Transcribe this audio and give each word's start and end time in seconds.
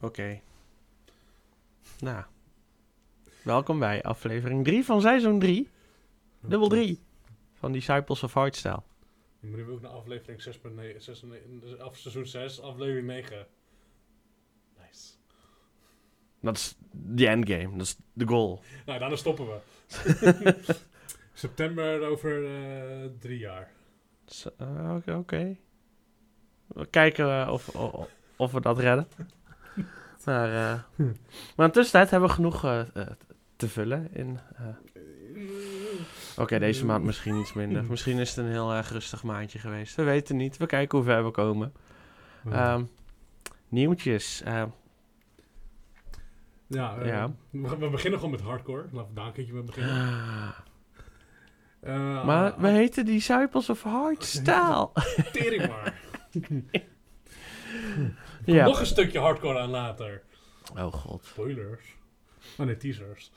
Oké. 0.00 0.40
Nou. 1.98 2.24
Welkom 3.42 3.78
bij 3.78 4.02
aflevering 4.02 4.64
3 4.64 4.84
van 4.84 5.00
seizoen 5.00 5.38
3. 5.38 5.68
Dubbel 6.40 6.68
3. 6.68 7.00
Van 7.52 7.72
Disciples 7.72 8.22
of 8.22 8.32
Hardstyle. 8.32 8.82
Je 9.40 9.46
moet 9.46 9.56
nu 9.56 9.70
ook 9.70 9.80
naar 9.80 9.90
aflevering 9.90 10.42
6.9, 10.42 10.96
6, 10.98 11.24
dus 11.60 11.78
af 11.78 11.96
seizoen 11.96 12.26
6, 12.26 12.60
aflevering 12.60 13.06
9. 13.06 13.46
Nice. 14.78 15.12
Dat 16.40 16.56
is 16.56 16.76
de 16.90 17.26
endgame. 17.28 17.76
Dat 17.76 17.86
is 17.86 17.96
de 18.12 18.26
goal. 18.26 18.62
Nou, 18.86 18.98
daarna 18.98 19.16
stoppen 19.16 19.46
we. 19.46 19.60
September 21.32 22.06
over 22.06 22.44
eh, 22.44 23.10
drie 23.18 23.38
jaar. 23.38 23.72
Zo, 24.26 24.50
eh, 24.58 25.18
Oké. 25.18 25.56
We 26.66 26.86
kijken 26.86 27.52
of, 27.52 27.68
of, 27.68 28.08
of 28.36 28.52
we 28.52 28.60
dat 28.60 28.78
redden. 28.78 29.08
Maar, 30.28 30.48
eh, 30.48 30.80
maar 31.56 31.66
in 31.66 31.66
de 31.66 31.70
tussentijd 31.70 32.10
hebben 32.10 32.28
we 32.28 32.34
genoeg 32.34 32.64
eh, 32.64 32.80
eh, 32.80 32.86
te 33.56 33.68
vullen 33.68 34.08
in... 34.12 34.38
Oké, 36.36 36.58
deze 36.58 36.84
maand 36.84 37.04
misschien 37.04 37.36
iets 37.36 37.52
minder. 37.52 37.84
Misschien 37.84 38.18
is 38.18 38.28
het 38.28 38.38
een 38.38 38.50
heel 38.50 38.74
erg 38.74 38.90
rustig 38.90 39.22
maandje 39.22 39.58
geweest. 39.58 39.94
We 39.94 40.02
weten 40.02 40.36
niet. 40.36 40.56
We 40.56 40.66
kijken 40.66 40.98
hoe 40.98 41.06
ver 41.06 41.24
we 41.24 41.30
komen. 41.30 41.72
Ehm, 42.50 42.84
nieuwtjes. 43.68 44.42
ja, 44.44 44.70
ja. 47.04 47.32
We, 47.50 47.76
we 47.78 47.90
beginnen 47.90 48.18
gewoon 48.18 48.34
met 48.34 48.44
hardcore. 48.44 48.84
Laten 48.92 49.08
we 49.08 49.14
daar 49.14 49.26
een 49.26 49.32
keertje 49.32 49.52
mee 49.52 49.62
beginnen. 49.62 50.54
Maar 52.26 52.54
we 52.58 52.68
heten 52.68 53.04
Disciples 53.04 53.70
of 53.70 53.82
Hardstyle. 53.82 54.90
Tering 55.32 55.68
maar. 55.68 56.00
ja. 58.44 58.64
Nog 58.64 58.80
een 58.80 58.86
stukje 58.86 59.18
hardcore 59.18 59.58
aan 59.58 59.70
later. 59.70 60.22
Oh 60.76 60.92
god. 60.92 61.24
Spoilers. 61.24 61.84
Oh 62.58 62.66
nee, 62.66 62.76
teasers. 62.76 63.30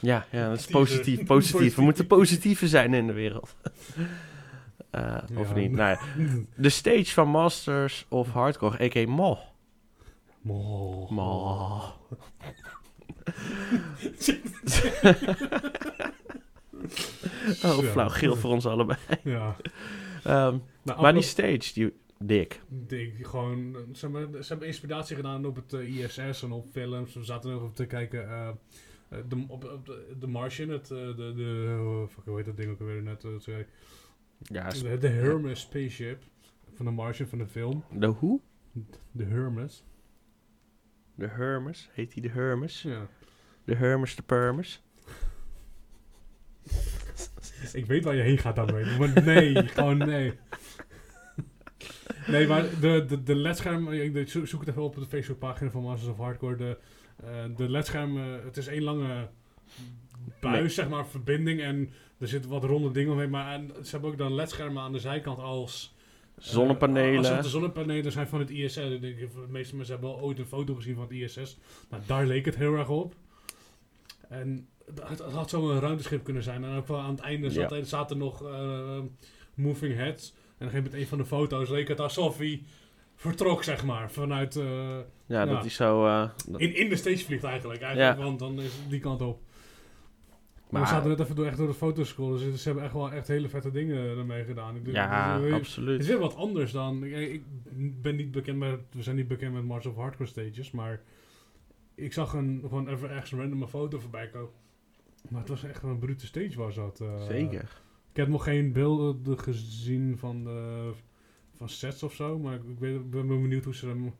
Ja, 0.00 0.26
ja, 0.30 0.48
dat 0.48 0.58
is 0.58 0.66
positief. 0.66 1.24
Positief. 1.24 1.74
We 1.74 1.82
moeten 1.82 2.06
positiever 2.06 2.68
zijn 2.68 2.94
in 2.94 3.06
de 3.06 3.12
wereld. 3.12 3.54
Eh, 4.90 5.16
of 5.36 5.48
Ja. 5.48 5.54
niet? 5.54 5.70
Nou 5.72 5.90
ja. 5.90 5.98
De 6.56 6.68
stage 6.68 7.04
van 7.12 7.28
Masters 7.28 8.06
of 8.08 8.30
Hardcore, 8.32 8.84
a.k.a. 8.84 9.06
Mo. 9.08 9.38
Mo. 10.40 11.06
Mo. 11.10 11.82
Oh, 17.64 17.78
flauw. 17.78 18.08
Geel 18.08 18.36
voor 18.36 18.50
ons 18.50 18.66
allebei. 18.66 18.98
Ja. 19.24 19.56
Ehm, 20.24 20.56
Nou, 20.82 21.00
maar 21.00 21.12
die 21.12 21.22
stage, 21.22 21.72
die 21.74 21.92
dik. 22.24 22.60
denk 22.68 23.26
gewoon, 23.26 23.76
ze 23.92 24.08
hebben, 24.10 24.42
ze 24.44 24.48
hebben 24.48 24.66
inspiratie 24.68 25.16
gedaan 25.16 25.44
op 25.46 25.56
het 25.56 25.72
eh, 25.72 25.98
ISS 25.98 26.42
en 26.42 26.52
op 26.52 26.66
films. 26.70 27.14
We 27.14 27.24
zaten 27.24 27.50
nog 27.50 27.62
op 27.62 27.74
te 27.74 27.86
kijken 27.86 28.28
eh, 28.28 28.48
de, 29.28 29.44
op, 29.48 29.64
op 29.64 29.86
de, 29.86 30.16
de 30.18 30.26
Martian, 30.26 30.68
het, 30.68 30.86
de, 30.86 31.14
de 31.36 31.76
oh, 31.80 32.08
fuck, 32.08 32.24
hoe 32.24 32.36
heet 32.36 32.46
dat 32.46 32.56
ding 32.56 32.70
ook 32.70 32.80
alweer 32.80 33.02
net? 33.02 33.26
zei- 33.38 33.66
Ja, 34.42 34.68
de, 34.68 34.98
de 34.98 35.08
Hermes 35.08 35.60
spaceship 35.60 36.22
van 36.74 36.84
de 36.84 36.90
Martian 36.92 37.28
van 37.28 37.38
de 37.38 37.46
film. 37.46 37.84
de 37.92 38.06
hoe? 38.06 38.40
De 39.12 39.24
Hermes. 39.24 39.84
De 41.14 41.26
Hermes. 41.28 41.90
Heet 41.92 42.12
die 42.12 42.22
de 42.22 42.28
Hermes? 42.28 42.82
Ja. 42.82 43.06
De 43.64 43.74
Hermes 43.74 44.16
de 44.16 44.22
Permes? 44.22 44.82
Ik 47.72 47.86
weet 47.86 48.04
waar 48.04 48.14
je 48.14 48.22
heen 48.22 48.38
gaat 48.38 48.56
daarmee, 48.56 48.98
maar 48.98 49.24
nee, 49.24 49.56
gewoon 49.68 49.98
nee. 49.98 50.32
Nee, 52.30 52.46
maar 52.46 52.62
de, 52.80 53.04
de, 53.08 53.22
de 53.22 53.34
ledscherm, 53.34 53.92
ik 53.92 54.28
zo- 54.28 54.44
zoek 54.44 54.60
het 54.60 54.68
even 54.68 54.82
op 54.82 54.96
op 54.96 55.02
de 55.02 55.08
Facebookpagina 55.08 55.70
van 55.70 55.82
Masters 55.82 56.10
of 56.10 56.16
Hardcore. 56.16 56.56
De, 56.56 56.78
eh 57.24 57.44
de 57.56 57.70
ledscherm, 57.70 58.16
eh, 58.16 58.24
het 58.44 58.56
is 58.56 58.66
één 58.66 58.82
lange 58.82 59.28
buis, 60.40 60.58
Nee. 60.58 60.68
zeg 60.68 60.88
maar, 60.88 61.06
verbinding. 61.06 61.60
En 61.60 61.90
er 62.18 62.28
zitten 62.28 62.50
wat 62.50 62.64
ronde 62.64 62.90
dingen 62.90 63.12
omheen. 63.12 63.30
Maar 63.30 63.54
en 63.54 63.70
ze 63.82 63.90
hebben 63.90 64.10
ook 64.10 64.18
dan 64.18 64.34
ledschermen 64.34 64.82
aan 64.82 64.92
de 64.92 64.98
zijkant 64.98 65.38
als... 65.38 65.94
eh, 66.36 66.44
Zonnepanelen. 66.44 67.18
alsof 67.18 67.40
de 67.40 67.48
zonnepanelen 67.48 68.12
zijn 68.12 68.26
van 68.28 68.38
het 68.40 68.50
ISS. 68.50 68.76
Ik 68.76 69.00
denk, 69.00 69.18
de 69.18 69.28
meeste 69.48 69.76
mensen 69.76 69.94
hebben 69.94 70.12
wel 70.14 70.20
ooit 70.20 70.38
een 70.38 70.46
foto 70.46 70.74
gezien 70.74 70.94
van 70.94 71.02
het 71.02 71.12
ISS. 71.12 71.58
Nou, 71.90 72.02
daar 72.06 72.26
leek 72.26 72.44
het 72.44 72.56
heel 72.56 72.74
erg 72.74 72.88
op. 72.88 73.14
En 74.28 74.68
het, 74.86 75.18
het 75.18 75.20
had 75.32 75.50
zo 75.50 75.70
een 75.70 75.80
ruimteschip 75.80 76.24
kunnen 76.24 76.42
zijn. 76.42 76.64
En 76.64 76.76
ook 76.76 76.86
wel 76.88 76.98
aan 76.98 77.10
het 77.10 77.20
einde 77.20 77.50
zat, 77.50 77.72
er- 77.72 77.84
zaten 77.86 78.18
nog 78.18 78.42
moving 79.54 79.94
heads. 79.94 80.34
Een 80.60 80.66
gegeven 80.66 80.82
moment 80.84 80.94
een 81.02 81.08
van 81.08 81.18
de 81.18 81.24
foto's 81.26 81.68
leek 81.68 81.88
het 81.88 82.00
alsof 82.00 82.38
hij 82.38 82.62
vertrok, 83.16 83.62
zeg 83.64 83.84
maar. 83.84 84.10
Vanuit... 84.10 84.56
eh, 84.56 84.98
Ja, 85.26 85.44
dat 85.46 85.62
die 85.62 85.70
zo... 85.70 86.06
eh, 86.06 86.28
dat- 86.48 86.60
in, 86.60 86.74
in 86.76 86.88
de 86.88 86.96
stage 86.96 87.24
vliegt 87.24 87.44
eigenlijk. 87.44 87.80
eigenlijk 87.82 88.16
Ja. 88.18 88.24
Want 88.24 88.38
dan 88.38 88.60
is 88.60 88.64
het 88.76 88.90
die 88.90 89.00
kant 89.00 89.20
op. 89.22 89.40
Maar, 90.70 90.80
Maar- 90.80 90.90
we 90.90 90.94
zaten 90.96 91.08
net 91.10 91.20
even 91.20 91.34
door, 91.36 91.46
echt 91.46 91.56
door 91.56 91.66
de 91.66 91.74
foto's 91.74 92.08
scrollen. 92.08 92.38
Dus 92.38 92.62
ze 92.62 92.68
hebben 92.68 92.84
echt 92.84 92.92
wel 92.92 93.12
echt 93.12 93.28
hele 93.28 93.48
vette 93.48 93.70
dingen 93.70 94.18
ermee 94.18 94.44
gedaan. 94.44 94.76
Ik 94.76 94.84
denk, 94.84 94.96
ja, 94.96 95.36
is- 95.36 95.44
Het 95.44 95.52
absoluut. 95.52 96.00
is 96.00 96.06
weer 96.06 96.18
wat 96.18 96.34
anders 96.36 96.72
dan... 96.72 97.04
Ik, 97.04 97.14
ik 97.30 97.42
ben 98.02 98.16
niet 98.16 98.30
bekend 98.30 98.58
met... 98.58 98.80
We 98.92 99.02
zijn 99.02 99.16
niet 99.16 99.28
bekend 99.28 99.54
met 99.54 99.64
Mars 99.64 99.86
of 99.86 99.96
Hardcore 99.96 100.28
stages, 100.28 100.70
maar... 100.70 101.00
Ik 101.94 102.12
zag 102.12 102.32
een, 102.32 102.58
gewoon 102.62 102.88
even 102.88 103.10
ergens 103.10 103.32
een 103.32 103.38
random 103.40 103.66
foto 103.68 103.98
voorbij 103.98 104.28
komen. 104.28 104.50
Maar 105.28 105.40
het 105.40 105.48
was 105.48 105.64
echt 105.64 105.82
een 105.82 105.98
brute 105.98 106.26
stage 106.26 106.52
was 106.58 106.74
dat. 106.74 107.00
eh. 107.00 107.22
Zeker. 107.26 107.80
Ik 108.10 108.16
heb 108.16 108.28
nog 108.28 108.44
geen 108.44 108.72
beelden 108.72 109.38
gezien 109.38 110.18
van, 110.18 110.44
de, 110.44 110.90
van 111.56 111.68
sets 111.68 112.02
of 112.02 112.14
zo. 112.14 112.38
Maar 112.38 112.54
ik, 112.54 112.78
ben 113.10 113.26
benieuwd 113.26 113.64
hoe 113.64 113.74
ze, 113.74 113.86
hem, 113.86 114.14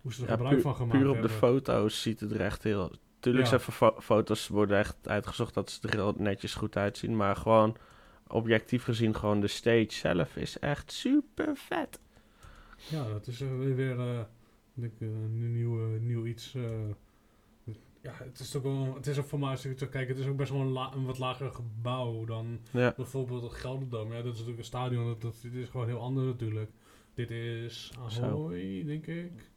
hoe 0.00 0.12
ze 0.12 0.22
er 0.22 0.28
Ja, 0.28 0.32
gebruik 0.34 0.54
puur, 0.54 0.62
van 0.62 0.74
gemaakt 0.74 0.98
puur 0.98 1.06
op 1.08 1.12
hebben. 1.12 1.30
de 1.30 1.36
foto's 1.36 2.02
ziet 2.02 2.20
het 2.20 2.30
er 2.32 2.40
echt 2.40 2.62
heel... 2.62 2.92
Tuurlijk 3.20 3.44
Ja. 3.44 3.58
zijn 3.58 3.72
fo- 3.72 4.00
foto's 4.00 4.48
worden 4.48 4.78
echt 4.78 5.08
uitgezocht 5.08 5.54
dat 5.54 5.70
ze 5.70 5.88
er 5.88 5.94
heel 5.94 6.14
netjes 6.18 6.54
goed 6.54 6.76
uitzien. 6.76 7.16
Maar 7.16 7.36
gewoon 7.36 7.76
objectief 8.26 8.82
gezien, 8.82 9.14
gewoon 9.16 9.40
de 9.40 9.46
stage 9.46 9.86
zelf 9.90 10.36
is 10.36 10.58
echt 10.58 10.92
super 10.92 11.56
vet. 11.56 12.00
Ja, 12.90 13.08
dat 13.08 13.26
is 13.26 13.40
eh, 13.40 13.48
weer, 13.74 13.98
eh, 13.98 14.18
eh, 14.18 14.26
een 14.98 15.52
nieuw, 15.52 15.94
eh, 15.94 16.00
nieuw 16.00 16.26
iets. 16.26 16.54
eh. 16.54 16.62
Ja, 18.06 18.24
het 18.24 18.38
is 18.38 18.56
ook 18.56 18.62
wel, 18.62 18.94
het 18.94 19.06
is 19.06 19.18
ook 19.18 19.26
voor 19.26 19.38
mij, 19.38 19.50
als 19.50 19.64
ik 19.64 19.76
te 19.76 19.88
kijken, 19.88 20.14
het 20.14 20.24
is 20.24 20.30
ook 20.30 20.36
best 20.36 20.50
wel 20.50 20.60
een, 20.60 20.70
la- 20.72 20.92
een 20.94 21.04
wat 21.04 21.18
lager 21.18 21.52
gebouw 21.52 22.24
dan 22.24 22.60
Ja, 22.70 22.92
bijvoorbeeld 22.96 23.42
het 23.42 23.52
Gelderdoom. 23.52 24.08
Ja, 24.12 24.16
dat 24.16 24.24
is 24.24 24.30
natuurlijk 24.32 24.58
een 24.58 24.64
stadion, 24.64 25.06
dat, 25.06 25.20
dat, 25.20 25.38
dit 25.42 25.54
is 25.54 25.68
gewoon 25.68 25.86
heel 25.86 26.00
anders 26.00 26.26
natuurlijk. 26.26 26.70
Dit 27.14 27.30
is 27.30 27.92
Zo. 28.08 28.22
Ahoy, 28.22 28.82
denk 28.86 29.06
ik. 29.06 29.50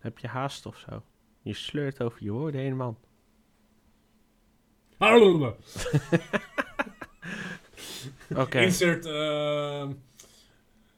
heb 0.00 0.18
je 0.18 0.26
haast 0.28 0.66
of 0.66 0.78
zo? 0.78 1.02
Je 1.42 1.52
sleurt 1.54 2.02
over 2.02 2.22
je 2.24 2.30
woorden 2.30 2.60
heen, 2.60 2.76
man. 2.76 2.96
Oké. 8.36 8.60
Insert 8.60 9.06
ehm, 9.06 9.90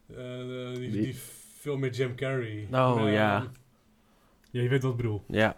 eh, 0.06 0.74
die, 0.74 0.90
Die- 0.90 1.02
die 1.02 1.14
film 1.58 1.80
met 1.80 1.96
Jim 1.96 2.14
Carrey. 2.14 2.68
Oh, 2.72 2.94
Ehm, 2.98 3.06
ja. 3.06 3.50
Ja, 4.50 4.62
je 4.62 4.68
weet 4.68 4.82
wat 4.82 4.90
ik 4.90 4.96
bedoel. 4.96 5.22
Ja, 5.28 5.56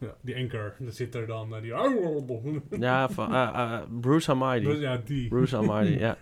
Ja, 0.00 0.14
die 0.20 0.36
anchor, 0.36 0.74
dat 0.78 0.94
zit 0.94 1.14
er 1.14 1.26
dan. 1.26 1.54
eh, 1.54 1.60
die... 1.62 1.70
ja 2.80 3.08
van, 3.08 3.34
eh, 3.34 3.42
eh, 3.74 3.82
Bruce 4.00 4.30
Almighty. 4.30 4.80
Ja, 4.80 4.96
die. 4.96 5.28
Bruce 5.28 5.56
Almighty, 5.56 5.98
ja. 6.06 6.16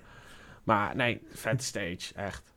Maar 0.64 0.96
nee, 0.96 1.20
vet 1.30 1.62
stage, 1.62 2.14
echt. 2.14 2.54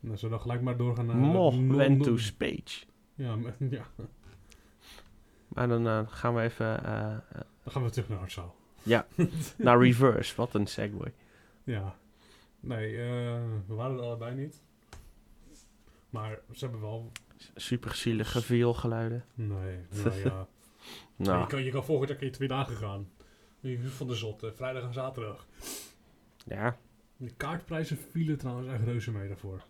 Nou, 0.00 0.16
zullen 0.16 0.20
we 0.20 0.28
dan 0.28 0.40
gelijk 0.40 0.60
maar 0.62 0.76
doorgaan 0.76 1.06
naar... 1.06 1.16
Mo 1.16 1.50
non- 1.50 1.76
went 1.76 2.02
to 2.02 2.16
speech. 2.16 2.84
Ja, 3.14 3.36
maar- 3.36 3.54
ja, 3.70 3.84
Maar 5.48 5.68
dan 5.68 6.08
gaan 6.08 6.34
we 6.34 6.42
even 6.42 6.82
dan 7.62 7.72
gaan 7.72 7.82
we 7.84 7.90
terug 7.90 8.08
naar 8.08 8.18
Hartzaal. 8.18 8.54
naar 9.56 9.78
reverse. 9.78 10.36
Wat 10.36 10.54
een 10.54 10.66
segue. 10.66 11.12
Ja. 11.64 11.96
Nee, 12.60 12.96
we 13.66 13.74
waren 13.74 13.96
er 13.96 14.02
allebei 14.02 14.34
niet. 14.34 14.62
Maar 16.10 16.38
ze 16.52 16.64
hebben 16.64 16.80
wel... 16.82 17.10
Super 17.54 17.94
zielige 17.94 18.42
vioolgeluiden. 18.42 19.24
Nee, 19.34 19.78
nou 20.04 20.16
ja. 20.24 20.46
Nou, 21.16 21.40
Je, 21.40 21.46
kan, 21.46 21.64
je 21.64 21.70
kan 21.70 21.84
volgend 21.84 22.08
jaar 22.08 22.24
je 22.24 22.30
twee 22.30 22.48
dagen 22.48 22.76
gaan. 22.76 23.08
Van 23.96 24.06
de 24.06 24.14
zot, 24.14 24.42
eh, 24.42 24.50
vrijdag 24.54 24.82
en 24.82 24.92
zaterdag. 24.92 25.46
ja. 26.46 26.76
De 27.16 27.30
kaartprijzen 27.36 27.98
vielen 28.10 28.38
trouwens 28.38 28.68
echt 28.68 28.84
reuze 28.84 29.10
mee 29.10 29.28
daarvoor. 29.28 29.62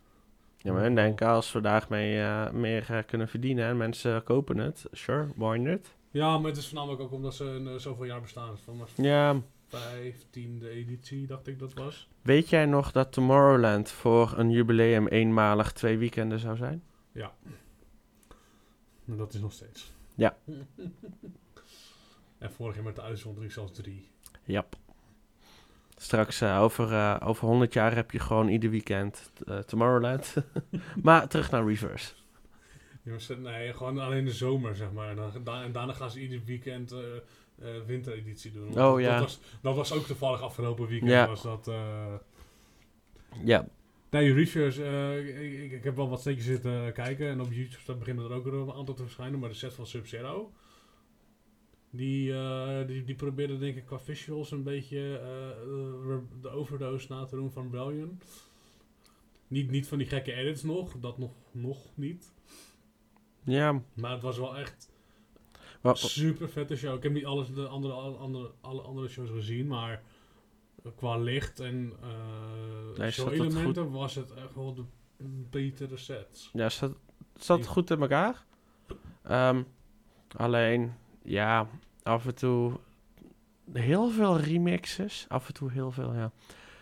Ja, 0.59 0.73
maar 0.73 0.83
hun 0.83 0.95
denken 0.95 1.27
als 1.27 1.53
we 1.53 1.61
daar 1.61 1.87
mee, 1.89 2.21
eh, 2.21 2.51
meer 2.51 2.87
eh, 2.91 2.99
kunnen 3.07 3.29
verdienen 3.29 3.67
en 3.67 3.77
mensen 3.77 4.23
kopen 4.23 4.59
het, 4.59 4.85
sure, 4.93 5.27
why 5.37 5.57
not? 5.57 5.95
Ja, 6.11 6.39
maar 6.39 6.49
het 6.51 6.57
is 6.59 6.67
voornamelijk 6.67 7.03
ook 7.03 7.13
omdat 7.13 7.35
ze 7.35 7.45
een, 7.45 7.67
eh, 7.69 7.75
zoveel 7.75 8.05
jaar 8.05 8.21
bestaan. 8.21 8.59
Van 8.59 8.87
Ja, 8.95 9.41
vijftiende 9.69 10.69
editie, 10.69 11.27
dacht 11.27 11.47
ik 11.47 11.59
dat 11.59 11.75
was. 11.75 12.09
weet 12.23 12.49
jij 12.49 12.67
nog 12.67 12.93
dat 12.93 13.13
Tomorrowland 13.13 13.91
voor 13.91 14.33
een 14.39 14.51
jubileum 14.51 15.07
eenmalig 15.07 15.73
twee 15.73 15.99
weekenden 15.99 16.39
zou 16.39 16.57
zijn? 16.57 16.83
En 19.07 19.17
dat 19.17 19.35
is 19.35 19.41
nog 19.41 19.53
steeds. 19.53 19.93
Ja. 20.15 20.37
en 22.39 22.53
vorig 22.53 22.75
jaar 22.75 22.85
met 22.85 22.97
de 22.97 23.03
uitzondering 23.03 23.53
zelfs 23.53 23.73
drie. 23.73 24.09
Jap. 24.45 24.77
Straks 25.97 26.41
eh, 26.41 26.61
over, 26.61 26.93
eh, 26.93 27.17
over 27.25 27.49
100 27.49 27.73
jaar 27.73 27.95
heb 27.95 28.11
je 28.11 28.19
gewoon 28.19 28.49
ieder 28.49 28.71
weekend 28.71 29.31
eh, 29.47 29.59
Tomorrowland. 29.59 30.35
maar 31.03 31.29
terug 31.29 31.51
naar 31.51 31.67
reverse. 31.67 32.13
Nee, 33.39 33.73
gewoon 33.73 33.99
alleen 33.99 34.25
de 34.25 34.33
zomer, 34.33 34.77
zeg 34.77 34.93
maar. 34.93 35.09
En, 35.09 35.17
dan, 35.17 35.31
da- 35.45 35.63
en 35.63 35.73
daarna 35.73 35.93
gaan 35.93 36.11
ze 36.11 36.21
ieder 36.21 36.41
weekend 36.45 36.95
wintereditie 37.87 38.53
doen. 38.53 38.69
Oh, 38.69 38.75
dat, 38.75 39.01
ja. 39.01 39.13
Dat 39.13 39.21
was, 39.21 39.41
dat 39.61 39.75
was 39.77 39.93
ook 39.93 40.07
toevallig 40.07 40.41
afgelopen 40.41 40.87
weekend. 40.87 41.11
Ja. 41.11 41.27
Was 41.27 41.43
dat, 41.43 41.71
Ja, 43.45 43.67
Nee, 44.15 44.33
reviews. 44.33 44.79
eh, 44.79 45.63
ik, 45.63 45.73
ik, 45.73 45.85
heb 45.85 45.97
wel 45.97 46.09
wat 46.09 46.21
steekjes 46.21 46.45
zitten 46.47 46.93
kijken. 46.93 47.29
En 47.29 47.41
op 47.41 47.53
YouTube 47.53 47.95
beginnen 47.99 48.25
er 48.25 48.33
ook 48.37 48.45
weer 48.45 48.55
een 48.55 48.73
aantal 48.73 48.95
te 48.95 49.03
verschijnen. 49.03 49.39
Maar 49.39 49.49
de 49.49 49.55
set 49.55 49.75
van 49.75 49.87
Sub-Zero. 49.87 50.53
Die, 51.91 52.33
eh, 52.35 52.87
die, 52.87 53.05
die 53.05 53.15
probeerde 53.15 53.59
denk 53.59 53.77
ik 53.77 53.87
qua 53.87 53.99
visuals 53.99 54.51
een 54.51 54.63
beetje 54.63 55.19
eh, 55.19 56.17
de 56.43 56.49
overdose 56.49 57.07
na 57.13 57.25
te 57.25 57.37
doen 57.37 57.51
van 57.53 57.63
Rebellion. 57.63 58.21
Niet, 59.49 59.71
niet 59.71 59.87
van 59.89 59.99
die 59.99 60.07
gekke 60.07 60.33
edits 60.33 60.63
nog. 60.63 60.93
Dat 61.01 61.19
nog, 61.19 61.33
nog 61.51 61.97
niet. 61.97 62.33
ja. 63.45 63.83
Maar 63.95 64.13
het 64.13 64.23
was 64.23 64.39
wel 64.39 64.57
echt 64.57 64.91
Wa- 65.81 65.95
super 65.95 66.49
vette 66.49 66.77
show. 66.77 66.97
Ik 66.97 67.03
heb 67.03 67.13
niet 67.13 67.25
alles, 67.25 67.53
de 67.55 67.67
andere, 67.67 67.95
alle, 67.95 68.17
andere, 68.17 68.51
alle 68.61 68.83
andere 68.83 69.09
shows 69.09 69.31
gezien. 69.31 69.67
Maar 69.67 70.03
qua 70.93 71.17
licht 71.17 71.61
en 71.61 71.93
eh 72.03 72.99
Nee, 72.99 73.11
show-elementen 73.11 73.91
was 73.91 74.15
het 74.15 74.35
echt 74.35 74.55
wel 74.55 74.75
de 74.75 74.85
betere 75.51 75.97
sets. 75.97 76.51
Ja, 76.53 76.69
zat, 76.69 76.93
zat 77.37 77.67
goed 77.67 77.91
in 77.91 78.01
elkaar. 78.01 78.45
Ehm, 79.23 79.63
alleen, 80.37 80.93
ja, 81.23 81.69
af 82.03 82.27
en 82.27 82.35
toe 82.35 82.79
heel 83.73 84.09
veel 84.11 84.39
remixes. 84.41 85.27
Af 85.29 85.47
en 85.49 85.55
toe 85.55 85.71
heel 85.71 85.91
veel, 85.91 86.15
ja. 86.15 86.33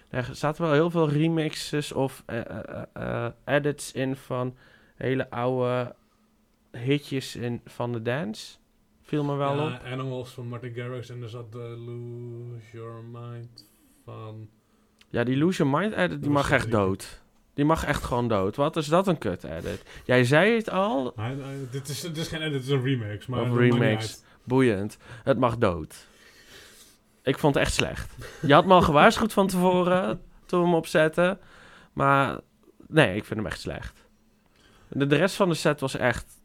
Er 0.08 0.28
zaten 0.32 0.62
wel 0.62 0.72
heel 0.72 0.90
veel 0.90 1.08
remixes 1.08 1.92
of 1.92 2.22
eh, 2.26 2.82
eh, 2.92 3.30
edits 3.44 3.92
in 3.92 4.16
van 4.16 4.56
hele 4.96 5.30
oude 5.30 5.94
hitjes 6.70 7.36
in, 7.36 7.60
van 7.64 7.92
de 7.92 8.02
dance. 8.02 8.56
Viel 9.02 9.24
me 9.24 9.34
wel 9.36 9.56
Ja, 9.56 9.74
op. 9.74 9.82
Animals 9.82 10.30
van 10.30 10.46
Martin 10.46 10.72
Garrix 10.74 11.08
en 11.08 11.22
er 11.22 11.28
zat 11.28 11.52
de 11.52 11.58
Lose 11.58 12.70
Your 12.72 13.04
Mind 13.04 13.70
van... 14.04 14.48
Ja, 15.08 15.24
die 15.24 15.36
Your 15.36 15.66
Mind 15.66 15.92
edit, 15.92 16.22
die 16.22 16.30
mag 16.30 16.50
echt 16.50 16.70
dood. 16.70 17.20
Die 17.54 17.64
mag 17.64 17.84
echt 17.84 18.02
gewoon 18.02 18.28
dood. 18.28 18.56
Wat 18.56 18.76
is 18.76 18.86
dat 18.86 19.06
een 19.06 19.18
kut 19.18 19.44
edit? 19.44 19.82
Jij 20.04 20.24
zei 20.24 20.56
het 20.56 20.70
al, 20.70 21.12
hij- 21.16 21.36
dit, 21.70 21.88
is, 21.88 22.00
dit 22.00 22.16
is 22.16 22.28
geen 22.28 22.40
edit, 22.40 22.52
het 22.52 22.62
is 22.62 22.68
een 22.68 22.82
remix. 22.82 23.26
Maar 23.26 23.40
Of 23.50 23.56
remix. 23.56 24.22
boeiend. 24.44 24.98
Het 25.24 25.38
mag 25.38 25.58
dood. 25.58 26.06
Ik 27.22 27.38
vond 27.38 27.54
het 27.54 27.64
echt 27.64 27.74
slecht. 27.74 28.16
Je 28.40 28.52
had 28.54 28.66
me 28.66 28.72
al 28.72 28.82
gewaarschuwd 28.82 29.32
van 29.32 29.46
tevoren 29.46 30.20
toen 30.46 30.60
we 30.60 30.66
hem 30.66 30.74
opzetten. 30.74 31.38
Maar 31.92 32.40
nee, 32.88 33.16
ik 33.16 33.24
vind 33.24 33.40
hem 33.40 33.48
echt 33.48 33.60
slecht. 33.60 34.06
De, 34.88 35.06
de 35.06 35.16
rest 35.16 35.34
van 35.36 35.48
de 35.48 35.54
set 35.54 35.80
was 35.80 35.96
echt... 35.96 36.40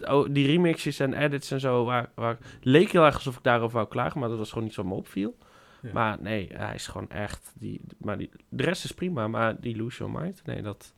Oh, 0.00 0.26
die 0.30 0.46
remixes 0.46 0.98
en 0.98 1.14
edits 1.14 1.50
en 1.50 1.60
zo... 1.60 1.84
Waar, 1.84 2.10
waar, 2.14 2.38
leek 2.62 2.92
heel 2.92 3.04
erg 3.04 3.14
alsof 3.14 3.36
ik 3.36 3.42
daarover 3.42 3.76
wou 3.76 3.88
klagen. 3.88 4.20
Maar 4.20 4.28
dat 4.28 4.38
was 4.38 4.48
gewoon 4.48 4.64
niet 4.64 4.74
zo 4.74 4.84
me 4.84 4.94
opviel. 4.94 5.36
Ja. 5.82 5.92
Maar 5.92 6.22
nee, 6.22 6.48
hij 6.52 6.74
is 6.74 6.86
gewoon 6.86 7.10
echt... 7.10 7.52
Die, 7.58 7.80
maar 7.98 8.18
die, 8.18 8.30
de 8.48 8.62
rest 8.62 8.84
is 8.84 8.92
prima. 8.92 9.28
Maar 9.28 9.60
die 9.60 9.76
Lose 9.76 9.98
Your 10.04 10.20
Mind... 10.20 10.42
Nee, 10.44 10.62
dat... 10.62 10.94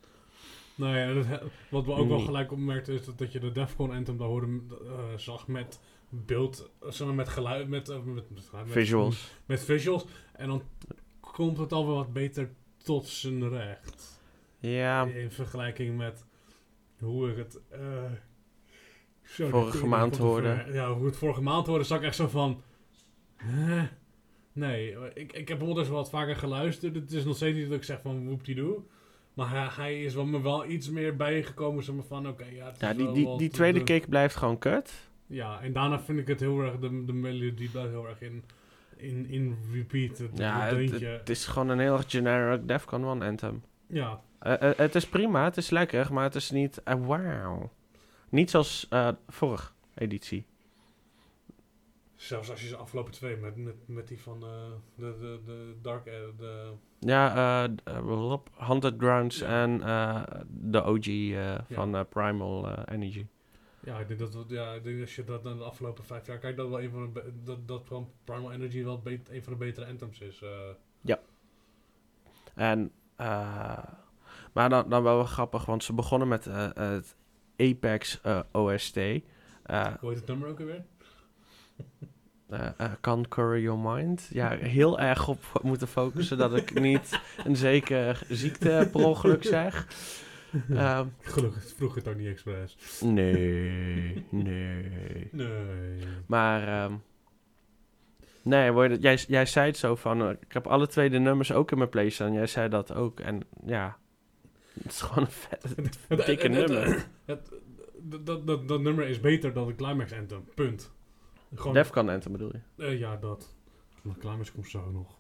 Nou 0.74 0.96
ja, 0.96 1.12
dat, 1.14 1.26
wat 1.70 1.84
we 1.84 1.92
ook 1.92 2.08
wel 2.08 2.16
Nee. 2.16 2.26
gelijk 2.26 2.52
opmerkten 2.52 2.94
is 2.94 3.04
dat, 3.04 3.18
dat 3.18 3.32
je 3.32 3.40
de 3.40 3.52
Defcon 3.52 3.90
Anthem 3.90 4.16
daar 4.18 4.26
hoorde, 4.28 4.60
eh, 4.86 5.16
zag 5.16 5.48
met 5.48 5.80
beeld, 6.08 6.70
eh, 6.82 6.90
zeg 6.90 7.06
maar 7.06 7.16
met 7.16 7.28
geluid, 7.28 7.68
met, 7.68 7.88
eh, 7.88 7.96
met, 8.02 8.30
met, 8.30 8.50
met- 8.52 8.72
Visuals. 8.72 9.30
Met 9.46 9.64
visuals. 9.64 10.04
En 10.32 10.46
dan 10.48 10.62
komt 11.20 11.58
het 11.58 11.72
alweer 11.72 11.94
wat 11.94 12.12
beter 12.12 12.50
tot 12.82 13.06
zijn 13.06 13.48
recht. 13.48 14.20
Ja, 14.58 15.04
In 15.04 15.30
vergelijking 15.30 15.96
met 15.96 16.26
hoe 16.98 17.30
ik 17.30 17.36
het 17.36 17.60
zo 19.22 19.48
Vorige 19.48 19.86
maand 19.86 20.16
hoorde. 20.18 20.64
Ja, 20.72 20.92
hoe 20.92 21.06
het 21.06 21.16
vorige 21.16 21.42
maand 21.42 21.66
hoorde, 21.66 21.84
zag 21.84 21.98
ik 21.98 22.04
echt 22.04 22.16
zo 22.16 22.28
van... 22.28 22.62
Nee, 24.52 24.96
ik, 25.14 25.32
ik 25.32 25.48
heb 25.48 25.58
hem 25.58 25.60
ondertussen 25.60 25.94
wat 25.94 26.10
vaker 26.10 26.36
geluisterd. 26.36 26.94
Het 26.94 27.12
is 27.12 27.24
nog 27.24 27.36
steeds 27.36 27.56
niet 27.58 27.68
dat 27.68 27.76
ik 27.76 27.84
zeg 27.84 28.00
van 28.00 28.24
whoop 28.24 28.44
die 28.44 28.54
doe. 28.54 28.78
Maar 29.34 29.50
hij, 29.50 29.68
hij 29.84 30.02
is 30.02 30.14
wel, 30.14 30.24
me 30.24 30.40
wel 30.40 30.66
iets 30.66 30.90
meer 30.90 31.16
bijgekomen. 31.16 31.84
Zeg 31.84 31.94
maar 31.94 32.04
van 32.04 32.28
oké, 32.28 32.44
ja, 32.44 32.66
het 32.66 32.80
ja 32.80 32.94
die, 32.94 33.04
wel 33.04 33.14
die, 33.14 33.38
die 33.38 33.48
tweede 33.50 33.76
doen. 33.76 33.86
kick 33.86 34.08
blijft 34.08 34.36
gewoon 34.36 34.58
kut. 34.58 34.92
Ja, 35.26 35.60
en 35.60 35.72
daarna 35.72 36.00
vind 36.00 36.18
ik 36.18 36.26
het 36.26 36.40
heel 36.40 36.60
erg, 36.60 36.78
de, 36.78 37.04
de 37.04 37.12
melodie 37.12 37.68
blijft 37.70 37.90
heel 37.90 38.08
erg 38.08 38.20
in, 38.20 38.44
in, 38.96 39.26
in 39.28 39.56
repeat. 39.72 40.18
Het, 40.18 40.30
Ja, 40.34 40.60
het 40.60 40.70
het, 40.78 40.88
deuntje. 40.88 41.06
het 41.06 41.28
is 41.28 41.46
gewoon 41.46 41.68
een 41.68 41.78
heel 41.78 41.96
erg 41.96 42.04
generic 42.10 42.68
Defcon 42.68 43.04
1 43.04 43.22
anthem. 43.22 43.62
ja, 43.86 44.20
Eh, 44.38 44.70
eh, 44.70 44.76
het 44.78 44.94
is 44.94 45.06
prima, 45.06 45.44
het 45.44 45.56
is 45.56 45.70
lekker, 45.70 46.12
maar 46.12 46.24
het 46.24 46.34
is 46.34 46.50
niet 46.50 46.82
eh, 46.82 47.06
wauw. 47.06 47.70
Niet 48.28 48.50
zoals 48.50 48.86
eh 48.90 49.08
vorige 49.28 49.70
editie. 49.94 50.44
Zelfs 52.22 52.50
als 52.50 52.60
je 52.60 52.68
ze 52.68 52.76
afgelopen 52.76 53.12
twee 53.12 53.36
met, 53.36 53.56
met, 53.56 53.74
met 53.86 54.08
die 54.08 54.20
van 54.20 54.42
eh, 54.42 54.72
de, 54.94 55.16
de, 55.20 55.40
de 55.44 55.74
Dark... 55.82 56.06
eh, 56.06 56.12
de, 56.38 56.72
Ja, 56.98 57.68
uh, 57.86 58.38
Haunted 58.56 58.94
Grounds 58.98 59.38
Ja. 59.38 59.62
en 59.62 59.78
de 60.48 60.84
OG 60.84 61.06
van 61.74 62.08
Primal 62.08 62.78
Energy. 62.84 63.26
Ja, 63.84 63.98
ik 63.98 64.08
denk 64.08 64.20
dat, 64.32 64.44
ja, 64.48 64.72
ik 64.72 64.84
denk 64.84 65.00
als 65.00 65.16
je 65.16 65.24
dat 65.24 65.42
naar 65.42 65.56
de 65.56 65.62
afgelopen 65.62 66.04
vijf 66.04 66.26
jaar 66.26 66.38
kijkt, 66.38 66.56
dat 66.56 66.68
wel 66.68 66.82
een 66.82 66.90
van 66.90 67.12
de 67.12 67.32
dat, 67.44 67.68
dat 67.68 67.84
Primal 68.24 68.52
Energy 68.52 68.84
wel 68.84 69.02
een 69.04 69.42
van 69.42 69.52
de 69.52 69.58
betere 69.58 69.86
anthems 69.86 70.20
is. 70.20 70.42
eh. 70.42 71.16
En, 72.54 72.92
maar 74.52 74.68
dan, 74.68 74.88
dan 74.88 75.02
wel 75.02 75.16
wel 75.16 75.24
grappig, 75.24 75.64
want 75.64 75.84
ze 75.84 75.92
begonnen 75.92 76.28
met 76.28 76.44
het 76.74 77.16
Apex 77.56 78.20
OST. 78.52 78.96
hoe 78.96 79.20
heet 80.00 80.14
het 80.16 80.26
nummer 80.26 80.48
ook 80.48 80.60
alweer? 80.60 80.84
Eh, 82.52 82.68
eh, 82.76 82.92
Conquer 83.00 83.60
Your 83.60 83.78
Mind. 83.78 84.28
Ja, 84.30 84.50
heel 84.50 85.00
erg 85.00 85.28
op 85.28 85.38
moeten 85.62 85.88
focussen 85.88 86.38
dat 86.38 86.56
ik 86.56 86.80
niet 86.80 87.20
een 87.44 87.56
zeker 87.56 88.22
ziekte 88.28 88.88
per 88.92 89.04
ongeluk 89.04 89.44
zeg. 89.44 89.86
Ehm, 90.70 91.06
Gelukkig 91.20 91.72
vroeg 91.76 91.94
het 91.94 92.08
ook 92.08 92.16
niet 92.16 92.28
expres. 92.28 92.76
nee, 93.00 94.26
nee. 94.30 95.28
Nee. 95.32 95.98
Maar, 96.26 96.68
ehm, 96.68 96.94
nee, 98.42 98.98
jij, 98.98 99.18
jij 99.28 99.46
zei 99.46 99.66
het 99.66 99.76
zo 99.76 99.94
van, 99.94 100.22
eh, 100.22 100.30
ik 100.30 100.52
heb 100.52 100.66
alle 100.66 100.86
twee 100.86 101.10
de 101.10 101.18
nummers 101.18 101.52
ook 101.52 101.70
in 101.70 101.78
mijn 101.78 101.90
play 101.90 102.08
staan. 102.08 102.32
Jij 102.32 102.46
zei 102.46 102.68
dat 102.68 102.94
ook. 102.94 103.20
En 103.20 103.40
ja, 103.66 103.96
het 104.82 104.92
is 104.92 105.00
gewoon 105.00 105.24
een 105.24 105.30
vet, 105.30 105.76
dikke 106.26 106.48
nummer. 106.48 107.06
dat 108.66 108.80
nummer 108.80 109.08
is 109.08 109.20
beter 109.20 109.52
dan 109.52 109.66
de 109.66 109.74
Climax 109.74 110.12
Anthem. 110.12 110.44
Punt. 110.54 110.92
Gewoon, 111.54 111.74
Defcon 111.74 112.08
Anthem 112.08 112.32
bedoel 112.32 112.50
je? 112.52 112.84
eh, 112.84 112.98
ja, 112.98 113.16
dat. 113.16 113.54
Maar 114.02 114.16
Climax 114.16 114.52
komt 114.52 114.68
zo 114.68 114.90
nog. 114.90 115.18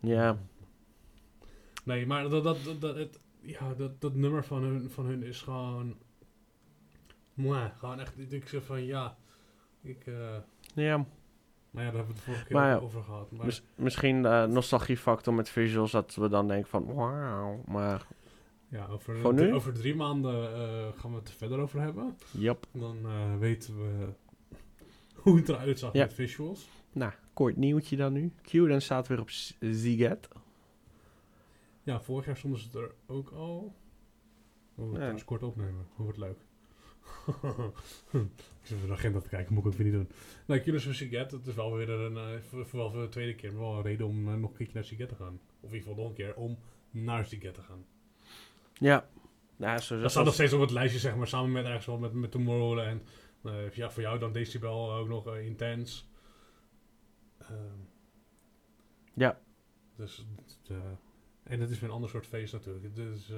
Ja, 0.00 0.38
Nee, 1.84 2.06
maar 2.06 2.28
dat, 2.28 2.44
dat, 2.44 2.64
dat, 2.64 2.80
dat, 2.80 2.96
het, 2.96 3.18
ja, 3.40 3.74
dat, 3.74 4.00
dat 4.00 4.14
nummer 4.14 4.44
van 4.44 4.62
hun, 4.62 4.90
van 4.90 5.06
hun 5.06 5.22
is 5.22 5.42
gewoon... 5.42 5.96
Mwah, 7.34 7.70
gewoon 7.78 8.00
echt, 8.00 8.18
ik 8.18 8.30
denk 8.30 8.48
zo 8.48 8.60
van 8.60 8.84
ja, 8.84 9.16
ik... 9.82 10.06
eh, 10.06 10.36
ja. 10.74 10.96
maar 11.70 11.84
ja, 11.84 11.90
daar 11.90 11.96
hebben 11.96 12.06
we 12.06 12.12
het 12.12 12.20
vorige 12.20 12.44
keer 12.44 12.56
Maar 12.56 12.82
over 12.82 13.02
gehad. 13.02 13.30
Maar, 13.30 13.46
Mis- 13.46 13.62
misschien 13.74 14.24
eh 14.26 14.44
nostalgiefactor 14.44 15.34
met 15.34 15.48
visuals, 15.48 15.90
dat 15.92 16.14
we 16.14 16.28
dan 16.28 16.48
denken 16.48 16.68
van, 16.68 16.94
wauw. 16.94 17.62
Maar, 17.66 18.06
ja, 18.68 18.86
over, 18.86 19.16
Voor 19.18 19.34
drie- 19.34 19.46
nu? 19.48 19.54
over 19.54 19.72
drie 19.72 19.94
maanden 19.94 20.54
eh, 20.54 21.00
gaan 21.00 21.10
we 21.10 21.16
het 21.16 21.28
er 21.28 21.34
verder 21.34 21.58
over 21.60 21.80
hebben. 21.80 22.16
jap. 22.30 22.66
Dan 22.72 22.96
eh, 23.04 23.36
weten 23.38 23.76
we 23.76 24.08
hoe 25.26 25.36
het 25.36 25.48
eruit 25.48 25.78
zag 25.78 25.92
Ja. 25.92 26.02
met 26.04 26.14
visuals. 26.14 26.68
Nou, 26.92 27.12
kort 27.32 27.56
nieuwtje 27.56 27.96
dan 27.96 28.12
nu. 28.12 28.32
Q, 28.42 28.50
dan 28.52 28.80
staat 28.80 29.08
weer 29.08 29.20
op 29.20 29.30
Ziget. 29.60 30.28
Ja, 31.82 32.00
vorig 32.00 32.26
jaar 32.26 32.36
stonden 32.36 32.60
ze 32.60 32.78
er 32.78 32.90
ook 33.06 33.30
al. 33.30 33.74
We 34.74 34.82
moeten 34.82 34.92
Ja. 34.92 34.96
trouwens 34.98 35.24
kort 35.24 35.42
opnemen. 35.42 35.86
Dat 35.96 36.04
wordt 36.04 36.18
leuk. 36.18 36.38
ik 38.12 38.28
zit 38.62 38.76
even 38.76 38.88
de 38.88 38.92
agenda 38.94 39.20
te 39.20 39.28
kijken, 39.28 39.54
moet 39.54 39.64
ik 39.64 39.70
ook 39.70 39.76
weer 39.76 39.86
niet 39.86 39.94
doen. 39.94 40.08
Nee, 40.46 40.60
Curious 40.60 40.84
for 40.84 40.94
Siget, 40.94 41.30
het 41.30 41.46
is 41.46 41.54
wel 41.54 41.74
weer 41.74 41.90
een, 41.90 42.16
eh, 42.16 42.40
voor, 42.48 42.66
vooral 42.66 42.90
voor 42.90 43.00
de 43.02 43.08
tweede 43.08 43.34
keer, 43.34 43.52
maar 43.52 43.60
wel 43.62 43.76
een 43.76 43.82
reden 43.82 44.06
om 44.06 44.28
eh, 44.28 44.34
nog 44.34 44.50
een 44.50 44.56
keertje 44.56 44.74
naar 44.74 44.84
Siget 44.84 45.08
te 45.08 45.14
gaan. 45.14 45.40
Of 45.60 45.70
in 45.70 45.76
ieder 45.76 45.78
geval 45.88 45.94
nog 45.96 46.08
een 46.08 46.14
keer 46.14 46.34
om 46.34 46.58
naar 46.90 47.24
Siget 47.24 47.54
te 47.54 47.62
gaan. 47.62 47.84
Ja. 48.72 49.08
Nou, 49.56 49.78
zo, 49.78 50.00
Dat 50.00 50.10
staat 50.10 50.24
nog 50.24 50.34
steeds 50.34 50.52
op 50.52 50.60
het 50.60 50.70
lijstje, 50.70 50.98
zeg 51.00 51.16
maar, 51.16 51.26
samen 51.28 51.52
met 51.52 51.64
ergens 51.64 51.86
wel 51.86 51.98
met, 51.98 52.12
met 52.12 52.30
Tomorrowland. 52.30 53.02
Eh 53.48 53.70
ja, 53.72 53.90
voor 53.90 54.02
jou 54.02 54.18
dan 54.18 54.32
Decibel 54.32 54.92
ook 54.92 55.08
nog 55.08 55.26
eh, 55.26 55.46
intens. 55.46 56.08
Ehm, 57.38 57.78
Ja. 59.14 59.38
Dus, 59.96 60.26
eh, 60.68 60.76
en 61.42 61.60
het 61.60 61.70
is 61.70 61.78
weer 61.78 61.88
een 61.88 61.94
ander 61.94 62.10
soort 62.10 62.26
feest 62.26 62.52
natuurlijk. 62.52 62.94
Dus, 62.94 63.32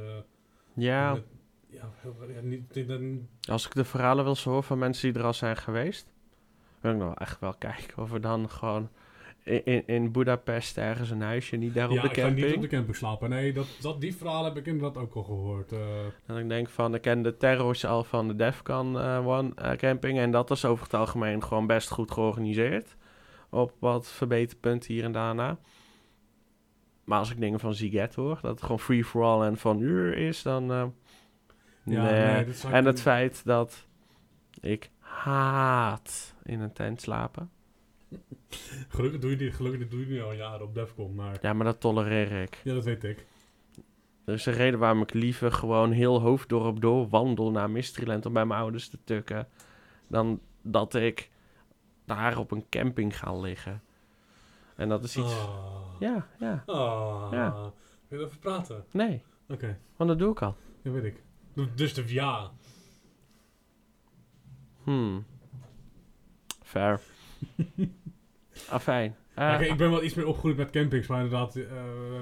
Ja, 0.75 1.23
ja, 1.71 1.91
heel, 1.95 2.31
ja, 2.31 2.41
niet, 2.41 3.23
als 3.49 3.67
ik 3.67 3.75
de 3.75 3.85
verhalen 3.85 4.25
wil 4.25 4.35
zo 4.37 4.49
horen 4.49 4.65
van 4.65 4.79
mensen 4.79 5.13
die 5.13 5.21
er 5.21 5.27
al 5.27 5.35
zijn 5.35 5.57
geweest, 5.57 6.13
wil 6.81 6.93
ik 6.93 6.99
nog 6.99 7.15
echt 7.15 7.41
wel 7.41 7.55
kijken 7.69 8.03
of 8.03 8.11
we 8.11 8.21
dan 8.21 8.51
gewoon 8.51 8.89
in, 9.49 9.87
in, 9.87 10.13
Budapest 10.13 10.79
ergens 10.79 11.11
een 11.11 11.21
huisje, 11.23 11.57
niet 11.57 11.75
daar 11.75 11.89
op 11.89 11.95
ja, 11.95 12.03
de 12.03 12.09
ik 12.09 12.15
ga 12.15 12.29
niet 12.29 12.35
camping. 12.37 12.55
op 12.57 12.63
de 12.63 12.69
camping 12.77 12.97
slapen. 12.97 13.31
Nee, 13.31 13.53
dat, 13.53 13.67
dat, 13.81 14.01
die 14.01 14.17
verhalen 14.17 14.45
heb 14.45 14.57
ik 14.57 14.67
inderdaad 14.67 15.03
ook 15.03 15.15
al 15.15 15.23
gehoord. 15.23 15.73
eh. 15.73 15.79
En 16.27 16.37
ik 16.37 16.49
denk 16.49 16.69
van, 16.69 16.95
ik 16.95 17.01
ken 17.03 17.23
de 17.23 17.37
terrors 17.37 17.85
al 17.85 18.05
van 18.05 18.29
de 18.29 18.37
Defcon 18.37 18.99
eh, 19.01 19.27
One 19.27 19.53
eh, 19.55 19.71
camping. 19.77 20.19
En 20.19 20.31
dat 20.31 20.51
is 20.51 20.65
over 20.65 20.85
het 20.85 20.95
algemeen 20.95 21.43
gewoon 21.45 21.67
best 21.67 21.91
goed 21.91 22.11
georganiseerd. 22.11 22.97
Op 23.51 23.73
wat 23.79 24.07
verbeterpunten 24.09 24.95
hier 24.95 25.05
en 25.05 25.13
daarna. 25.13 25.59
Maar 27.05 27.19
als 27.19 27.31
ik 27.31 27.41
dingen 27.41 27.61
van 27.61 27.75
Ziget 27.75 28.15
hoor, 28.15 28.39
dat 28.43 28.51
het 28.51 28.63
gewoon 28.63 28.81
free 28.81 29.05
for 29.05 29.23
all 29.25 29.43
en 29.47 29.57
van 29.57 29.81
uur 29.81 30.17
is, 30.17 30.43
dan... 30.43 30.65
ja, 30.65 32.03
nee. 32.03 32.45
dat 32.45 32.65
En 32.65 32.85
het 32.85 32.95
niet- 32.95 33.01
feit 33.01 33.45
dat 33.45 33.87
ik 34.61 34.91
haat 34.99 36.35
in 36.45 36.61
een 36.61 36.73
tent 36.73 37.01
slapen. 37.01 37.51
Gelukkig 38.89 39.21
doe 39.21 39.31
je 39.31 39.37
dit, 39.37 39.55
gelukkig 39.55 39.89
doe 39.89 40.01
je 40.01 40.07
nu 40.07 40.23
al 40.23 40.33
jaren 40.33 40.67
op 40.67 40.75
Defcon, 40.75 41.15
maar... 41.15 41.39
Ja, 41.43 41.53
maar 41.53 41.65
dat 41.67 41.81
tolereer 41.81 42.43
ik. 42.43 42.61
Ja, 42.65 42.75
dat 42.75 42.85
weet 42.85 43.05
ik. 43.05 43.27
Er 44.25 44.35
is 44.35 44.47
een 44.47 44.53
reden 44.53 44.79
waarom 44.79 45.03
ik 45.03 45.15
liever 45.15 45.53
gewoon 45.53 45.93
heel 45.93 46.21
hoofddorp 46.21 46.81
door 46.81 47.09
wandel 47.09 47.51
naar 47.51 47.71
Mysteryland 47.71 48.27
om 48.27 48.33
bij 48.33 48.47
mijn 48.47 48.61
ouders 48.61 48.89
te 48.89 48.99
tukken. 49.05 49.49
Dan 50.07 50.41
dat 50.63 50.95
ik 50.95 51.31
daar 52.05 52.39
op 52.39 52.51
een 52.51 52.65
camping 52.69 53.19
ga 53.19 53.37
liggen. 53.41 53.83
En 54.77 54.89
dat 54.89 55.05
is 55.05 55.17
iets... 55.17 55.35
Ah. 55.35 55.79
Ja, 55.99 56.27
ja. 56.39 56.63
Ah. 56.67 57.29
Ja. 57.33 57.73
Wil 58.09 58.21
je 58.21 58.27
even 58.27 58.39
praten? 58.39 58.85
Nee, 58.91 59.23
Oké, 59.49 59.79
want 59.97 60.11
dat 60.11 60.19
doe 60.19 60.31
ik 60.31 60.43
al. 60.43 60.57
dat 60.83 60.93
weet 60.93 61.05
ik. 61.05 61.23
Dus 61.75 61.95
de 61.95 62.15
ja. 62.15 62.51
Hmm. 64.85 65.25
Fair. 66.63 67.01
Afijn. 68.69 69.17
Oké, 69.35 69.65
ik 69.65 69.77
ben 69.77 69.91
wel 69.91 70.03
iets 70.03 70.15
meer 70.15 70.27
opgegroeid 70.27 70.57
met 70.57 70.71
campings, 70.71 71.07
maar 71.07 71.25
inderdaad, 71.25 71.57
eh, 71.57 71.65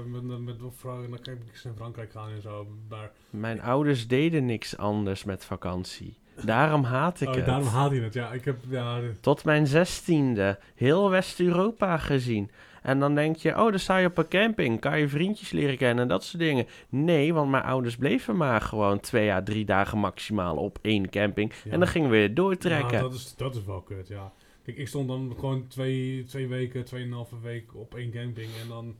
met, 0.06 0.40
met, 0.44 0.56
vooral 0.76 1.00
naar 1.08 1.20
campings 1.20 1.64
in 1.64 1.72
Frankrijk 1.76 2.12
gaan 2.12 2.30
en 2.30 2.42
zo. 2.42 2.66
Maar, 2.88 3.10
Mijn 3.30 3.60
ouders 3.60 4.08
deden 4.08 4.46
niks 4.46 4.76
anders 4.76 5.24
met 5.24 5.44
vakantie. 5.44 6.16
Daarom 6.44 6.84
haat 6.84 7.20
ik 7.20 7.28
oh, 7.28 7.34
het. 7.34 7.46
daarom 7.46 7.66
haat 7.66 7.90
hij 7.90 8.00
het. 8.00 8.14
Ja, 8.14 8.32
ik 8.32 8.44
heb, 8.44 8.56
ja, 8.68 9.00
Tot 9.20 9.44
mijn 9.44 9.66
zestiende. 9.66 10.58
Heel 10.74 11.10
West-Europa 11.10 11.98
gezien. 11.98 12.50
En 12.82 13.00
dan 13.00 13.14
denk 13.14 13.36
je, 13.36 13.50
oh, 13.50 13.70
dan 13.70 13.78
sta 13.78 13.96
je 13.96 14.06
op 14.06 14.18
een 14.18 14.28
camping. 14.28 14.80
Kan 14.80 14.98
je 14.98 15.08
vriendjes 15.08 15.50
leren 15.50 15.76
kennen 15.76 16.02
en 16.02 16.08
dat 16.08 16.24
soort 16.24 16.42
dingen. 16.42 16.66
Nee, 16.88 17.34
want 17.34 17.50
mijn 17.50 17.62
ouders 17.62 17.96
bleven 17.96 18.36
maar 18.36 18.60
gewoon 18.60 19.00
twee 19.00 19.32
à 19.32 19.42
drie 19.42 19.64
dagen 19.64 19.98
maximaal 19.98 20.56
op 20.56 20.78
één 20.82 21.10
camping. 21.10 21.52
Ja. 21.64 21.70
En 21.70 21.78
dan 21.78 21.88
gingen 21.88 22.10
we 22.10 22.16
weer 22.16 22.34
doortrekken. 22.34 22.96
Ja, 22.96 23.02
dat 23.02 23.14
is, 23.14 23.34
dat 23.36 23.54
is 23.54 23.64
wel 23.64 23.80
kut, 23.80 24.08
ja. 24.08 24.32
Kijk, 24.66 24.78
ik 24.78 24.88
stond 24.88 25.08
dan 25.08 25.32
gewoon 25.38 25.66
twee, 25.66 26.24
twee 26.24 26.48
weken, 26.48 26.84
tweeënhalve 26.84 27.40
week 27.40 27.74
op 27.74 27.94
één 27.94 28.10
camping. 28.10 28.48
En 28.62 28.68
dan... 28.68 28.96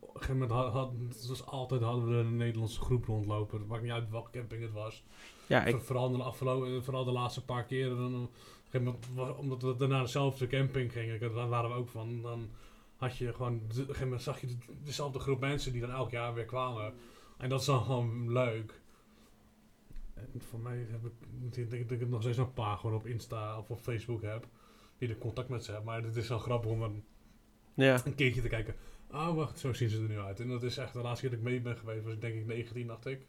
Op 0.00 0.14
een 0.16 0.20
gegeven 0.22 0.38
moment 0.38 0.50
had, 0.50 0.72
had, 0.72 0.92
zoals 1.10 1.46
altijd 1.46 1.82
hadden 1.82 2.08
we 2.08 2.14
een 2.16 2.36
Nederlandse 2.36 2.80
groep 2.80 3.04
rondlopen. 3.04 3.58
Het 3.58 3.68
maakt 3.68 3.82
niet 3.82 3.90
uit 3.92 4.10
welke 4.10 4.30
camping 4.30 4.62
het 4.62 4.72
was. 4.72 5.04
Ja, 5.46 5.64
ik, 5.64 5.70
Voor- 5.74 5.82
Vooral, 5.82 6.10
de 6.10 6.22
afgelopen, 6.22 6.84
vooral 6.84 7.04
de 7.04 7.10
laatste 7.12 7.44
paar 7.44 7.64
keren. 7.64 7.96
Dan, 7.96 8.14
op 8.14 8.30
een 8.30 8.70
gegeven 8.70 8.98
moment 9.14 9.38
omdat 9.38 9.62
we 9.62 9.76
daarna 9.76 10.00
dezelfde 10.02 10.46
camping 10.46 10.92
gingen, 10.92 11.20
daar 11.34 11.48
waren 11.48 11.70
we 11.70 11.76
ook 11.76 11.88
van. 11.88 12.22
Dan 12.22 12.48
had 12.96 13.16
je 13.16 13.32
gewoon, 13.32 13.54
op 13.54 13.62
een 13.70 13.74
gegeven 13.76 14.02
moment 14.04 14.22
zag 14.22 14.40
je 14.40 14.46
de- 14.46 14.54
dezelfde 14.84 15.18
groep 15.18 15.40
mensen 15.40 15.72
die 15.72 15.80
dan 15.80 15.90
elk 15.90 16.10
jaar 16.10 16.34
weer 16.34 16.44
kwamen. 16.44 16.94
En 17.38 17.48
dat 17.48 17.60
is 17.60 17.66
dan 17.66 17.82
gewoon 17.84 18.32
leuk. 18.32 18.79
En 20.32 20.40
voor 20.40 20.60
mij 20.60 20.86
heb 20.90 21.04
ik, 21.04 21.12
ik 21.56 21.70
denk 21.70 21.88
dat 21.88 22.00
ik 22.00 22.08
nog 22.08 22.22
steeds 22.22 22.38
een 22.38 22.52
paar 22.52 22.76
gewoon 22.76 22.96
op 22.96 23.06
Insta 23.06 23.58
of 23.58 23.70
op 23.70 23.80
Facebook 23.80 24.22
heb. 24.22 24.46
Die 24.98 25.08
er 25.08 25.18
contact 25.18 25.48
met 25.48 25.64
ze 25.64 25.72
hebben. 25.72 25.92
Maar 25.92 26.02
het 26.02 26.16
is 26.16 26.28
wel 26.28 26.38
grappig 26.38 26.70
om 26.70 26.82
een, 26.82 27.04
ja. 27.74 28.00
een 28.04 28.14
keertje 28.14 28.42
te 28.42 28.48
kijken. 28.48 28.74
Ah, 29.10 29.34
wacht, 29.34 29.58
zo 29.58 29.72
zien 29.72 29.88
ze 29.88 30.02
er 30.02 30.08
nu 30.08 30.18
uit. 30.18 30.40
En 30.40 30.48
dat 30.48 30.62
is 30.62 30.76
echt 30.76 30.92
de 30.92 31.00
laatste 31.00 31.20
keer 31.20 31.30
dat 31.30 31.46
ik 31.46 31.52
mee 31.52 31.60
ben 31.60 31.76
geweest, 31.76 32.04
was 32.04 32.12
ik 32.12 32.20
denk 32.20 32.34
ik 32.34 32.46
19, 32.46 32.86
dacht 32.86 33.06
ik. 33.06 33.26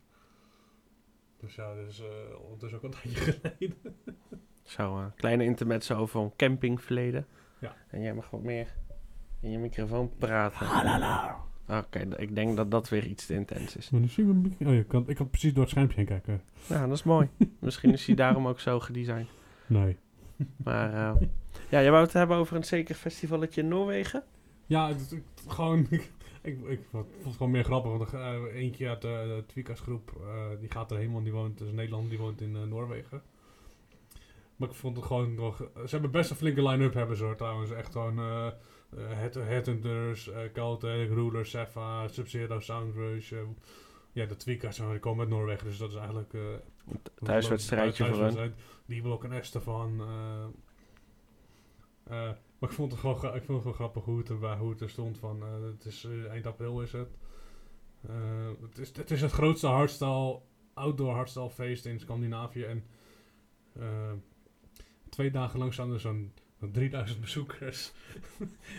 Dus 1.38 1.56
ja, 1.56 1.76
dat 1.76 1.88
is 1.88 2.00
eh 2.00 2.44
ondertussen 2.44 2.78
ook 2.78 2.84
een 2.84 2.92
tijdje 3.02 3.32
geleden. 3.32 3.96
Zo, 4.64 4.98
een 4.98 5.14
kleine 5.16 5.44
intermezzo 5.44 5.96
over 5.96 6.22
een 6.22 6.36
campingverleden. 6.36 7.28
Ja. 7.60 7.76
En 7.88 8.02
jij 8.02 8.14
mag 8.14 8.30
wat 8.30 8.42
meer 8.42 8.76
in 9.40 9.52
je 9.52 9.58
microfoon 9.58 10.18
praten. 10.18 10.68
Oké, 11.78 12.00
ik 12.18 12.36
denk 12.36 12.56
dat 12.56 12.72
dat 12.72 12.90
weer 12.90 13.06
iets 13.06 13.26
te 13.26 13.34
intens 13.34 13.76
is. 13.78 13.90
Maar 13.90 14.02
we 14.02 14.22
een 14.22 14.42
beetje- 14.42 14.66
Oh, 14.68 14.74
je 14.74 14.84
kan, 14.84 15.04
ik 15.08 15.16
kan 15.16 15.30
precies 15.30 15.54
door 15.54 15.62
het 15.62 15.72
schermpje 15.72 15.96
heen 15.98 16.06
kijken. 16.06 16.42
Ja, 16.68 16.88
dat 16.88 16.98
is 16.98 17.04
mooi. 17.04 17.30
Misschien 17.60 17.92
is 17.94 18.06
hij 18.06 18.16
daarom 18.16 18.48
ook 18.48 18.60
zo 18.60 18.80
gedesigned. 18.80 19.28
Nee. 19.68 19.98
Maar 20.64 20.94
eh, 20.94 21.28
ja, 21.70 21.80
je 21.80 21.90
wou 21.90 22.04
het 22.04 22.14
hebben 22.14 22.38
over 22.38 22.56
een 22.56 22.64
zeker 22.64 22.96
festivalletje 22.96 23.62
in 23.62 23.68
Noorwegen? 23.68 24.24
Ja, 24.66 24.88
het, 24.88 25.10
het- 25.10 25.24
gewoon... 25.48 25.88
ik, 25.90 26.08
ik 26.68 26.80
vond 26.92 27.06
het 27.24 27.34
gewoon 27.38 27.52
meer 27.52 27.64
grappig. 27.64 27.92
Want 27.98 28.12
er, 28.14 28.20
eh, 28.22 28.62
eentje 28.62 28.90
uit 28.90 29.02
de, 29.02 29.08
de 29.08 29.44
Twikas 29.48 29.80
groep, 29.80 30.12
eh, 30.22 30.60
die 30.60 30.72
gaat 30.72 30.92
erheen, 30.92 31.12
want 31.12 31.24
die 31.24 31.34
woont, 31.34 31.58
dus 31.58 31.72
Nederland, 31.72 32.10
die 32.10 32.20
woont 32.20 32.42
in 32.42 32.70
Noorwegen. 32.70 33.22
Maar 34.56 34.70
ik 34.70 34.76
vond 34.76 34.96
het 34.98 35.06
gewoon 35.06 35.34
nog... 35.36 35.58
Ze 35.58 35.90
hebben 35.90 36.12
best 36.12 36.30
een 36.30 36.36
flinke 36.36 36.68
line-up 36.68 36.94
hebben 36.94 37.18
ze 37.18 37.24
hoor, 37.24 37.36
trouwens. 37.36 37.72
Echt 37.72 37.92
gewoon... 37.92 38.20
eh 38.98 39.12
eh, 39.12 39.18
Head- 39.18 39.34
Headhunters, 39.34 40.28
uh, 40.28 40.38
Caltech, 40.54 41.08
Ruler, 41.10 41.46
Sefa, 41.46 42.08
Sub-Zero, 42.08 42.60
Soundrush. 42.60 43.32
eh, 43.32 43.40
ja, 44.12 44.26
de 44.26 44.36
die 44.92 45.00
komen 45.00 45.20
uit 45.20 45.30
Noorwegen, 45.30 45.66
dus 45.68 45.78
dat 45.78 45.90
is 45.90 45.96
eigenlijk... 45.96 46.34
eh, 46.34 46.42
thuiswedstrijdje 47.24 48.04
voor 48.04 48.14
thuiswedstrijd. 48.14 48.54
Die 48.86 49.02
een 49.24 49.32
Estefan. 49.32 50.02
eh 50.02 50.46
eh, 52.04 52.32
maar 52.60 52.70
ik 52.70 52.76
vond 52.76 52.92
het 52.92 53.00
gewoon, 53.02 53.16
ik 53.16 53.22
vond 53.44 53.48
het 53.48 53.58
gewoon 53.62 53.74
grappig 53.74 54.04
hoe 54.04 54.18
het, 54.18 54.30
hoe 54.58 54.70
het 54.70 54.82
er 54.82 54.90
stond. 54.90 55.18
Van, 55.18 55.42
eh, 55.42 55.64
het 55.64 55.86
is 55.86 56.04
eh, 56.04 56.26
eind 56.30 56.46
april 56.48 56.82
is 56.82 56.92
het. 56.92 57.10
Eh, 58.08 58.50
het, 58.62 58.78
is, 58.78 58.96
het 58.96 59.12
is 59.12 59.22
het 59.22 59.32
grootste 59.32 59.68
hardstyle, 59.68 60.40
outdoor 60.74 61.14
hardstyle 61.14 61.50
feest 61.50 61.86
in 61.86 62.00
Scandinavië. 62.00 62.64
En 62.64 62.84
eh, 63.80 64.12
twee 65.10 65.32
dagen 65.32 65.60
lang 65.60 65.74
staan 65.74 65.94
er 65.94 66.00
zo'n 66.00 66.34
3000 66.72 67.22
bezoekers. 67.22 67.92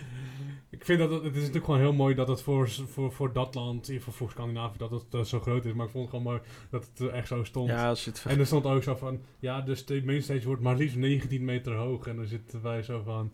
ik 0.82 0.88
vind 0.88 0.98
dat 0.98 1.10
het, 1.10 1.22
het 1.22 1.32
is 1.34 1.38
natuurlijk 1.38 1.64
gewoon 1.64 1.80
heel 1.80 1.92
mooi 1.92 2.14
dat 2.14 2.28
het 2.28 2.42
voor, 2.42 2.68
voor, 2.70 3.12
voor 3.12 3.32
dat 3.32 3.54
land, 3.54 3.86
geval 3.86 4.12
voor 4.12 4.30
Scandinavië, 4.30 4.78
dat 4.78 4.90
het 4.90 5.04
eh, 5.10 5.22
zo 5.24 5.40
groot 5.40 5.64
is. 5.64 5.72
Maar 5.72 5.86
ik 5.86 5.92
vond 5.92 6.04
het 6.04 6.14
gewoon 6.16 6.32
mooi 6.32 6.40
dat 6.70 6.86
het 6.86 6.98
er 6.98 7.08
echt 7.10 7.28
zo 7.28 7.44
stond. 7.44 7.68
Ja, 7.68 7.88
als 7.88 8.04
je 8.04 8.10
het 8.10 8.24
En 8.26 8.38
er 8.38 8.46
stond 8.46 8.64
ook 8.64 8.82
zo 8.82 8.94
van, 8.94 9.20
ja, 9.38 9.60
dus 9.60 9.84
de 9.86 10.02
mainstage 10.04 10.46
wordt 10.46 10.62
maar 10.62 10.76
liefst 10.76 10.96
19 10.96 11.44
meter 11.44 11.74
hoog. 11.74 12.06
En 12.06 12.16
dan 12.16 12.26
zitten 12.26 12.62
wij 12.62 12.82
zo 12.82 13.02
van, 13.02 13.32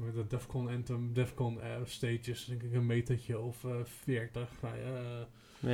met 0.00 0.14
de 0.14 0.26
Defcon 0.26 0.68
Anthem, 0.68 1.12
Defcon 1.12 1.60
eh, 1.60 1.70
stages, 1.84 2.44
denk 2.44 2.62
ik 2.62 2.72
een 2.74 2.86
metertje 2.86 3.38
of 3.38 3.64
eh 3.64 3.70
40. 3.84 4.48
Nou, 4.62 4.74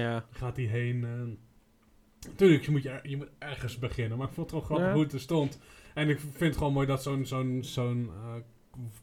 ja, 0.00 0.26
gaat 0.30 0.54
die 0.54 0.68
heen. 0.68 1.04
eh. 1.04 2.30
Tuurlijk, 2.36 2.64
je 2.64 2.70
moet, 2.70 2.82
je, 2.82 3.00
je 3.02 3.16
moet 3.16 3.30
ergens 3.38 3.78
beginnen. 3.78 4.18
Maar 4.18 4.28
ik 4.28 4.32
vond 4.34 4.50
het 4.50 4.60
gewoon 4.64 4.66
grappig 4.66 4.86
Ja. 4.88 4.94
hoe 4.94 5.02
het 5.02 5.12
er 5.12 5.20
stond. 5.20 5.58
En 5.94 6.08
ik 6.08 6.20
vind 6.20 6.38
het 6.40 6.56
gewoon 6.56 6.72
mooi 6.72 6.86
dat 6.86 7.02
zo'n 7.02 7.26
zo'n 7.26 7.58
zo'n 7.64 8.10
eh, 8.24 8.34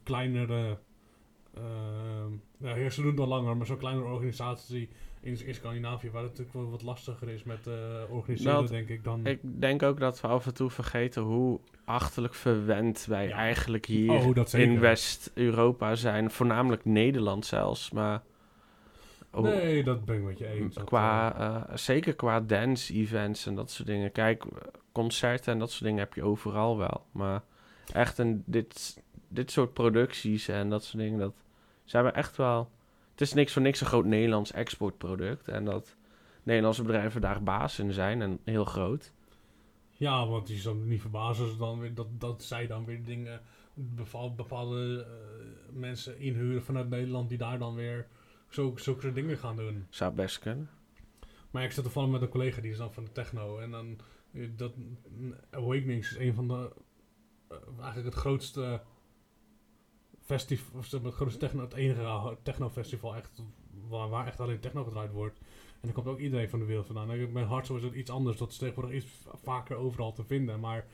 kleinere... 0.03 0.79
ehm 1.53 2.77
ja, 2.79 2.89
ze 2.89 3.01
doen 3.01 3.11
het 3.11 3.19
al 3.19 3.27
langer, 3.27 3.57
maar 3.57 3.65
zo'n 3.65 3.77
kleinere 3.77 4.07
organisatie 4.07 4.89
in, 5.21 5.45
in 5.45 5.53
Scandinavië, 5.55 6.09
waar 6.11 6.21
het 6.21 6.31
natuurlijk 6.31 6.57
wel 6.57 6.69
wat 6.69 6.81
lastiger 6.83 7.29
is 7.29 7.43
met 7.43 7.67
eh, 7.67 7.73
organiseren, 8.09 8.53
Dat- 8.61 8.67
denk 8.69 8.89
ik, 8.89 9.03
dan... 9.03 9.25
ik 9.25 9.39
denk 9.43 9.83
ook 9.83 9.99
dat 9.99 10.21
we 10.21 10.27
af 10.27 10.45
en 10.45 10.53
toe 10.53 10.69
vergeten 10.69 11.21
hoe 11.21 11.59
achterlijk 11.85 12.33
verwend 12.33 13.05
wij 13.05 13.27
Ja. 13.27 13.35
eigenlijk 13.35 13.85
hier 13.85 14.11
Oh, 14.11 14.35
in 14.51 14.79
West-Europa 14.79 15.95
zijn. 15.95 16.31
Voornamelijk 16.31 16.85
Nederland 16.85 17.45
zelfs, 17.45 17.91
maar... 17.91 18.21
hoe- 19.31 19.41
Nee, 19.47 19.83
dat 19.83 20.05
ben 20.05 20.15
ik 20.15 20.23
met 20.23 20.37
je 20.37 20.47
eens. 20.47 20.75
Qua, 20.85 21.35
eh, 21.39 21.55
eh, 21.55 21.77
zeker 21.77 22.15
qua 22.15 22.39
dance-events 22.39 23.45
en 23.45 23.55
dat 23.55 23.71
soort 23.71 23.87
dingen. 23.87 24.11
Kijk, 24.11 24.43
concerten 24.91 25.53
en 25.53 25.59
dat 25.59 25.71
soort 25.71 25.83
dingen 25.83 25.99
heb 25.99 26.13
je 26.13 26.23
overal 26.23 26.77
wel. 26.77 27.05
Maar 27.11 27.41
echt 27.93 28.17
een, 28.17 28.43
dit, 28.45 29.01
dit 29.29 29.51
soort 29.51 29.73
producties 29.73 30.47
en 30.47 30.69
dat 30.69 30.83
soort 30.83 31.03
dingen, 31.03 31.19
dat 31.19 31.33
zijn 31.83 32.03
we 32.03 32.11
echt 32.11 32.37
wel... 32.37 32.71
Het 33.11 33.21
is 33.21 33.33
niks 33.33 33.53
voor 33.53 33.61
niks 33.61 33.81
een 33.81 33.87
groot 33.87 34.05
Nederlands 34.05 34.51
exportproduct. 34.51 35.47
En 35.47 35.65
dat 35.65 35.95
Nederlandse 36.43 36.81
bedrijven 36.81 37.21
daar 37.21 37.43
baas 37.43 37.79
in 37.79 37.93
zijn 37.93 38.21
en 38.21 38.39
heel 38.43 38.65
groot. 38.65 39.11
ja, 39.89 40.27
want 40.27 40.49
zou 40.49 40.75
me 40.75 40.85
niet 40.85 41.01
verbazen 41.01 41.45
als 41.45 41.57
dan 41.57 41.79
weer, 41.79 41.93
dat, 41.93 42.07
dat 42.19 42.43
zij 42.43 42.67
dan 42.67 42.85
weer 42.85 43.03
dingen, 43.03 43.41
bepaal- 43.73 44.35
bepaalde 44.35 45.05
eh, 45.07 45.75
mensen 45.79 46.19
inhuren 46.19 46.63
vanuit 46.63 46.89
Nederland 46.89 47.29
die 47.29 47.37
daar 47.37 47.59
dan 47.59 47.75
weer 47.75 48.07
zo, 48.49 48.73
zulke 48.75 49.01
soort 49.01 49.15
dingen 49.15 49.37
gaan 49.37 49.55
doen. 49.55 49.85
Zou 49.89 50.13
best 50.13 50.39
kunnen. 50.39 50.69
Maar 51.51 51.63
ik 51.63 51.71
zit 51.71 51.83
toevallig 51.83 52.09
met 52.09 52.21
een 52.21 52.29
collega 52.29 52.61
die 52.61 52.71
is 52.71 52.77
dan 52.77 52.93
van 52.93 53.03
de 53.03 53.11
techno. 53.11 53.59
En 53.59 53.71
dan, 53.71 53.99
eh, 54.31 54.49
dat, 54.55 54.73
Awakenings 55.49 56.11
is 56.11 56.17
een 56.17 56.33
van 56.33 56.47
de, 56.47 56.71
eh, 57.47 57.57
eigenlijk 57.81 58.05
het 58.05 58.23
grootste 58.23 58.81
festival, 60.29 60.81
het 61.03 61.13
grootste 61.13 61.39
techno, 61.39 61.61
het 61.61 61.73
enige 61.73 62.37
techno-festival 62.43 63.15
echt, 63.15 63.43
waar, 63.87 64.09
waar 64.09 64.27
echt 64.27 64.39
alleen 64.39 64.59
techno 64.59 64.83
gedraaid 64.83 65.11
wordt. 65.11 65.39
En 65.81 65.87
er 65.87 65.93
komt 65.93 66.07
ook 66.07 66.19
iedereen 66.19 66.49
van 66.49 66.59
de 66.59 66.65
wereld 66.65 66.85
vandaan. 66.85 67.11
En 67.11 67.33
Bij 67.33 67.43
Hardstyle 67.43 67.79
is 67.79 67.85
het 67.85 67.93
iets 67.93 68.11
anders, 68.11 68.37
dat 68.37 68.51
is 68.51 68.57
tegenwoordig 68.57 68.95
iets 68.95 69.07
vaker 69.43 69.75
overal 69.75 70.13
te 70.13 70.23
vinden. 70.23 70.59
Maar 70.59 70.85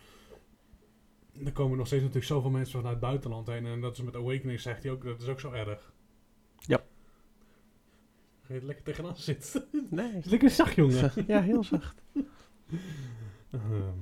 er 1.46 1.51
komen 1.51 1.77
nog 1.77 1.88
steeds 1.88 2.01
natuurlijk 2.01 2.32
zoveel 2.32 2.50
mensen 2.50 2.80
vanuit 2.80 2.96
het 2.96 3.06
buitenland 3.06 3.48
heen. 3.48 3.65
En 3.65 3.82
dat 3.82 3.98
is 3.98 4.04
met 4.04 4.15
Awakening, 4.15 4.60
zegt 4.60 4.84
hij 4.84 4.92
ook, 4.92 5.04
dat 5.04 5.22
is 5.22 5.27
ook 5.27 5.39
zo 5.39 5.51
erg. 5.51 5.94
Ja. 6.60 6.84
Ga 8.42 8.54
je 8.54 8.60
er 8.60 8.65
lekker 8.65 8.84
tegenaan 8.84 9.15
zitten? 9.15 9.65
Nee. 9.89 10.22
lekker 10.24 10.50
zacht, 10.50 10.75
jongen. 10.75 11.12
ja, 11.27 11.42
heel 11.42 11.63
zacht. 11.63 12.01
Ehm. 13.51 13.94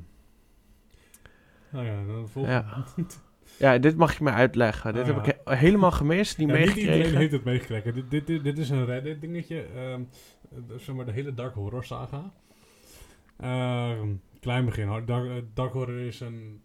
nou 1.69 1.85
ja, 1.85 2.05
dan 2.05 2.21
de 2.21 2.27
volgende. 2.27 2.57
Ja. 2.57 2.85
ja, 3.59 3.77
dit 3.77 3.97
mag 3.97 4.17
je 4.17 4.23
me 4.23 4.31
uitleggen. 4.31 4.93
Dit 4.93 5.01
Oh, 5.09 5.15
heb 5.15 5.25
ja. 5.25 5.31
ik 5.33 5.39
he- 5.45 5.55
helemaal 5.55 5.91
gemist, 5.91 6.37
niet 6.37 6.49
Ja, 6.49 6.53
niet 6.57 6.67
iedereen 6.67 6.85
meegekregen. 6.89 7.19
heeft 7.19 7.31
het 7.31 7.43
meegekregen. 7.43 7.93
Dit, 7.93 8.11
dit, 8.11 8.27
dit, 8.27 8.43
dit 8.43 8.57
is 8.57 8.69
een 8.69 8.85
Reddit 8.85 9.21
dingetje. 9.21 9.61
ehm, 9.63 10.03
eh, 10.51 10.77
zeg 10.77 10.95
maar 10.95 11.05
de 11.05 11.11
hele 11.11 11.33
Dark 11.33 11.53
Horror 11.53 11.83
saga. 11.83 12.33
Ehm, 13.37 14.07
klein 14.39 14.65
begin. 14.65 15.05
Dark, 15.05 15.29
eh, 15.29 15.35
Dark 15.53 15.73
Horror 15.73 15.99
is 15.99 16.19
een 16.19 16.63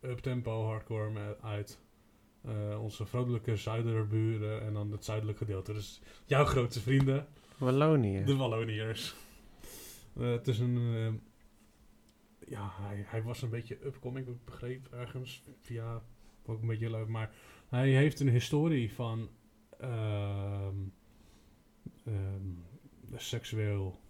uptempo 0.00 0.64
hardcore 0.66 1.10
met, 1.10 1.42
uit 1.42 1.78
eh, 2.44 2.82
onze 2.82 3.06
vrolijke 3.06 3.56
zuiderburen 3.56 4.62
en 4.62 4.72
dan 4.72 4.92
het 4.92 5.04
zuidelijke 5.04 5.44
gedeelte. 5.44 5.72
Dus 5.72 6.00
jouw 6.26 6.44
grootste 6.44 6.80
vrienden, 6.80 7.26
Wallonië. 7.58 8.24
de 8.24 8.36
Walloniërs. 8.36 9.14
Eh, 10.16 10.30
het 10.30 10.48
is 10.48 10.58
een... 10.58 10.76
ehm, 10.76 11.14
ja, 12.50 12.70
hij, 12.80 13.04
hij 13.06 13.22
was 13.22 13.42
een 13.42 13.50
beetje 13.50 13.78
upcoming, 13.84 14.26
ik 14.28 14.44
begreep 14.44 14.88
ergens 14.92 15.42
via... 15.60 16.02
Ook 16.50 16.60
een 16.60 16.68
beetje 16.68 16.90
leuk, 16.90 17.08
maar 17.08 17.30
hij 17.68 17.88
heeft 17.88 18.20
een 18.20 18.28
historie 18.28 18.92
van 18.92 19.28
ehm, 19.78 20.74
ehm, 22.04 22.48
seksueel 23.14 24.00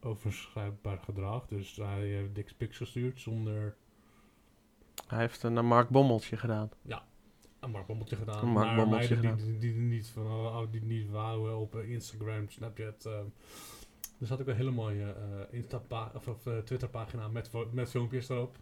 overschrijfbaar 0.00 0.98
gedrag. 0.98 1.46
Dus 1.46 1.76
hij 1.76 2.06
heeft 2.06 2.34
dick 2.34 2.52
pics 2.56 2.76
gestuurd 2.76 3.20
zonder 3.20 3.76
Hij 5.06 5.18
heeft 5.18 5.42
een 5.42 5.66
Mark 5.66 5.88
Bommeltje 5.88 6.36
gedaan. 6.36 6.70
een 7.62 7.70
markbommeltje 7.72 8.16
gedaan. 8.16 8.42
Een 8.42 9.36
die, 9.36 9.58
die, 9.58 9.72
die 9.72 9.82
niet 9.82 10.06
van 10.08 10.26
oh, 10.26 10.62
die 10.70 10.82
niet 10.82 11.10
wouden 11.10 11.56
op 11.56 11.76
eh, 11.76 11.90
Instagram, 11.90 12.48
Snapchat. 12.48 13.06
ehm. 13.06 13.24
er 14.20 14.26
zat 14.26 14.40
ook 14.40 14.46
een 14.46 14.56
hele 14.56 14.70
mooie 14.70 15.12
eh 15.12 15.58
Insta 15.58 16.12
of, 16.14 16.28
of 16.28 16.46
eh, 16.46 16.58
Twitter 16.58 16.88
pagina 16.88 17.28
met, 17.28 17.50
met 17.72 17.90
filmpjes 17.90 18.28
erop. 18.28 18.58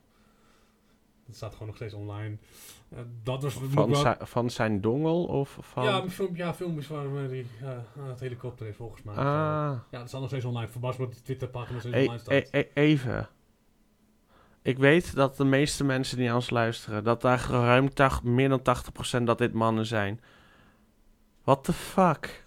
Dat 1.26 1.37
staat 1.37 1.52
gewoon 1.52 1.66
nog 1.66 1.76
steeds 1.76 1.95
online. 1.95 2.37
Eh, 2.88 2.99
dat 3.23 3.43
was 3.43 3.54
Van, 3.54 4.16
van 4.21 4.50
zijn 4.50 4.81
dongel 4.81 5.25
of 5.25 5.59
van... 5.61 5.85
Ja, 5.85 6.09
film, 6.09 6.37
ja, 6.37 6.54
filmpjes 6.54 6.87
waar 6.88 7.04
hij 7.11 7.47
eh, 7.61 7.69
aan 7.71 8.09
het 8.09 8.21
helikopter 8.21 8.66
is 8.66 8.76
volgens 8.76 9.02
mij. 9.02 9.14
ah, 9.14 9.25
Ja, 9.90 9.99
dat 9.99 10.09
staat 10.09 10.21
nog 10.21 10.28
steeds 10.28 10.45
online. 10.45 10.69
Verbaasd 10.69 10.99
wat 10.99 11.12
die 11.12 11.23
Twitterpagina 11.23 11.78
steeds 11.78 11.95
e- 11.97 12.00
online 12.00 12.19
staat. 12.19 12.33
e- 12.35 12.59
e- 12.59 12.69
even. 12.75 13.28
Ik 14.62 14.78
weet 14.78 15.14
dat 15.14 15.37
de 15.37 15.45
meeste 15.45 15.85
mensen 15.85 16.16
die 16.16 16.26
naar 16.26 16.35
ons 16.35 16.50
luisteren, 16.50 17.04
dat 17.04 17.21
daar 17.21 17.47
ruim 17.50 17.88
meer 18.23 18.49
dan 18.49 18.62
80% 18.62 19.23
dat 19.26 19.38
dit 19.38 19.52
mannen 19.52 19.87
zijn. 19.87 20.21
What 21.43 21.64
the 21.64 21.73
fuck? 21.73 22.45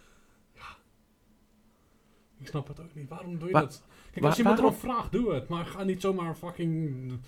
Ik 2.39 2.47
snap 2.47 2.67
het 2.67 2.79
ook 2.79 2.95
niet. 2.95 3.09
Waarom 3.09 3.37
doe 3.37 3.47
je 3.47 3.53
Wa- 3.53 3.59
dat? 3.59 3.83
Kijk, 4.11 4.25
als 4.25 4.37
iemand 4.37 4.59
waarom- 4.59 4.75
erom 4.79 4.89
vraagt, 4.91 5.11
doe 5.11 5.33
het. 5.33 5.47
Maar 5.47 5.65
ga 5.65 5.83
niet 5.83 6.01
zomaar 6.01 6.35
fucking 6.35 7.19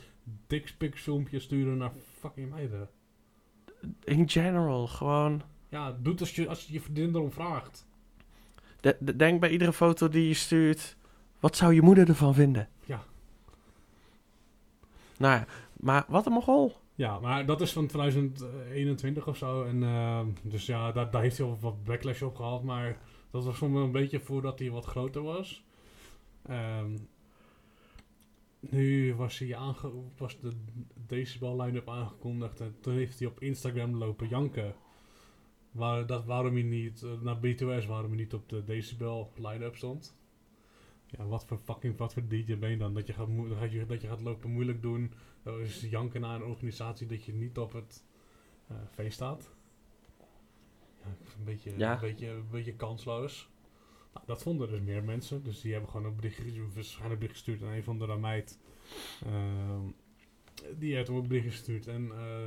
dickpic 0.47 0.97
filmpjes 0.97 1.43
sturen 1.43 1.77
naar 1.77 1.91
fucking 2.19 2.49
meiden. 2.49 2.89
In 4.03 4.29
general, 4.29 4.87
gewoon... 4.87 5.41
Ja, 5.69 5.91
doe 5.91 6.11
het 6.11 6.21
als 6.21 6.35
je, 6.35 6.47
als 6.47 6.65
je 6.67 6.73
je 6.73 6.81
vriendin 6.81 7.15
erom 7.15 7.31
vraagt. 7.31 7.87
de- 8.79 8.97
de- 8.99 9.15
denk 9.15 9.39
bij 9.39 9.49
iedere 9.49 9.73
foto 9.73 10.09
die 10.09 10.27
je 10.27 10.33
stuurt, 10.33 10.95
wat 11.39 11.55
zou 11.55 11.73
je 11.73 11.81
moeder 11.81 12.07
ervan 12.09 12.33
vinden? 12.33 12.69
Ja. 12.85 13.03
Nou 15.17 15.33
ja, 15.39 15.45
maar 15.77 16.05
wat 16.07 16.25
een 16.25 16.31
mogol. 16.31 16.75
Ja, 16.95 17.19
maar 17.19 17.45
dat 17.45 17.61
is 17.61 17.73
van 17.73 17.87
2021 17.87 19.27
of 19.27 19.37
zo. 19.37 19.63
En, 19.63 19.83
eh, 19.83 20.21
dus 20.41 20.65
ja, 20.65 20.91
daar, 20.91 21.11
daar 21.11 21.21
heeft 21.21 21.37
hij 21.37 21.47
al 21.47 21.57
wat 21.59 21.83
backlash 21.83 22.21
op 22.21 22.35
gehad. 22.35 22.63
Maar 22.63 22.97
dat 23.31 23.43
was 23.45 23.57
voor 23.57 23.69
me 23.69 23.81
een 23.81 23.91
beetje 23.91 24.19
voordat 24.19 24.59
hij 24.59 24.69
wat 24.71 24.85
groter 24.85 25.21
was. 25.23 25.63
Ehm, 26.45 26.97
nu 28.59 29.15
was, 29.15 29.39
hij 29.39 29.55
aange 29.55 29.91
was 30.17 30.39
de 30.39 30.51
Decibel 31.07 31.61
line-up 31.61 31.89
aangekondigd. 31.89 32.59
En 32.59 32.75
toen 32.79 32.93
heeft 32.93 33.19
hij 33.19 33.27
op 33.27 33.39
Instagram 33.41 33.95
lopen 33.95 34.27
janken. 34.27 34.75
Waar, 35.71 36.05
dat, 36.05 36.25
waarom 36.25 36.53
hij 36.53 36.63
niet 36.63 37.03
eh, 37.03 37.21
naar 37.21 37.37
B2S, 37.37 37.87
waarom 37.87 38.09
hij 38.11 38.19
niet 38.19 38.33
op 38.33 38.49
de 38.49 38.63
Decibel 38.63 39.31
line-up 39.35 39.75
stond. 39.75 40.17
Ja, 41.05 41.25
wat 41.25 41.45
voor 41.45 41.57
fucking, 41.57 41.97
wat 41.97 42.13
voor 42.13 42.27
DJ 42.27 42.57
ben 42.57 42.69
je 42.69 42.77
dan? 42.77 42.93
Dat 42.93 43.07
je 43.07 43.13
gaat, 43.13 43.27
dat 43.59 43.71
je, 43.71 43.85
dat 43.85 44.01
je 44.01 44.07
gaat 44.07 44.21
lopen 44.21 44.49
moeilijk 44.51 44.81
doen. 44.81 45.11
Dat 45.43 45.59
is 45.59 45.81
janken 45.81 46.21
naar 46.21 46.35
een 46.35 46.47
organisatie 46.47 47.07
dat 47.07 47.23
je 47.25 47.33
niet 47.33 47.57
op 47.57 47.73
het 47.73 48.03
eh, 48.67 48.75
feest 48.91 49.13
staat. 49.13 49.51
Ja, 51.01 51.07
een 51.37 51.43
beetje, 51.43 51.73
Ja. 51.77 51.93
een 51.93 51.99
beetje, 51.99 52.27
een 52.29 52.49
beetje 52.51 52.73
kansloos. 52.75 53.49
Nou, 54.13 54.25
dat 54.25 54.41
vonden 54.41 54.69
dus 54.69 54.79
meer 54.81 55.03
mensen. 55.03 55.43
Dus 55.43 55.61
die 55.61 55.71
hebben 55.71 55.89
gewoon 55.89 56.05
een 56.05 56.15
bericht, 56.15 56.73
waarschijnlijk 56.73 57.19
bericht 57.19 57.37
gestuurd 57.37 57.61
aan 57.63 57.73
een 57.73 57.83
van 57.83 57.97
de 57.99 58.07
meid. 58.19 58.59
Ehm, 59.25 59.81
die 60.77 60.95
heeft 60.95 61.07
hem 61.07 61.17
een 61.17 61.27
bericht 61.27 61.49
gestuurd. 61.49 61.87
En 61.87 62.11
eh, 62.11 62.45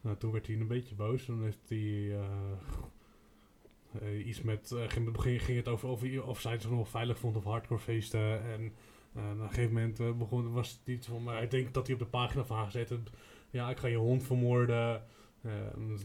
nou, 0.00 0.16
toen 0.16 0.32
werd 0.32 0.46
hij 0.46 0.56
een 0.56 0.66
beetje 0.66 0.94
boos. 0.94 1.24
Toen 1.24 1.42
heeft 1.42 1.68
hij 1.68 2.10
eh, 2.10 2.24
eh, 4.00 4.26
iets 4.26 4.42
met... 4.42 4.72
eh, 4.72 4.88
ging, 4.88 5.20
ging, 5.20 5.42
ging 5.44 5.56
het 5.58 5.68
over 5.68 5.88
of, 5.88 6.02
of 6.24 6.40
zij 6.40 6.52
het 6.52 6.70
nog 6.70 6.88
veilig 6.88 7.18
vond 7.18 7.36
op 7.36 7.44
hardcore 7.44 7.80
feesten. 7.80 8.42
En 8.42 8.72
eh, 9.14 9.30
op 9.32 9.38
een 9.40 9.48
gegeven 9.48 9.72
moment 9.72 10.18
begon, 10.18 10.52
was 10.52 10.70
het 10.70 10.94
iets 10.94 11.06
van... 11.06 11.22
Maar 11.22 11.42
ik 11.42 11.50
denk 11.50 11.74
dat 11.74 11.86
hij 11.86 11.94
op 11.94 12.00
de 12.02 12.06
pagina 12.06 12.44
van 12.44 12.56
haar 12.56 12.64
gezet 12.66 12.88
heeft, 12.88 13.10
Ja, 13.50 13.70
ik 13.70 13.76
ga 13.78 13.86
je 13.86 13.96
hond 13.96 14.22
vermoorden. 14.22 15.04
Eh, 15.42 15.50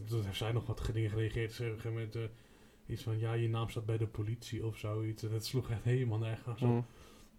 toen 0.06 0.24
heeft 0.24 0.36
zij 0.38 0.52
nog 0.52 0.66
wat 0.66 0.90
dingen 0.92 1.10
gereageerd. 1.10 1.52
Ze 1.52 1.62
op 1.62 1.68
een 1.68 1.80
gegeven 1.80 1.92
moment... 1.92 2.30
Iets 2.88 3.02
van, 3.02 3.18
ja, 3.18 3.32
je 3.32 3.48
naam 3.48 3.68
staat 3.68 3.86
bij 3.86 3.98
de 3.98 4.06
politie 4.06 4.66
of 4.66 4.76
zoiets. 4.76 5.22
En 5.22 5.30
dat 5.30 5.46
sloeg 5.46 5.70
echt 5.70 5.84
helemaal 5.84 6.18
nergens 6.18 6.62
op. 6.62 6.68
Mm. 6.68 6.84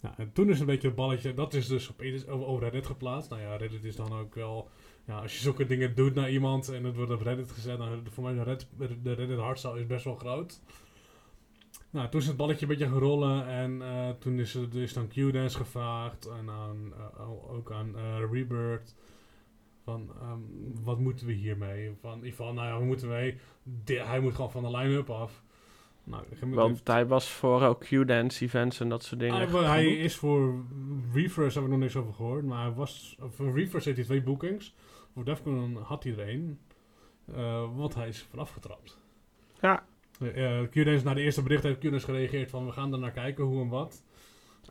Ja, 0.01 0.17
en 0.17 0.31
toen 0.33 0.49
is 0.49 0.59
een 0.59 0.65
beetje 0.65 0.87
het 0.87 0.95
balletje, 0.95 1.33
dat 1.33 1.53
is 1.53 1.67
dus 1.67 1.89
op, 1.89 2.01
over 2.29 2.63
Reddit 2.63 2.85
geplaatst. 2.85 3.29
Nou 3.29 3.41
ja, 3.41 3.55
Reddit 3.55 3.83
is 3.83 3.95
dan 3.95 4.13
ook 4.13 4.35
wel, 4.35 4.69
ja, 5.05 5.19
als 5.19 5.33
je 5.33 5.39
zulke 5.39 5.65
dingen 5.65 5.95
doet 5.95 6.15
naar 6.15 6.31
iemand 6.31 6.69
en 6.69 6.83
het 6.83 6.95
wordt 6.95 7.11
op 7.11 7.21
Reddit 7.21 7.51
gezet, 7.51 7.77
dan 7.77 8.01
voor 8.09 8.23
mij 8.23 8.33
de 8.33 8.43
Reddit, 8.43 8.67
de 9.03 9.13
Reddit 9.13 9.39
hardstyle 9.39 9.79
is 9.79 9.85
best 9.85 10.03
wel 10.03 10.15
groot. 10.15 10.61
Nou, 11.89 12.09
toen 12.09 12.19
is 12.19 12.27
het 12.27 12.37
balletje 12.37 12.61
een 12.61 12.67
beetje 12.67 12.87
gaan 12.87 12.99
rollen 12.99 13.47
en 13.47 13.81
eh, 13.81 14.09
toen 14.09 14.39
is 14.39 14.55
er 14.55 14.75
is 14.75 14.93
dan 14.93 15.07
Q-Dance 15.07 15.57
gevraagd 15.57 16.25
en 16.25 16.49
aan, 16.49 16.93
eh, 16.97 17.51
ook 17.55 17.71
aan 17.71 17.97
eh, 17.97 18.19
Rebirth. 18.31 18.95
Van, 19.89 20.09
ehm, 20.21 20.39
wat 20.83 20.99
moeten 20.99 21.27
we 21.27 21.33
hiermee? 21.33 21.91
Van, 22.01 22.11
in 22.11 22.17
ieder 22.17 22.29
geval, 22.31 22.53
nou 22.53 22.67
ja, 22.67 22.79
we 22.79 22.85
moeten 22.85 23.07
mee. 23.07 23.37
hij 23.85 24.19
moet 24.19 24.35
gewoon 24.35 24.51
van 24.51 24.63
de 24.63 24.77
line-up 24.77 25.09
af. 25.09 25.43
Nou, 26.03 26.23
Want 26.41 26.87
hij 26.87 27.07
was 27.07 27.29
voor 27.29 27.61
ook 27.61 27.79
Q-dance 27.79 28.43
events 28.43 28.79
en 28.79 28.89
dat 28.89 29.03
soort 29.03 29.19
dingen. 29.19 29.49
hij, 29.49 29.63
hij 29.63 29.97
is 29.97 30.15
voor 30.15 30.63
Reefers, 31.13 31.55
heb 31.55 31.63
ik 31.63 31.69
nog 31.69 31.79
niks 31.79 31.95
over 31.95 32.13
gehoord. 32.13 32.45
Maar 32.45 32.65
hij 32.65 32.73
was, 32.73 33.17
voor 33.29 33.53
Reefers 33.53 33.85
heeft 33.85 33.97
hij 33.97 34.05
twee 34.05 34.21
boekings. 34.21 34.75
Voor 35.13 35.25
Defcon 35.25 35.77
had 35.83 36.03
hij 36.03 36.13
er 36.13 36.27
één. 36.27 36.59
Eh, 37.35 37.75
want 37.75 37.95
hij 37.95 38.07
is 38.07 38.27
vanaf 38.29 38.49
getrapt. 38.49 38.97
Ja. 39.61 39.83
Uh, 40.21 40.61
Q-Dance, 40.69 41.05
na 41.05 41.13
de 41.13 41.21
eerste 41.21 41.41
bericht 41.41 41.63
heeft 41.63 41.79
Q-Dance 41.79 42.05
gereageerd 42.05 42.49
van 42.49 42.65
we 42.65 42.71
gaan 42.71 42.93
er 42.93 42.99
naar 42.99 43.11
kijken 43.11 43.43
hoe 43.43 43.61
en 43.61 43.69
wat. 43.69 44.03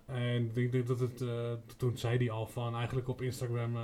En 0.07 0.51
ik 0.55 0.73
denk, 0.73 0.87
dat 0.87 1.01
het, 1.01 1.21
eh, 1.21 1.53
toen 1.77 1.97
zei 1.97 2.17
hij 2.17 2.31
al 2.31 2.47
van 2.47 2.75
eigenlijk 2.75 3.09
op 3.09 3.23
Instagram 3.23 3.77
eh, 3.77 3.83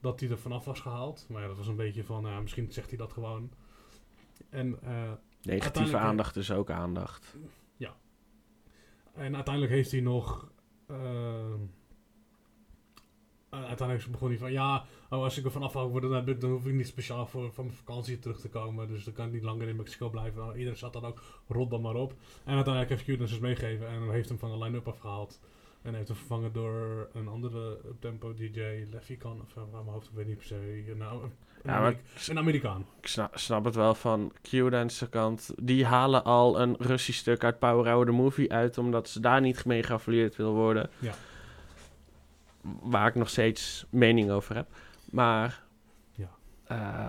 dat 0.00 0.20
hij 0.20 0.30
er 0.30 0.38
vanaf 0.38 0.64
was 0.64 0.80
gehaald. 0.80 1.26
Maar 1.28 1.42
ja, 1.42 1.48
dat 1.48 1.56
was 1.56 1.66
een 1.66 1.76
beetje 1.76 2.04
van, 2.04 2.24
ja, 2.24 2.40
misschien 2.40 2.72
zegt 2.72 2.88
hij 2.88 2.98
dat 2.98 3.12
gewoon. 3.12 3.50
En 4.50 4.82
eh, 4.82 5.12
Negatieve 5.42 5.96
aandacht 5.96 6.36
is 6.36 6.50
ook 6.50 6.70
aandacht. 6.70 7.36
En 9.18 9.34
uiteindelijk 9.34 9.74
heeft 9.74 9.90
hij 9.90 10.00
nog. 10.00 10.50
eh, 10.86 11.52
eh, 13.50 13.64
uiteindelijk 13.64 14.10
begon 14.10 14.28
hij 14.28 14.38
van 14.38 14.52
ja, 14.52 14.84
oh, 15.10 15.22
als 15.22 15.38
ik 15.38 15.44
er 15.44 15.50
vanaf 15.50 15.72
hou 15.72 15.90
worden, 15.90 16.10
dan, 16.26 16.38
dan 16.38 16.50
hoef 16.50 16.66
ik 16.66 16.72
niet 16.72 16.86
speciaal 16.86 17.26
voor 17.26 17.52
van 17.52 17.64
mijn 17.64 17.76
vakantie 17.76 18.18
terug 18.18 18.40
te 18.40 18.48
komen. 18.48 18.88
Dus 18.88 19.04
dan 19.04 19.14
kan 19.14 19.26
ik 19.26 19.32
niet 19.32 19.42
langer 19.42 19.68
in 19.68 19.76
Mexico 19.76 20.10
blijven. 20.10 20.40
Nou, 20.40 20.56
iedereen 20.56 20.78
zat 20.78 20.92
dan 20.92 21.04
ook, 21.04 21.22
rot 21.48 21.70
dan 21.70 21.80
maar 21.80 21.94
op. 21.94 22.14
En 22.44 22.54
uiteindelijk 22.54 22.88
heeft 22.88 23.16
Q 23.16 23.18
dus 23.18 23.38
meegegeven 23.38 23.88
en 23.88 24.10
heeft 24.10 24.28
hem 24.28 24.38
van 24.38 24.50
de 24.50 24.64
line-up 24.64 24.88
afgehaald. 24.88 25.40
En 25.88 25.94
heeft 25.94 26.08
hem 26.08 26.16
vervangen 26.16 26.52
door 26.52 27.08
een 27.12 27.28
andere 27.28 27.78
tempo 28.00 28.34
DJ, 28.34 28.60
Leffy 28.90 29.16
kan, 29.16 29.40
of 29.42 29.56
uh, 29.56 29.62
mijn 29.72 29.84
hoofd, 29.86 30.10
weet 30.14 30.26
niet 30.26 30.36
per 30.36 30.46
se. 30.46 30.94
Nou, 30.96 31.22
een, 31.22 31.30
Ja, 31.64 31.94
Amerikaan. 32.34 32.86
ik 33.00 33.06
snap, 33.06 33.38
snap 33.38 33.64
het 33.64 33.74
wel 33.74 33.94
van 33.94 34.32
Q-Dance 34.42 35.08
kant. 35.08 35.52
Die 35.62 35.84
halen 35.86 36.24
al 36.24 36.60
een 36.60 36.76
Russisch 36.78 37.18
stuk 37.20 37.44
uit 37.44 37.58
Power 37.58 37.86
Hour 37.90 38.06
the 38.06 38.12
Movie 38.12 38.52
uit, 38.52 38.78
omdat 38.78 39.08
ze 39.08 39.20
daar 39.20 39.40
niet 39.40 39.64
mee 39.64 39.82
geaffilieerd 39.82 40.36
wil 40.36 40.52
worden. 40.54 40.90
Ja. 40.98 41.12
Waar 42.82 43.08
ik 43.08 43.14
nog 43.14 43.28
steeds 43.28 43.86
mening 43.90 44.30
over 44.30 44.54
heb. 44.54 44.68
Maar... 45.10 45.62
Ja. 46.12 46.30
eh, 46.66 47.06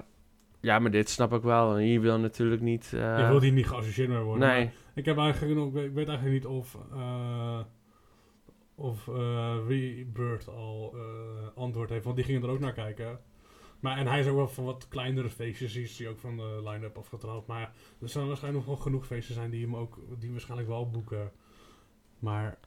ja, 0.60 0.80
maar 0.80 0.92
dit 0.92 1.10
snap 1.10 1.34
ik 1.34 1.42
wel. 1.42 1.76
En 1.76 1.82
hier 1.84 2.02
wil 2.02 2.20
natuurlijk 2.20 2.62
niet... 2.62 2.92
eh, 2.94 3.20
Je 3.20 3.28
wil 3.28 3.40
die 3.40 3.52
niet 3.52 3.68
geassocieerd 3.68 4.10
mee 4.10 4.20
worden. 4.20 4.48
nee. 4.48 4.72
Ik 4.96 5.06
heb 5.06 5.18
eigenlijk 5.18 5.56
nog, 5.56 5.68
ik 5.84 5.94
weet 5.94 6.08
eigenlijk 6.08 6.44
niet 6.44 6.46
of, 6.46 6.78
eh 6.92 7.60
of 8.80 9.08
eh 9.08 9.58
Rebirth 9.68 10.48
al 10.48 10.94
eh, 10.96 11.02
antwoord 11.56 11.90
heeft, 11.90 12.04
want 12.04 12.16
die 12.16 12.26
gingen 12.26 12.44
er 12.44 12.50
ook 12.50 12.60
naar 12.60 12.74
kijken. 12.74 13.20
Maar, 13.80 13.98
en 13.98 14.08
hij 14.08 14.20
is 14.20 14.28
ook 14.28 14.36
wel 14.36 14.48
van 14.48 14.64
wat 14.64 14.88
kleinere 14.88 15.30
feestjes, 15.30 15.74
die 15.74 15.84
is 15.84 16.00
hij 16.00 16.08
ook 16.08 16.20
van 16.20 16.38
de 16.38 16.62
line-up 16.70 16.98
afgetrapt. 16.98 17.48
Maar 17.48 17.74
er 18.02 18.10
zullen 18.10 18.28
waarschijnlijk 18.28 18.66
nog 18.66 18.76
wel 18.76 18.84
genoeg 18.86 19.06
feesten 19.06 19.34
zijn 19.36 19.50
die 19.50 19.62
hem 19.62 19.76
ook, 19.76 20.00
die 20.20 20.32
waarschijnlijk 20.32 20.70
wel 20.70 20.90
boeken. 20.90 21.32
Maar 22.20 22.58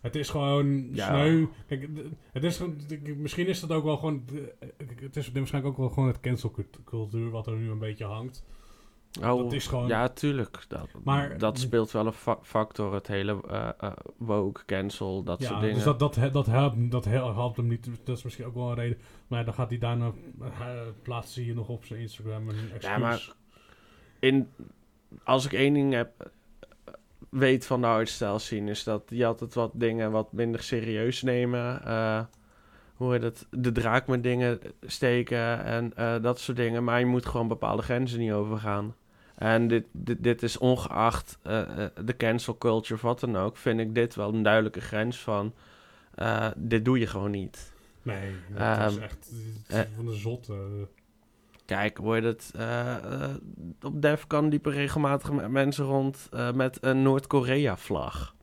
het 0.00 0.16
is 0.16 0.30
gewoon 0.30 0.94
Ja. 0.94 1.06
sneu. 1.06 1.46
Kijk, 1.66 1.88
het 2.32 2.44
is, 2.44 2.60
misschien 3.16 3.46
is 3.46 3.60
dat 3.60 3.70
ook 3.70 3.84
wel 3.84 3.96
gewoon, 3.96 4.24
d- 4.24 4.30
het 5.00 5.16
is 5.16 5.32
waarschijnlijk 5.32 5.72
ook 5.74 5.80
wel 5.80 5.88
gewoon 5.90 6.08
het 6.08 6.20
cancelcultuur 6.20 7.30
wat 7.30 7.46
er 7.46 7.56
nu 7.56 7.70
een 7.70 7.78
beetje 7.78 8.04
hangt. 8.04 8.44
Oh, 9.22 9.42
dat 9.42 9.52
is 9.52 9.66
gewoon- 9.66 9.88
Ja, 9.88 10.08
tuurlijk. 10.08 10.64
Dat, 10.68 10.88
Maar- 11.04 11.38
dat 11.38 11.58
speelt 11.58 11.90
wel 11.90 12.06
een 12.06 12.12
fa- 12.12 12.38
factor. 12.42 12.94
Het 12.94 13.06
hele 13.06 13.40
eh 13.48 13.68
eh, 13.78 13.92
woke, 14.16 14.64
cancel, 14.64 15.22
dat 15.22 15.42
soort 15.42 15.54
ja, 15.54 15.60
dingen. 15.60 15.74
dus 15.74 15.84
dat, 15.84 15.98
dat, 15.98 16.18
dat, 16.32 16.46
helpt, 16.46 16.90
dat 16.90 17.04
hel- 17.04 17.34
helpt 17.34 17.56
hem 17.56 17.66
niet. 17.68 17.88
Dat 18.04 18.16
is 18.16 18.22
misschien 18.22 18.44
ook 18.46 18.54
wel 18.54 18.68
een 18.68 18.74
reden. 18.74 18.98
Maar 19.26 19.38
ja, 19.38 19.44
dan 19.44 19.54
gaat 19.54 19.68
hij 19.70 19.78
daarna, 19.78 20.12
uh, 20.40 20.48
plaatst 21.02 21.34
hij 21.34 21.44
nog 21.54 21.68
op 21.68 21.84
zijn 21.84 22.00
Instagram 22.00 22.48
een 22.48 22.56
excuus. 22.58 22.82
Ja, 22.82 22.98
maar- 22.98 23.32
in, 24.18 24.48
als 25.24 25.44
ik 25.44 25.52
één 25.52 25.74
ding 25.74 25.92
heb, 25.92 26.10
eh, 26.84 26.92
weet 27.28 27.66
van 27.66 27.80
de 27.80 27.86
hardstyle 27.86 28.38
scene, 28.38 28.70
is 28.70 28.84
dat 28.84 29.08
die 29.08 29.26
altijd 29.26 29.54
wat 29.54 29.70
dingen 29.74 30.10
wat 30.10 30.32
minder 30.32 30.62
serieus 30.62 31.22
nemen. 31.22 31.84
eh, 31.84 32.20
hoe 32.94 33.12
heet 33.12 33.22
het? 33.22 33.46
De 33.50 33.72
draak 33.72 34.06
met 34.06 34.22
dingen 34.22 34.60
steken 34.86 35.64
en 35.64 35.92
eh, 35.96 36.22
dat 36.22 36.38
soort 36.40 36.56
dingen. 36.56 36.84
Maar 36.84 36.98
je 36.98 37.06
moet 37.06 37.26
gewoon 37.26 37.48
bepaalde 37.48 37.82
grenzen 37.82 38.18
niet 38.18 38.32
overgaan. 38.32 38.94
En 39.34 39.68
dit, 39.68 39.84
dit, 39.92 40.22
dit 40.22 40.42
is 40.42 40.58
ongeacht 40.58 41.38
eh, 41.42 41.60
eh, 41.84 41.90
de 42.04 42.16
cancel 42.16 42.58
culture 42.58 42.94
of 42.94 43.00
wat 43.00 43.20
dan 43.20 43.36
ook, 43.36 43.56
vind 43.56 43.80
ik 43.80 43.94
dit 43.94 44.14
wel 44.14 44.34
een 44.34 44.42
duidelijke 44.42 44.80
grens 44.80 45.18
van. 45.18 45.54
eh, 46.14 46.46
dit 46.56 46.84
doe 46.84 46.98
je 46.98 47.06
gewoon 47.06 47.30
niet. 47.30 47.72
Nee, 48.02 48.32
dat 48.52 48.58
Ehm, 48.60 48.88
is 48.88 48.96
echt 48.98 49.14
het 49.30 49.66
is 49.68 49.74
eh, 49.74 49.80
van 49.96 50.06
de 50.06 50.14
zot. 50.14 50.48
eh. 50.48 50.56
Kijk, 51.64 51.98
heet 52.02 52.24
het? 52.24 52.50
eh, 52.56 53.34
op 53.82 54.02
Defcon 54.02 54.48
liepen 54.48 54.72
regelmatig 54.72 55.32
me- 55.32 55.48
mensen 55.48 55.84
rond 55.84 56.28
met 56.54 56.78
een 56.80 57.02
Noord-Korea-vlag. 57.02 58.34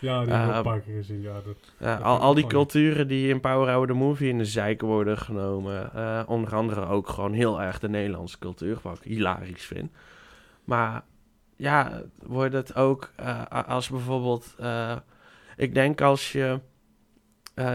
Ja, 0.00 0.24
die 0.24 0.34
heb 0.34 0.66
ik 0.66 0.82
keer 0.84 0.94
gezien. 0.96 1.22
Ja, 1.22 1.32
dat, 1.32 1.56
Eh, 1.78 1.96
Dat 1.96 2.02
al, 2.02 2.18
al 2.18 2.34
die 2.34 2.46
culturen 2.46 3.08
die 3.08 3.28
in 3.28 3.40
Power 3.40 3.68
Hour 3.72 3.86
the 3.86 3.92
Movie 3.92 4.28
in 4.28 4.38
de 4.38 4.44
zeik 4.44 4.80
worden 4.80 5.18
genomen. 5.18 5.92
eh, 5.94 6.22
onder 6.26 6.54
andere 6.54 6.86
ook 6.86 7.08
gewoon 7.08 7.32
heel 7.32 7.62
erg 7.62 7.78
de 7.78 7.88
Nederlandse 7.88 8.38
cultuur, 8.38 8.78
wat 8.82 8.96
ik 8.96 9.02
hilarisch 9.02 9.64
vind. 9.64 9.90
Maar 10.64 11.04
ja, 11.56 12.02
wordt 12.22 12.54
het 12.54 12.74
ook 12.74 13.12
als 13.66 13.88
bijvoorbeeld... 13.88 14.56
ik 15.56 15.74
denk 15.74 16.00
als 16.00 16.32
je... 16.32 16.60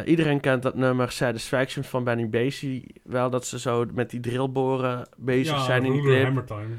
iedereen 0.06 0.40
kent 0.40 0.64
dat 0.64 0.76
nummer 0.76 1.12
Satisfaction 1.12 1.84
van 1.84 2.04
Benny 2.04 2.30
Basie. 2.30 3.02
Wel 3.04 3.30
dat 3.30 3.46
ze 3.46 3.60
zo 3.60 3.86
met 3.94 4.10
die 4.10 4.20
drillboren 4.20 5.08
bezig 5.18 5.56
ja, 5.56 5.64
zijn 5.64 5.86
in 5.86 5.92
die 5.92 6.02
clip. 6.02 6.24
Hammer 6.24 6.46
Time. 6.46 6.76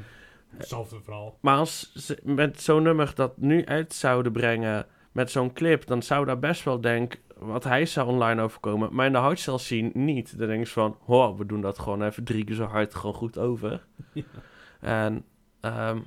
Hetzelfde 0.57 0.99
verhaal. 1.03 1.37
Maar 1.41 1.57
als 1.57 1.91
ze 1.93 2.19
met 2.23 2.61
zo'n 2.61 2.83
nummer 2.83 3.11
dat 3.15 3.37
nu 3.37 3.65
uit 3.65 3.93
zouden 3.93 4.31
brengen 4.31 4.85
met 5.15 5.31
zo'n 5.31 5.53
clip, 5.53 5.85
dan 5.85 6.03
zou 6.03 6.25
daar 6.25 6.39
best 6.39 6.63
wel 6.63 6.81
denk 6.81 7.21
wat 7.37 7.63
hij 7.63 7.85
zou 7.85 8.07
online 8.07 8.41
overkomen. 8.41 8.93
Maar 8.93 9.05
in 9.05 9.11
de 9.11 9.17
hardstyle 9.17 9.57
scene 9.57 9.91
niet. 9.93 10.37
Dan 10.37 10.47
denk 10.47 10.61
ik 10.61 10.67
van, 10.67 10.97
ho, 10.99 11.35
we 11.37 11.45
doen 11.45 11.61
dat 11.61 11.79
gewoon 11.79 12.03
even 12.03 12.23
drie 12.23 12.43
keer 12.43 12.55
zo 12.55 12.63
hard, 12.63 12.95
gewoon 12.95 13.15
goed 13.15 13.37
over. 13.37 13.85
Ja. 14.13 14.23
En, 14.79 15.25
ehm, 15.59 15.99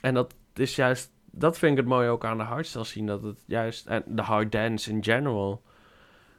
en 0.00 0.14
dat 0.14 0.34
is 0.54 0.76
juist, 0.76 1.12
dat 1.30 1.58
vind 1.58 1.72
ik 1.72 1.78
het 1.78 1.86
mooie 1.86 2.08
ook 2.08 2.24
aan 2.24 2.38
de 2.38 2.42
hardstyle 2.42 2.84
scene, 2.84 3.06
dat 3.06 3.22
het 3.22 3.42
juist, 3.46 3.86
en 3.86 4.04
de 4.06 4.22
hard 4.22 4.52
dance 4.52 4.90
in 4.90 5.04
general, 5.04 5.62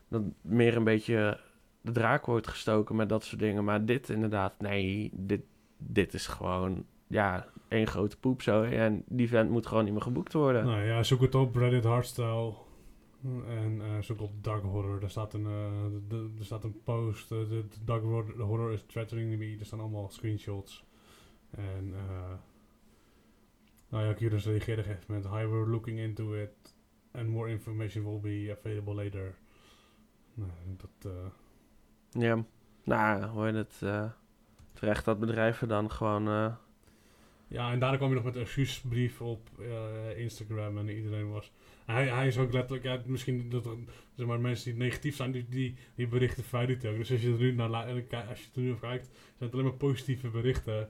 dat 0.08 0.22
meer 0.42 0.76
een 0.76 0.84
beetje 0.84 1.40
de 1.82 1.92
draak 1.92 2.26
wordt 2.26 2.48
gestoken 2.48 2.96
met 2.96 3.10
dat 3.10 3.24
soort 3.24 3.42
dingen. 3.42 3.64
Maar 3.64 3.86
dit 3.86 4.10
inderdaad, 4.10 4.54
nee, 4.60 5.10
dit, 5.14 5.42
dit 5.78 6.14
is 6.14 6.28
gewoon, 6.28 6.86
ja, 7.08 7.46
één 7.76 7.88
grote 7.88 8.18
poep 8.18 8.42
zo. 8.42 8.64
En 8.64 9.04
die 9.08 9.28
vent 9.28 9.50
moet 9.50 9.66
gewoon 9.66 9.84
niet 9.84 9.94
meer 9.94 10.02
geboekt 10.02 10.34
worden. 10.34 10.66
Nou 10.66 10.86
ja, 10.86 11.04
zoek 11.04 11.22
het 11.22 11.36
op 11.36 11.56
Reddit 11.56 11.84
Hardstyle. 11.84 12.54
En 13.48 13.82
eh, 13.82 14.02
zoek 14.02 14.22
op 14.22 14.44
Dark 14.44 14.64
Horror. 14.64 15.00
Daar 15.00 15.10
staat 15.10 15.34
een, 15.34 15.46
eh, 15.46 16.18
er 16.40 16.46
staat 16.46 16.64
een 16.64 16.82
post. 16.84 17.32
eh, 17.32 17.38
de, 17.50 17.66
Dark 17.86 18.04
horror, 18.38 18.72
is 18.72 18.84
threatening 18.86 19.38
me. 19.38 19.58
Er 19.60 19.66
staan 19.66 19.80
allemaal 19.80 20.10
screenshots. 20.10 20.86
En 21.50 21.94
nou 23.90 24.06
ja, 24.06 24.14
Kyrus 24.14 24.46
reageerde 24.46 24.84
gegeven 24.84 25.06
moment. 25.08 25.30
Hi, 25.30 25.48
we're 25.48 25.70
looking 25.70 26.00
into 26.00 26.34
it. 26.34 26.76
And 27.12 27.28
more 27.28 27.50
information 27.50 28.04
will 28.04 28.20
be 28.20 28.56
available 28.60 28.94
later. 28.94 29.36
Nou, 30.34 30.52
dat... 30.78 31.14
Ja, 32.10 32.46
nou, 32.84 33.24
hoor 33.24 33.48
je 33.48 33.54
het, 33.54 33.84
terecht 34.74 35.06
dat 35.06 35.20
bedrijven 35.20 35.68
dan 35.68 35.92
gewoon... 35.92 36.56
Ja, 37.48 37.72
en 37.72 37.80
daarna 37.80 37.98
kwam 37.98 38.10
je 38.10 38.16
nog 38.16 38.24
met 38.24 38.36
een 38.36 38.42
excuusbrief 38.42 39.22
op 39.22 39.50
eh, 39.60 40.20
Instagram 40.20 40.78
en 40.78 40.90
iedereen 40.90 41.30
was... 41.30 41.52
Hij, 41.86 42.08
hij 42.08 42.28
is 42.28 42.38
ook 42.38 42.54
letterlijk, 42.54 42.84
ja, 42.84 43.02
misschien 43.06 43.50
dat 43.50 43.66
er, 43.66 43.76
zeg 44.16 44.26
maar, 44.26 44.40
mensen 44.40 44.72
die 44.72 44.84
negatief 44.84 45.16
zijn, 45.16 45.32
die, 45.32 45.46
die, 45.50 45.76
die 45.96 46.08
berichten 46.08 46.44
verwijdert 46.44 46.82
hij 46.82 46.92
ook. 46.92 46.98
Dus 46.98 47.12
als 47.12 47.22
je 47.22 47.32
er 47.32 47.38
nu 47.38 47.52
naar, 47.52 47.70
als 47.70 48.40
je 48.40 48.48
er 48.56 48.62
nu 48.62 48.76
kijkt, 48.76 49.06
zijn 49.06 49.20
het 49.38 49.54
alleen 49.54 49.66
maar 49.66 49.74
positieve 49.74 50.28
berichten. 50.28 50.90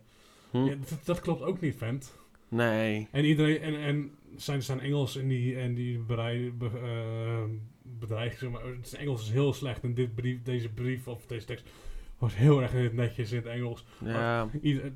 hm? 0.51 0.57
Ja, 0.57 0.75
dat, 0.89 0.99
dat 1.03 1.19
klopt 1.19 1.41
ook 1.41 1.61
niet, 1.61 1.75
vent. 1.75 2.15
Nee. 2.47 3.07
En 3.11 3.25
iedereen, 3.25 3.61
en, 3.61 3.75
en 3.75 4.11
zijn, 4.35 4.63
zijn 4.63 4.79
Engels 4.79 5.17
en 5.17 5.27
die, 5.27 5.55
en 5.59 5.73
die 5.73 5.99
berei, 5.99 6.51
be, 6.51 6.69
eh, 8.09 8.29
zeg 8.37 8.49
maar, 8.49 8.65
het 8.65 8.93
Engels 8.93 9.21
is 9.21 9.31
heel 9.31 9.53
slecht 9.53 9.83
en 9.83 9.93
dit 9.93 10.15
brief, 10.15 10.43
deze 10.43 10.69
brief 10.69 11.07
of 11.07 11.25
deze 11.25 11.45
tekst 11.45 11.69
was 12.17 12.35
heel 12.35 12.61
erg 12.61 12.91
netjes 12.93 13.31
in 13.31 13.37
het 13.37 13.45
Engels. 13.45 13.85
Ja, 14.03 14.47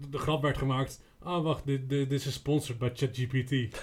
de 0.10 0.18
grap 0.18 0.42
werd 0.42 0.58
gemaakt. 0.58 1.02
Ah, 1.20 1.44
wacht, 1.44 1.66
dit, 1.66 1.90
dit, 1.90 2.10
dit 2.10 2.26
is 2.26 2.34
sponsored 2.34 2.80
bij 2.80 2.92
ChatGPT. 2.94 3.82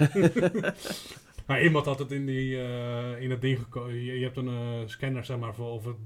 maar 1.46 1.62
iemand 1.62 1.86
had 1.86 1.98
het 1.98 2.10
in, 2.12 2.26
die, 2.26 2.62
eh, 2.62 3.20
in 3.22 3.30
het 3.30 3.40
ding 3.40 3.58
gekozen. 3.58 3.94
Je, 4.04 4.18
je 4.18 4.24
hebt 4.24 4.36
een 4.36 4.48
eh, 4.48 4.86
scanner, 4.86 5.24
zeg 5.24 5.38
maar, 5.38 5.54
voor 5.54 5.70
of 5.70 5.84
het 5.84 5.96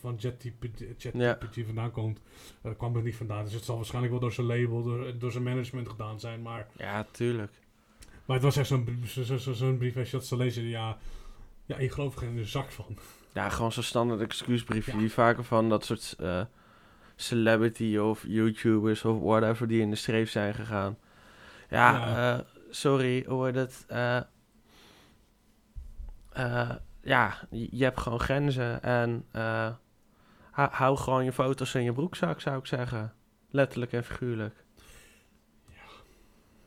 van 0.00 0.16
ChatGPT 0.18 0.84
ChatGPT 0.98 1.58
vandaan 1.66 1.90
komt. 1.90 2.20
Eh 2.62 2.72
kwam 2.76 2.96
er 2.96 3.02
niet 3.02 3.16
vandaan. 3.16 3.44
Dus 3.44 3.52
het 3.52 3.64
zal 3.64 3.76
waarschijnlijk 3.76 4.12
wel 4.12 4.20
door 4.22 4.32
zijn 4.32 4.46
label, 4.46 4.82
door, 4.82 5.18
door 5.18 5.30
zijn 5.32 5.44
management 5.44 5.88
gedaan 5.88 6.20
zijn. 6.20 6.42
Maar, 6.42 6.66
ja, 6.76 7.06
tuurlijk. 7.10 7.52
maar 8.24 8.36
het 8.36 8.44
was 8.44 8.56
echt 8.56 8.68
zo'n 8.68 8.84
brief, 8.84 9.10
zo, 9.12 9.22
zo, 9.22 9.36
zo- 9.36 9.52
zo'n 9.52 9.78
brief 9.78 9.96
als 9.96 10.10
je 10.10 10.16
dat 10.16 10.26
zou 10.26 10.40
lezen. 10.40 10.62
Ja, 10.64 10.98
ja, 11.66 11.78
je 11.80 11.90
gelooft 11.90 12.20
er 12.20 12.26
geen 12.26 12.46
zak 12.46 12.70
van. 12.70 12.98
Ja, 13.34 13.48
gewoon 13.48 13.72
zo'n 13.72 13.82
standaard 13.82 14.20
excuusbriefje 14.20 14.92
Ja. 14.92 14.98
die 14.98 15.12
vaker 15.12 15.44
van 15.44 15.68
dat 15.68 15.84
soort 15.84 16.16
celebrity 17.20 17.96
of 17.96 18.24
YouTubers 18.26 19.04
of 19.04 19.18
whatever 19.20 19.66
die 19.68 19.80
in 19.80 19.90
de 19.90 19.96
streef 19.96 20.30
zijn 20.30 20.54
gegaan. 20.54 20.98
Ja, 21.68 21.92
Ja. 21.92 22.34
eh, 22.38 22.44
sorry, 22.70 23.24
heet 23.44 23.54
het? 23.54 23.84
eh, 23.88 24.16
eh, 26.32 26.70
ja, 27.02 27.34
je 27.50 27.84
hebt 27.84 28.00
gewoon 28.00 28.20
grenzen 28.20 28.82
en 28.82 29.26
hou, 30.50 30.96
gewoon 30.96 31.24
je 31.24 31.32
foto's 31.32 31.74
in 31.74 31.82
je 31.82 31.92
broekzak, 31.92 32.40
zou 32.40 32.58
ik 32.58 32.66
zeggen. 32.66 33.12
Letterlijk 33.50 33.92
en 33.92 34.04
figuurlijk. 34.04 34.64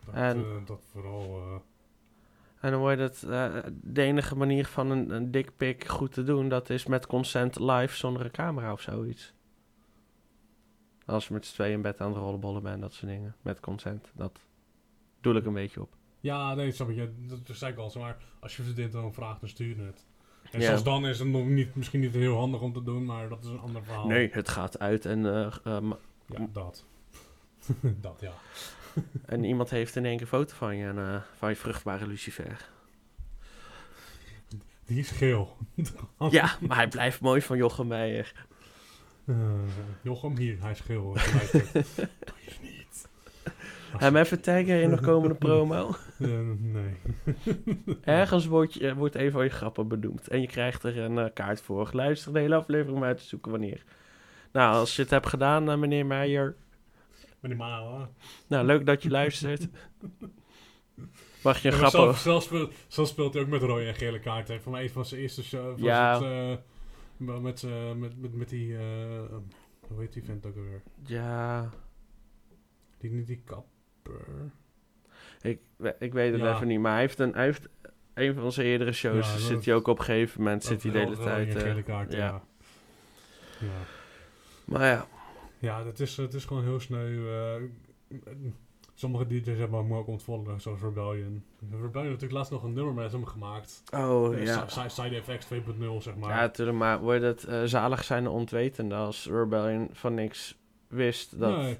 Dat, 0.05 0.15
En- 0.15 0.63
dat 0.65 0.81
vooral... 0.91 1.41
En 2.59 2.71
dan 2.71 2.79
wordt 2.79 2.99
het 2.99 3.19
de 3.71 4.01
enige 4.01 4.35
manier 4.35 4.65
van 4.65 4.89
een, 4.91 5.09
een 5.09 5.31
dickpic 5.31 5.87
goed 5.87 6.11
te 6.11 6.23
doen, 6.23 6.49
dat 6.49 6.69
is 6.69 6.85
met 6.85 7.05
consent 7.07 7.59
live 7.59 7.95
zonder 7.95 8.25
een 8.25 8.31
camera 8.31 8.71
of 8.71 8.81
zoiets. 8.81 9.33
Als 11.05 11.27
je 11.27 11.33
met 11.33 11.45
z'n 11.45 11.53
tweeën 11.53 11.73
in 11.73 11.81
bed 11.81 12.01
aan 12.01 12.07
het 12.09 12.17
rollenbollen 12.17 12.63
bent, 12.63 12.81
dat 12.81 12.93
soort 12.93 13.11
dingen. 13.11 13.35
Met 13.41 13.59
consent. 13.59 14.11
Dat 14.13 14.39
doe 15.21 15.35
ik 15.35 15.45
een 15.45 15.53
beetje 15.53 15.81
op. 15.81 15.95
Ja, 16.19 16.53
nee, 16.53 16.71
snap. 16.71 16.89
Ja, 16.91 17.05
dat, 17.27 17.47
dat 17.47 17.55
zei 17.55 17.71
ik 17.71 17.77
al. 17.77 17.91
Maar 17.99 18.17
als 18.39 18.55
je 18.55 18.73
dit 18.73 18.91
dan 18.91 19.13
vraagt, 19.13 19.39
dan 19.39 19.49
stuur 19.49 19.75
je 19.77 19.83
het. 19.83 20.05
En 20.51 20.59
Ja. 20.59 20.65
zelfs 20.65 20.83
dan 20.83 21.05
is 21.07 21.19
het 21.19 21.27
nog 21.27 21.45
niet, 21.45 21.75
misschien 21.75 21.99
niet 21.99 22.13
heel 22.13 22.37
handig 22.37 22.61
om 22.61 22.73
te 22.73 22.83
doen, 22.83 23.05
maar 23.05 23.29
dat 23.29 23.43
is 23.43 23.49
een 23.49 23.59
ander 23.59 23.83
verhaal. 23.83 24.07
Nee, 24.07 24.29
het 24.31 24.49
gaat 24.49 24.79
uit 24.79 25.05
en, 25.05 25.25
eh, 25.25 25.45
eh, 25.63 25.91
Ja, 26.25 26.47
dat. 26.51 26.85
dat, 28.01 28.21
ja. 28.21 28.33
en 29.25 29.43
iemand 29.43 29.69
heeft 29.69 29.95
in 29.95 30.05
één 30.05 30.13
keer 30.13 30.21
een 30.21 30.27
foto 30.27 30.55
van 30.55 30.75
je, 30.75 30.85
en, 30.85 30.97
eh, 30.97 31.21
van 31.37 31.49
je 31.49 31.55
vruchtbare 31.55 32.07
lucifer. 32.07 32.69
Die 34.85 34.99
is 34.99 35.11
geel. 35.11 35.57
Ja, 36.29 36.57
maar 36.67 36.77
hij 36.77 36.87
blijft 36.87 37.21
mooi 37.21 37.41
van 37.41 37.57
Jochem 37.57 37.87
Meijer. 37.87 38.45
Eh, 39.25 39.35
Jochem, 40.01 40.37
hier, 40.37 40.57
hij 40.61 40.71
is 40.71 40.79
geel. 40.79 41.01
hoor. 41.01 41.17
Hij 41.17 41.33
luistert. 41.33 41.95
Doe 41.95 42.35
je 42.45 42.51
niet. 42.61 43.07
Hem 43.97 44.15
even 44.15 44.41
taggen 44.41 44.81
in 44.81 44.89
de 44.89 45.01
komende 45.01 45.35
promo. 45.35 45.91
Nee. 46.17 46.95
Ergens 48.03 48.45
wordt, 48.45 48.73
je, 48.73 48.95
wordt 48.95 49.15
een 49.15 49.31
van 49.31 49.43
je 49.43 49.49
grappen 49.49 49.87
benoemd. 49.87 50.27
En 50.27 50.41
je 50.41 50.47
krijgt 50.47 50.83
er 50.83 50.97
een 50.97 51.17
eh, 51.17 51.25
kaart 51.33 51.61
voor. 51.61 51.89
Luister 51.93 52.33
de 52.33 52.39
hele 52.39 52.55
aflevering 52.55 52.97
om 52.97 53.03
uit 53.03 53.17
te 53.17 53.23
zoeken 53.23 53.51
wanneer. 53.51 53.83
Nou, 54.51 54.75
als 54.75 54.95
je 54.95 55.01
het 55.01 55.11
hebt 55.11 55.27
gedaan, 55.27 55.69
eh, 55.71 55.77
meneer 55.77 56.05
Meijer. 56.05 56.55
Meneer 57.39 57.57
Mala. 57.57 58.09
Nou, 58.47 58.65
leuk 58.65 58.85
dat 58.85 59.03
je 59.03 59.09
luistert. 59.09 59.67
Mag 61.43 61.61
je 61.61 61.67
een 61.69 61.75
Ja, 61.75 61.81
maar 61.81 61.89
grap... 61.89 62.01
zelf, 62.03 62.17
zelf, 62.19 62.43
speelt, 62.43 62.73
zelf 62.87 63.07
speelt 63.07 63.33
hij 63.33 63.43
ook 63.43 63.49
met 63.49 63.61
rode 63.61 63.85
en 63.85 63.95
gele 63.95 64.19
kaarten. 64.19 64.59
Mij 64.65 64.83
een 64.83 64.89
van 64.89 65.05
zijn 65.05 65.21
eerste 65.21 65.43
shows. 65.43 65.79
was 65.79 65.89
Ja. 65.89 66.21
het, 66.23 66.59
met, 67.25 67.41
met, 67.41 67.63
met, 67.97 68.19
met, 68.21 68.33
met 68.33 68.49
die... 68.49 68.77
eh, 68.77 69.35
Hoe 69.87 69.99
heet 69.99 70.13
die 70.13 70.23
vent 70.23 70.45
ook 70.45 70.55
alweer? 70.55 70.81
Ja, 71.05 71.69
Die, 72.97 73.11
niet 73.11 73.27
die 73.27 73.41
kapper. 73.45 74.51
ik, 75.41 75.59
ik 75.99 76.13
weet 76.13 76.31
het 76.31 76.41
Ja. 76.41 76.55
even 76.55 76.67
niet. 76.67 76.79
Maar 76.79 76.91
hij 76.91 77.01
heeft 77.01 77.19
een, 77.19 77.33
hij 77.33 77.43
heeft 77.43 77.67
een 78.13 78.33
van 78.33 78.51
zijn 78.51 78.67
eerdere 78.67 78.91
shows. 78.91 79.31
Ja, 79.33 79.37
zit 79.39 79.65
hij 79.65 79.75
ook 79.75 79.87
op 79.87 79.97
een 79.99 80.05
gegeven 80.05 80.41
moment. 80.43 80.63
Zit 80.63 80.83
hij 80.83 80.91
de 80.91 80.99
hele 80.99 81.17
tijd. 81.17 81.55
eh, 81.55 81.83
kaart, 81.83 82.11
ja. 82.11 82.17
ja. 82.17 82.43
ja. 83.59 83.67
maar 84.65 84.85
ja, 84.85 85.07
Ja, 85.59 85.85
het 85.85 85.99
is, 85.99 86.17
het 86.17 86.33
is 86.33 86.45
gewoon 86.45 86.63
heel 86.63 86.79
sneu. 86.79 87.21
Sommige 89.03 89.27
DJ's 89.27 89.57
hebben 89.57 89.79
hem 89.79 89.93
ook 89.93 90.07
ontvallen, 90.07 90.61
zoals 90.61 90.81
Rebellion. 90.81 91.43
Rebellion 91.59 91.81
heeft 91.81 91.93
natuurlijk 91.93 92.31
laatst 92.31 92.51
nog 92.51 92.63
een 92.63 92.73
nummer 92.73 92.93
met 92.93 93.11
hem 93.11 93.25
gemaakt. 93.25 93.83
oh 93.93 94.35
Eh, 94.35 94.45
ja. 94.45 94.67
Si- 94.67 94.79
Si- 94.81 95.01
Side 95.01 95.15
Effects 95.15 95.45
2.0, 95.45 96.01
zeg 96.01 96.15
maar. 96.15 96.29
Ja, 96.29 96.35
natuurlijk. 96.41 96.77
Maar 96.77 96.99
wordt 96.99 97.21
het 97.21 97.43
eh, 97.43 97.63
zalig 97.63 98.03
zijn 98.03 98.23
de 98.23 98.29
onwetende 98.29 98.95
als 98.95 99.27
Rebellion 99.27 99.89
van 99.91 100.13
niks 100.13 100.57
wist. 100.87 101.39
Dat, 101.39 101.57
Nee, 101.57 101.79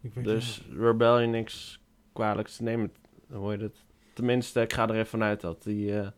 ik 0.00 0.14
weet 0.14 0.24
dus 0.24 0.68
Rebellion 0.78 1.30
niks 1.30 1.80
kwalijks 2.12 2.56
te 2.56 2.62
nemen. 2.62 2.92
Dan 3.28 3.40
wordt 3.40 3.60
het. 3.62 3.84
Tenminste, 4.14 4.60
ik 4.60 4.72
ga 4.72 4.82
er 4.88 4.94
even 4.94 5.06
vanuit 5.06 5.40
dat 5.40 5.62
die. 5.62 6.00
eh, 6.00 6.08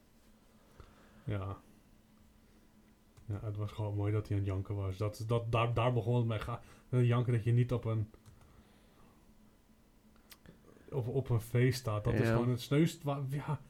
Ja. 1.25 1.57
Ja, 3.27 3.41
het 3.43 3.57
was 3.57 3.73
gewoon 3.73 3.95
mooi 3.97 4.13
dat 4.13 4.29
hij 4.29 4.37
aan 4.37 4.43
het 4.43 4.53
janken 4.53 4.75
was. 4.75 4.97
Dat, 4.97 5.25
dat, 5.27 5.53
daar, 5.53 5.75
daar 5.75 5.93
begon 5.93 6.17
het 6.17 6.27
mee. 6.27 6.39
Ga, 6.39 6.61
janken 6.91 7.33
dat 7.33 7.45
je 7.45 7.53
niet 7.53 7.73
op 7.73 7.85
een... 7.85 8.11
Op, 10.93 11.09
op 11.09 11.31
een 11.31 11.41
feest 11.41 11.79
staat. 11.79 12.05
Dat 12.05 12.15
is 12.15 12.29
gewoon 12.29 12.49
het 12.49 12.61
sneust... 12.61 13.03
wa- 13.03 13.23
Ja. 13.31 13.61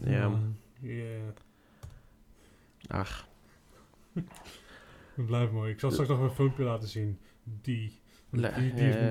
Ja. 0.00 0.30
Ja. 0.80 1.32
ach, 2.88 3.26
Het 5.14 5.26
blijft 5.26 5.52
mooi. 5.52 5.72
Ik 5.72 5.80
zal 5.80 5.90
straks 5.90 6.08
nog 6.08 6.20
een 6.20 6.30
filmpje 6.30 6.62
laten 6.64 6.88
zien. 6.88 7.18
Die. 7.44 8.00
die, 8.30 8.74
die 8.74 8.90
eh, 8.92 9.08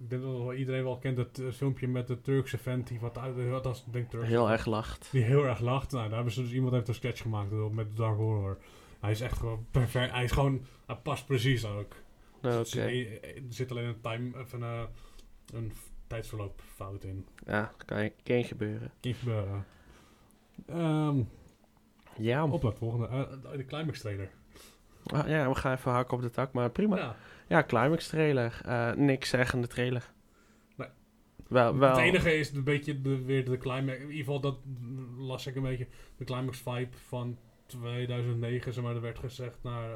ik 0.00 0.08
denk 0.10 0.22
dat 0.22 0.30
wel 0.32 0.54
iedereen 0.54 0.82
wel 0.84 0.98
kent 0.98 1.16
het 1.16 1.38
eh, 1.38 1.50
filmpje 1.52 1.88
met 1.88 2.06
de 2.06 2.20
Turkse 2.20 2.58
vent 2.58 2.86
die 2.88 3.00
wat 3.00 3.18
uit... 3.18 3.48
Wat 3.48 3.66
als, 3.66 3.84
denk 3.90 4.10
Turks. 4.10 4.28
heel 4.28 4.50
erg 4.50 4.66
lacht. 4.66 5.08
Die 5.12 5.22
heel 5.22 5.44
erg 5.46 5.60
lacht. 5.60 5.90
Nou, 5.92 6.04
daar 6.06 6.14
hebben 6.14 6.32
ze 6.32 6.42
dus 6.42 6.52
iemand 6.52 6.72
heeft 6.72 6.88
een 6.88 6.94
sketch 6.94 7.22
gemaakt 7.22 7.52
erop 7.52 7.72
met 7.74 7.96
Dark 7.96 8.16
Horror. 8.16 8.58
Hij 9.00 9.10
is 9.10 9.20
echt 9.20 9.38
gewoon 9.38 9.66
perfect. 9.70 10.12
Hij 10.12 10.24
is 10.24 10.30
gewoon... 10.32 10.64
Hij 10.86 10.96
past 10.96 11.26
precies 11.26 11.64
ook. 11.66 11.94
Dus 12.40 12.74
er- 12.74 13.22
er 13.24 13.42
zit 13.48 13.70
alleen 13.70 13.84
een 13.84 14.00
time... 14.00 14.38
Of 14.40 14.52
een, 14.52 14.62
eh, 14.62 14.82
een 15.54 15.72
f- 15.74 15.90
tijdsverloopfout 16.06 17.04
in. 17.04 17.26
Ja, 17.46 17.72
kan 17.86 18.02
je 18.02 18.12
kan 18.22 18.44
gebeuren. 18.44 18.90
Kan 19.00 19.14
gebeuren. 19.14 19.66
Ehm, 20.66 21.22
Ja, 22.16 22.44
op 22.44 22.62
naar 22.62 22.70
het 22.70 22.78
volgende. 22.78 23.06
Eh, 23.06 23.56
de 23.56 23.64
climax 23.64 24.00
trailer. 24.00 24.30
ah, 25.06 25.28
ja, 25.28 25.48
we 25.48 25.54
gaan 25.54 25.72
even 25.76 25.92
hakken 25.92 26.16
op 26.16 26.22
de 26.22 26.30
tak, 26.30 26.52
maar 26.52 26.70
prima. 26.70 26.96
Ja, 26.96 27.16
Ja. 27.48 27.62
climax 27.64 28.08
trailer. 28.08 28.60
Eh, 28.64 28.92
niks 28.92 29.28
zeggende 29.28 29.66
trailer. 29.66 30.10
Nee. 30.76 30.88
Wel, 31.48 31.76
wel. 31.78 31.90
Het 31.90 31.98
enige 31.98 32.34
is 32.38 32.50
een 32.52 32.64
beetje 32.64 33.00
de, 33.00 33.22
weer 33.24 33.44
de 33.44 33.58
climax. 33.58 33.96
In 33.98 34.02
ieder 34.02 34.16
geval, 34.16 34.40
dat 34.40 34.58
las 35.18 35.46
ik 35.46 35.56
een 35.56 35.62
beetje. 35.62 35.86
De 36.16 36.24
climax 36.24 36.58
vibe 36.58 36.96
van 37.08 37.38
2009, 37.66 38.72
zeg 38.72 38.84
maar. 38.84 38.94
Er 38.94 39.00
werd 39.00 39.18
gezegd 39.18 39.58
naar. 39.62 39.90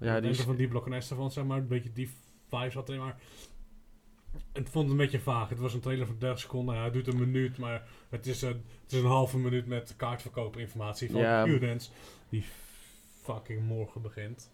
Ja, 0.00 0.20
die 0.20 0.30
is, 0.30 0.40
van 0.40 0.56
die 0.56 0.68
Block 0.68 0.86
en 0.86 0.92
Estefan, 0.92 1.30
zeg 1.32 1.44
maar. 1.44 1.58
Een 1.58 1.66
beetje 1.68 1.92
die 1.92 2.10
vibe 2.50 2.70
zat 2.70 2.88
erin. 2.88 3.00
Maar. 3.00 3.16
Het 4.52 4.68
vond 4.68 4.84
het 4.84 4.92
een 4.92 5.04
beetje 5.04 5.20
vaag. 5.20 5.48
Het 5.48 5.58
was 5.58 5.74
een 5.74 5.80
trailer 5.80 6.06
van 6.06 6.16
30 6.18 6.40
seconden. 6.40 6.74
Ja, 6.74 6.84
het 6.84 6.92
duurt 6.92 7.06
een 7.06 7.18
minuut. 7.18 7.58
Maar 7.58 7.82
het 8.08 8.26
is 8.26 8.42
een, 8.42 8.64
het 8.82 8.92
is 8.92 8.98
een 9.00 9.06
halve 9.06 9.38
minuut 9.38 9.66
met 9.66 9.94
kaartverkoopinformatie 9.96 11.10
van 11.10 11.20
Ja. 11.20 11.44
Die 12.28 12.44
fucking 13.22 13.62
morgen 13.66 14.02
begint. 14.02 14.50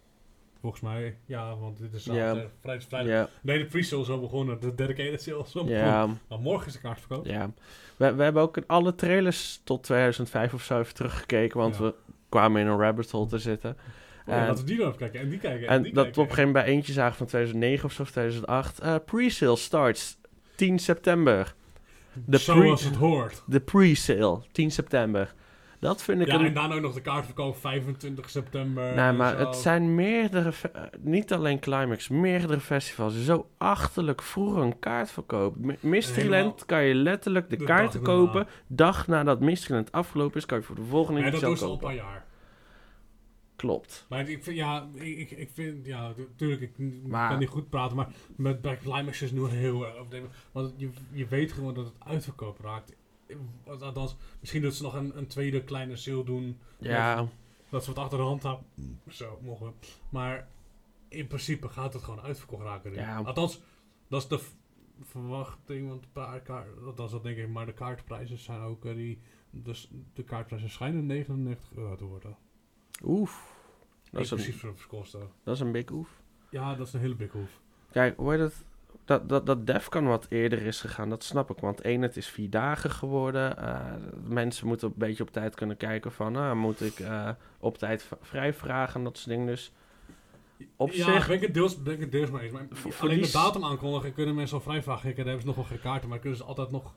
Volgens 0.59 0.81
mij, 0.83 1.17
ja, 1.25 1.55
want 1.57 1.77
dit 1.77 1.93
is 1.93 2.03
zaterdag, 2.03 2.51
vrijdag, 2.61 3.29
Nee, 3.41 3.57
de 3.57 3.65
pre-sale 3.65 4.01
is 4.01 4.09
al 4.09 4.19
begonnen. 4.19 4.59
De 4.59 4.75
dedicated 4.75 5.21
sale 5.21 5.43
is 5.43 5.55
al 5.55 5.63
begonnen. 5.63 5.77
ja, 5.87 6.07
Maar 6.29 6.39
morgen 6.39 6.67
is 6.67 6.73
de 6.73 6.79
kaartverkoop. 6.79 7.25
ja. 7.25 7.51
We, 7.95 8.13
we 8.13 8.23
hebben 8.23 8.41
ook 8.41 8.57
in 8.57 8.63
alle 8.67 8.95
trailers 8.95 9.61
tot 9.63 9.83
2005 9.83 10.53
of 10.53 10.63
zo 10.63 10.79
even 10.79 10.93
teruggekeken, 10.93 11.57
want 11.59 11.75
Ja. 11.77 11.81
we 11.83 11.93
kwamen 12.29 12.61
in 12.61 12.67
een 12.67 12.79
rabbit 12.79 13.11
hole 13.11 13.27
te 13.27 13.37
zitten. 13.39 13.77
Oh, 14.27 14.33
ja, 14.33 14.39
En- 14.41 14.47
laten 14.47 14.63
we 14.63 14.69
die 14.69 14.77
dan 14.77 14.85
even 14.87 14.97
kijken. 14.99 15.19
En 15.19 15.29
die 15.29 15.39
kijken. 15.39 15.67
En, 15.67 15.75
En 15.75 15.83
die 15.83 15.93
dat 15.93 16.03
we 16.05 16.09
op 16.11 16.17
een 16.17 16.23
gegeven 16.23 16.45
moment 16.45 16.65
bij 16.65 16.73
eentje 16.73 16.93
zagen 16.93 17.15
van 17.17 17.25
2009 17.27 17.85
of 17.85 17.91
zo, 17.91 18.01
of 18.01 18.11
2008. 18.11 18.79
eh 18.79 18.95
pre-sale 19.05 19.55
starts 19.55 20.17
10 20.55 20.79
september. 20.79 21.55
de 22.25 22.37
Zoals 22.37 22.81
pre- 22.81 22.89
het 22.89 22.97
hoort. 22.99 23.43
De 23.45 23.59
pre-sale, 23.59 24.41
10 24.51 24.71
september. 24.71 25.33
Dat 25.79 26.03
vind 26.03 26.21
ik 26.21 26.27
Ja, 26.27 26.33
een... 26.33 26.45
en 26.45 26.53
daarna 26.53 26.75
ook 26.75 26.81
nog 26.81 26.93
de 26.93 27.01
kaartverkoop 27.01 27.57
25 27.57 28.29
september. 28.29 28.95
Nee, 28.95 29.11
maar 29.11 29.37
zo. 29.37 29.45
het 29.45 29.55
zijn 29.55 29.95
meerdere... 29.95 30.51
eh, 30.73 30.81
Niet 30.99 31.33
alleen 31.33 31.59
Climax, 31.59 32.07
meerdere 32.07 32.59
festivals. 32.59 33.23
Zo 33.23 33.47
achterlijk 33.57 34.21
vroeg 34.21 34.55
een 34.55 34.79
kaartverkoop. 34.79 35.55
Mysteryland 35.79 36.65
kan 36.65 36.83
je 36.83 36.93
letterlijk 36.93 37.49
de, 37.49 37.57
de 37.57 37.63
kaarten 37.63 38.03
dag 38.03 38.13
kopen. 38.15 38.47
Dag 38.67 39.07
nadat 39.07 39.39
Mysteryland 39.39 39.91
afgelopen 39.91 40.37
is, 40.37 40.45
kan 40.45 40.57
je 40.57 40.63
voor 40.63 40.75
de 40.75 40.83
volgende 40.89 41.19
Ja, 41.19 41.25
dat 41.25 41.41
editie 41.41 41.55
doen 41.55 41.55
ook 41.55 41.57
ze 41.61 41.65
al 41.65 41.71
een 41.71 41.79
kopen. 41.79 41.95
paar 41.97 42.05
jaar. 42.05 42.25
Klopt. 43.65 44.05
Maar 44.09 44.29
ik 44.29 44.43
vind, 44.43 44.57
ja, 44.57 44.87
ik, 44.93 45.31
ik- 45.31 45.49
vind, 45.53 45.85
ja, 45.85 46.13
natuurlijk, 46.17 46.61
ik 46.61 46.77
Maar- 47.07 47.29
kan 47.29 47.39
niet 47.39 47.49
goed 47.49 47.69
praten, 47.69 47.95
maar 47.95 48.11
met 48.35 48.61
bij 48.61 48.77
Climax 48.77 49.21
is 49.21 49.31
nu 49.31 49.47
heel 49.47 49.85
erg 49.85 49.95
overdreven. 49.95 50.29
Want 50.51 50.73
je, 50.77 50.89
je 51.11 51.27
weet 51.27 51.51
gewoon 51.51 51.73
dat 51.73 51.85
het 51.85 51.95
uitverkoop 51.99 52.59
raakt. 52.59 52.95
Althans, 53.67 54.15
misschien 54.39 54.61
dat 54.61 54.73
ze 54.73 54.83
nog 54.83 54.93
een, 54.93 55.17
een 55.17 55.27
tweede 55.27 55.63
kleine 55.63 55.95
sale 55.95 56.23
doen. 56.23 56.57
Ja, 56.79 57.27
Dat 57.69 57.83
ze 57.83 57.93
wat 57.93 58.03
achter 58.03 58.17
de 58.17 58.23
hand 58.23 58.43
houden. 58.43 58.65
Zo, 59.09 59.39
mogen 59.41 59.65
we. 59.65 59.71
Maar 60.09 60.47
in 61.07 61.27
principe 61.27 61.67
gaat 61.69 61.93
het 61.93 62.03
gewoon 62.03 62.21
uitverkocht 62.21 62.63
raken. 62.63 62.93
Ja. 62.93 63.17
Althans, 63.17 63.61
dat 64.07 64.21
is 64.21 64.27
de 64.27 64.39
verwachting. 65.01 65.87
Want 65.89 66.03
een 66.03 66.11
paar 66.11 66.39
kaart, 66.41 66.67
althans, 66.85 67.11
dat 67.11 67.23
denk 67.23 67.37
ik. 67.37 67.49
Maar 67.49 67.65
de 67.65 67.73
kaartprijzen 67.73 68.37
zijn 68.37 68.61
ook... 68.61 68.85
eh, 68.85 68.95
die, 68.95 69.19
dus 69.51 69.89
de 70.13 70.23
kaartprijzen 70.23 70.69
schijnen 70.69 71.05
99 71.05 71.69
euro 71.75 71.95
te 71.95 72.05
worden. 72.05 72.37
oef. 73.03 73.53
Dat 74.11 74.21
is, 74.21 74.31
Inclusief 74.31 74.63
een, 74.63 75.27
dat 75.43 75.55
is 75.55 75.59
een 75.59 75.71
big 75.71 75.89
oef. 75.89 76.09
Ja, 76.49 76.75
dat 76.75 76.87
is 76.87 76.93
een 76.93 76.99
hele 76.99 77.15
big 77.15 77.31
hoef. 77.31 77.59
Kijk, 77.91 78.17
hoe 78.17 78.31
heet 78.31 78.39
het? 78.39 78.65
Dat, 79.05 79.29
dat, 79.29 79.45
dat 79.45 79.67
Defcon 79.67 80.05
wat 80.05 80.25
eerder 80.29 80.61
is 80.61 80.81
gegaan, 80.81 81.09
dat 81.09 81.23
snap 81.23 81.49
ik. 81.49 81.59
Want 81.59 81.81
één, 81.81 82.01
het 82.01 82.17
is 82.17 82.27
vier 82.27 82.49
dagen 82.49 82.91
geworden. 82.91 83.57
Eh, 83.57 83.93
mensen 84.23 84.67
moeten 84.67 84.87
een 84.87 84.93
beetje 84.97 85.23
op 85.23 85.31
tijd 85.31 85.55
kunnen 85.55 85.77
kijken 85.77 86.11
van... 86.11 86.35
ah, 86.35 86.55
moet 86.55 86.81
ik 86.81 86.99
eh, 86.99 87.29
op 87.59 87.77
tijd 87.77 88.09
vrij 88.21 88.53
vragen 88.53 88.95
en 88.95 89.03
dat 89.03 89.17
soort 89.17 89.29
dingen. 89.29 89.47
Dus 89.47 89.71
op 90.75 90.91
ja, 90.91 91.03
zich... 91.03 91.27
ben 91.27 91.35
ik 91.35 91.41
het 91.41 91.53
deels, 91.53 91.83
ben 91.83 91.93
ik 91.93 91.99
het 91.99 92.11
deels 92.11 92.31
mee 92.31 92.41
eens. 92.41 92.51
Maar 92.51 92.67
alleen 92.99 93.17
die 93.17 93.25
de 93.25 93.31
datum 93.31 93.63
aankondigen 93.63 94.13
kunnen 94.13 94.35
mensen 94.35 94.57
al 94.57 94.63
vrij 94.63 94.83
vragen. 94.83 95.03
Kijk, 95.03 95.15
daar 95.15 95.25
hebben 95.25 95.41
ze 95.43 95.47
nog 95.47 95.55
wel 95.55 95.65
geen 95.65 95.81
kaarten, 95.81 96.09
maar 96.09 96.19
kunnen 96.19 96.37
ze 96.37 96.43
altijd 96.43 96.71
nog... 96.71 96.93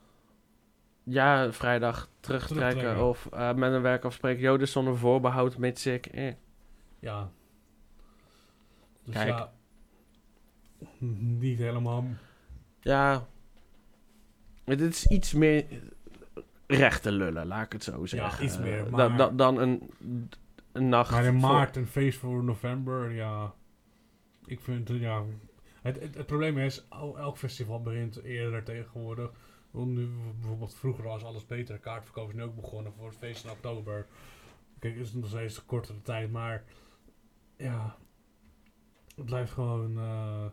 Ja, 1.03 1.53
vrijdag 1.53 2.09
terugtrekken. 2.21 2.68
Terugtrekken. 2.68 3.05
Of 3.09 3.29
eh, 3.33 3.55
met 3.55 3.73
een 3.73 3.83
werk 3.83 4.05
afspreken. 4.05 4.42
Jo, 4.42 4.57
dus 4.57 4.73
zonder 4.73 4.97
voorbehoud, 4.97 5.59
mits 5.59 5.87
ik... 5.87 6.07
Eh. 6.07 6.33
Ja. 6.98 7.30
Dus 9.04 9.14
Kijk. 9.14 9.28
ja... 9.28 9.52
Niet 11.38 11.58
helemaal... 11.58 12.04
Ja, 12.80 13.26
dit 14.64 14.80
is 14.80 15.06
iets 15.06 15.32
meer 15.32 15.66
rechte 16.66 17.12
lullen, 17.12 17.46
laat 17.46 17.64
ik 17.66 17.72
het 17.72 17.84
zo 17.84 18.06
zeggen. 18.06 18.44
iets 18.44 18.58
meer, 18.58 18.90
maar- 18.90 19.08
dan, 19.08 19.16
dan, 19.16 19.37
dan 19.37 19.58
een, 19.58 19.90
een 20.72 20.88
nacht... 20.88 21.11
Maar 21.11 21.24
in 21.24 21.40
voor- 21.40 21.50
maart 21.50 21.76
een 21.76 21.87
feest 21.87 22.18
voor 22.18 22.44
november, 22.44 23.12
ja. 23.12 23.54
Ik 24.46 24.61
vind, 24.61 24.88
het, 24.88 25.00
ja. 25.00 25.24
Het, 25.82 26.00
het, 26.00 26.14
het 26.14 26.26
probleem 26.26 26.58
is, 26.58 26.87
el- 26.90 27.18
elk 27.18 27.38
festival 27.38 27.82
begint 27.82 28.22
eerder 28.22 28.64
tegenwoordig. 28.64 29.30
Nu, 29.70 30.08
bijvoorbeeld 30.40 30.74
vroeger 30.74 31.04
was 31.04 31.24
alles 31.24 31.46
beter. 31.46 31.78
Kaartverkoop 31.78 32.28
is 32.28 32.34
nu 32.34 32.42
ook 32.42 32.54
begonnen 32.54 32.92
voor 32.92 33.06
het 33.08 33.16
feest 33.16 33.44
in 33.44 33.50
oktober. 33.50 34.06
Kijk, 34.78 34.96
het 34.96 35.06
is 35.06 35.12
nog 35.12 35.28
steeds 35.28 35.56
een 35.56 35.64
kortere 35.66 36.02
tijd, 36.02 36.30
maar 36.30 36.64
ja. 37.59 37.97
Het 39.16 39.25
blijft 39.25 39.53
gewoon. 39.53 39.99
eh, 39.99 40.47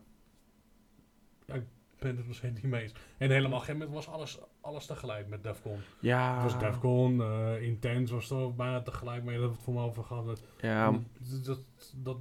ja, 1.46 1.54
ik 1.54 1.64
ben 2.00 2.18
het 2.18 2.36
steeds 2.36 2.62
niet 2.62 2.72
mee 2.72 2.82
eens. 2.82 2.94
En 3.18 3.30
helemaal 3.32 3.60
geen 3.60 3.78
moment 3.78 3.94
was 3.96 4.08
alles, 4.08 4.40
alles 4.62 4.86
tegelijk 4.86 5.28
met 5.28 5.44
Defcon. 5.44 5.80
Ja, 6.00 6.34
Het 6.34 6.52
was 6.52 6.62
Defcon, 6.62 7.22
eh 7.22 7.62
Intense 7.62 8.14
was 8.14 8.28
toch 8.28 8.56
bijna 8.56 8.82
tegelijk, 8.82 9.24
maar 9.24 9.34
dat 9.34 9.44
we 9.44 9.50
het 9.50 9.62
voor 9.64 9.74
me 9.74 9.82
over 9.82 10.04
gehad. 10.04 10.26
Dat, 10.26 10.42
ja, 10.62 10.92
dat, 11.44 11.46
dat, 11.46 11.64
dat 12.04 12.18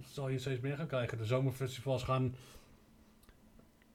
zal 0.00 0.28
je 0.28 0.38
steeds 0.38 0.60
meer 0.60 0.76
gaan 0.76 0.86
krijgen. 0.86 1.18
De 1.18 1.24
zomerfestivals 1.24 2.02
gaan. 2.02 2.34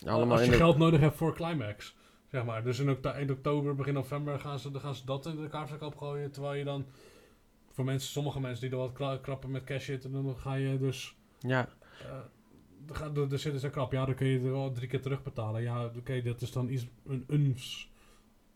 allemaal 0.05 0.37
als 0.37 0.45
je 0.45 0.51
de... 0.51 0.57
geld 0.57 0.77
nodig 0.77 0.99
hebt 0.99 1.15
voor 1.15 1.35
Climax. 1.35 1.95
Zeg 2.27 2.45
maar. 2.45 2.63
Dus 2.63 2.79
in 2.79 3.03
eind 3.03 3.31
oktober, 3.31 3.75
begin 3.75 3.93
november 3.93 4.39
gaan 4.39 4.59
ze, 4.59 4.71
dan 4.71 4.81
gaan 4.81 4.95
ze 4.95 5.05
dat 5.05 5.25
in 5.25 5.41
de 5.41 5.47
kaartverkoop 5.47 5.97
gooien. 5.97 6.31
Terwijl 6.31 6.53
je 6.53 6.63
dan. 6.63 6.85
Voor 7.71 7.85
mensen, 7.85 8.09
sommige 8.11 8.39
mensen 8.39 8.61
die 8.61 8.71
er 8.79 8.83
wat 8.85 8.93
kra- 8.93 9.17
krappen 9.17 9.51
met 9.51 9.63
cash 9.63 9.85
zitten, 9.85 10.11
dan 10.11 10.37
ga 10.37 10.53
je 10.53 10.77
dus. 10.77 11.15
Ja, 11.39 11.69
gaat- 12.91 13.17
er 13.17 13.31
er 13.31 13.39
zitten 13.39 13.61
ze 13.61 13.69
krap. 13.69 13.91
Ja, 13.91 14.05
dan 14.05 14.15
kun 14.15 14.27
je 14.27 14.37
er 14.39 14.51
wel 14.51 14.71
drie 14.71 14.87
keer 14.87 15.01
terugbetalen. 15.01 15.61
Ja, 15.61 15.85
oké, 15.85 16.21
dat 16.21 16.41
is 16.41 16.51
dan 16.51 16.69
iets, 16.69 16.87
een, 17.05 17.23
een 17.27 17.57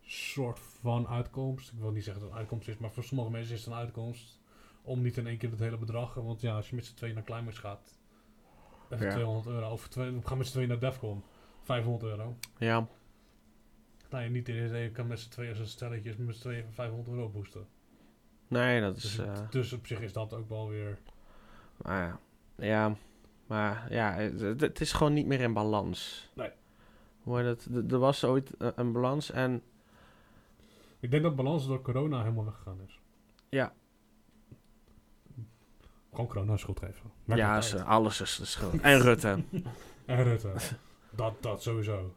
soort 0.01 0.59
van 0.59 1.07
uitkomst. 1.07 1.71
Ik 1.71 1.79
wil 1.79 1.91
niet 1.91 2.03
zeggen 2.03 2.21
dat 2.21 2.29
het 2.29 2.31
een 2.31 2.45
uitkomst 2.45 2.67
is, 2.67 2.77
maar 2.77 2.91
voor 2.91 3.03
sommige 3.03 3.29
mensen 3.31 3.53
is 3.55 3.59
het 3.65 3.73
een 3.73 3.79
uitkomst. 3.79 4.41
Om 4.81 5.01
niet 5.01 5.17
in 5.17 5.27
één 5.27 5.37
keer 5.37 5.49
het 5.49 5.59
hele 5.59 5.77
bedrag. 5.77 6.13
Want 6.13 6.41
ja, 6.41 6.55
als 6.55 6.69
je 6.69 6.75
met 6.75 6.85
z'n 6.85 6.95
tweeën 6.95 7.13
naar 7.15 7.23
Climax 7.23 7.57
gaat. 7.57 7.97
Even 8.89 9.05
Ja. 9.05 9.11
200 9.13 9.47
euro. 9.47 9.69
Of 9.71 9.87
twee, 9.87 10.11
we 10.11 10.21
gaan 10.27 10.37
met 10.37 10.45
z'n 10.47 10.51
tweeën 10.53 10.67
naar 10.69 10.79
Defcon. 10.79 11.23
500 11.61 12.03
euro. 12.03 12.35
Ja, 12.57 12.87
Nou, 14.09 14.23
je 14.23 14.29
niet 14.29 14.49
in 14.49 14.55
je 14.55 14.91
kan 14.91 15.07
met 15.07 15.19
z'n 15.19 15.29
tweeën 15.29 15.49
als 15.49 15.59
een 15.59 15.67
stelletje 15.67 16.15
met 16.17 16.35
z'n 16.35 16.41
tweeën 16.41 16.59
even 16.59 16.73
500 16.73 17.09
euro 17.09 17.29
boosten. 17.29 17.67
Nee, 18.53 18.81
dat 18.81 18.95
Dus, 18.95 19.03
is... 19.03 19.17
eh, 19.17 19.33
dus 19.49 19.73
op 19.73 19.87
zich 19.87 19.99
is 19.99 20.13
dat 20.13 20.33
ook 20.33 20.49
wel 20.49 20.69
weer... 20.69 20.97
maar 21.77 22.01
ja, 22.07 22.19
ja, 22.65 22.95
maar 23.47 23.87
ja, 23.89 24.13
het, 24.59 24.81
is 24.81 24.91
gewoon 24.91 25.13
niet 25.13 25.25
meer 25.25 25.39
in 25.39 25.53
balans. 25.53 26.29
Nee. 26.35 26.49
Hoe 27.23 27.37
heet 27.41 27.45
het? 27.65 27.91
Er- 27.91 27.97
was 27.99 28.23
ooit 28.23 28.57
eh, 28.57 28.67
een 28.75 28.91
balans 28.91 29.31
en 29.31 29.61
Ik 30.99 31.11
denk 31.11 31.23
dat 31.23 31.35
balans 31.35 31.67
door 31.67 31.81
corona 31.81 32.19
helemaal 32.21 32.45
weggegaan 32.45 32.79
is. 32.87 32.99
Ja. 33.49 33.73
Gewoon 36.11 36.27
corona 36.27 36.57
schuld 36.57 36.79
geven. 36.79 37.11
Maakt 37.25 37.39
ja, 37.41 37.61
ze, 37.61 37.77
uit. 37.77 37.85
alles 37.85 38.21
is 38.21 38.35
de 38.37 38.45
schuld. 38.45 38.81
En 38.81 38.99
Rutte. 38.99 39.43
En 40.05 40.23
Rutte. 40.23 40.51
dat, 41.09 41.33
dat 41.41 41.61
sowieso. 41.61 42.13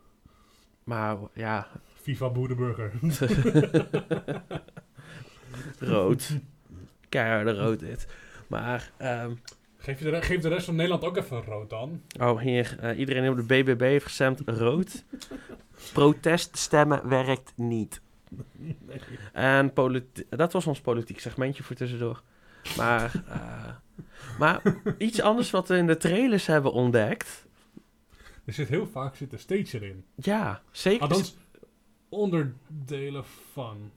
Maar 0.84 1.16
ja, 1.32 1.66
FIFA 1.94 2.30
Boerenburger. 2.30 2.92
rood. 5.78 6.38
Keiharde 7.08 7.54
rood 7.54 7.80
dit. 7.80 8.06
Maar, 8.46 8.90
ehm, 8.96 9.32
geef, 9.78 9.98
je 9.98 10.10
de, 10.10 10.22
geef 10.22 10.40
de 10.40 10.48
rest 10.48 10.64
van 10.64 10.74
Nederland 10.74 11.04
ook 11.04 11.16
even 11.16 11.42
rood 11.42 11.70
dan. 11.70 12.02
oh 12.20 12.40
hier, 12.40 12.76
eh, 12.80 12.98
iedereen 12.98 13.22
die 13.22 13.30
op 13.30 13.36
de 13.36 13.62
BBB 13.62 13.80
heeft 13.80 14.04
gestemd, 14.04 14.42
rood. 14.44 15.04
Proteststemmen 15.92 17.08
werkt 17.08 17.52
niet. 17.56 18.00
En 19.32 19.72
dat 20.28 20.52
was 20.52 20.66
ons 20.66 20.80
politiek 20.80 21.20
segmentje 21.20 21.62
voor 21.62 21.76
tussendoor. 21.76 22.22
Maar, 22.76 23.22
eh, 23.28 23.74
maar 24.38 24.62
iets 24.98 25.20
anders 25.20 25.50
wat 25.50 25.68
we 25.68 25.76
in 25.76 25.86
de 25.86 25.96
trailers 25.96 26.46
hebben 26.46 26.72
ontdekt. 26.72 27.46
Er 28.44 28.52
zit 28.52 28.68
heel 28.68 28.86
vaak 28.86 29.16
zit 29.16 29.32
een 29.32 29.38
stage 29.38 29.76
erin. 29.76 30.04
Ja, 30.14 30.62
zeker. 30.70 31.02
Althans, 31.02 31.36
onderdelen 32.08 33.24
van. 33.52 33.90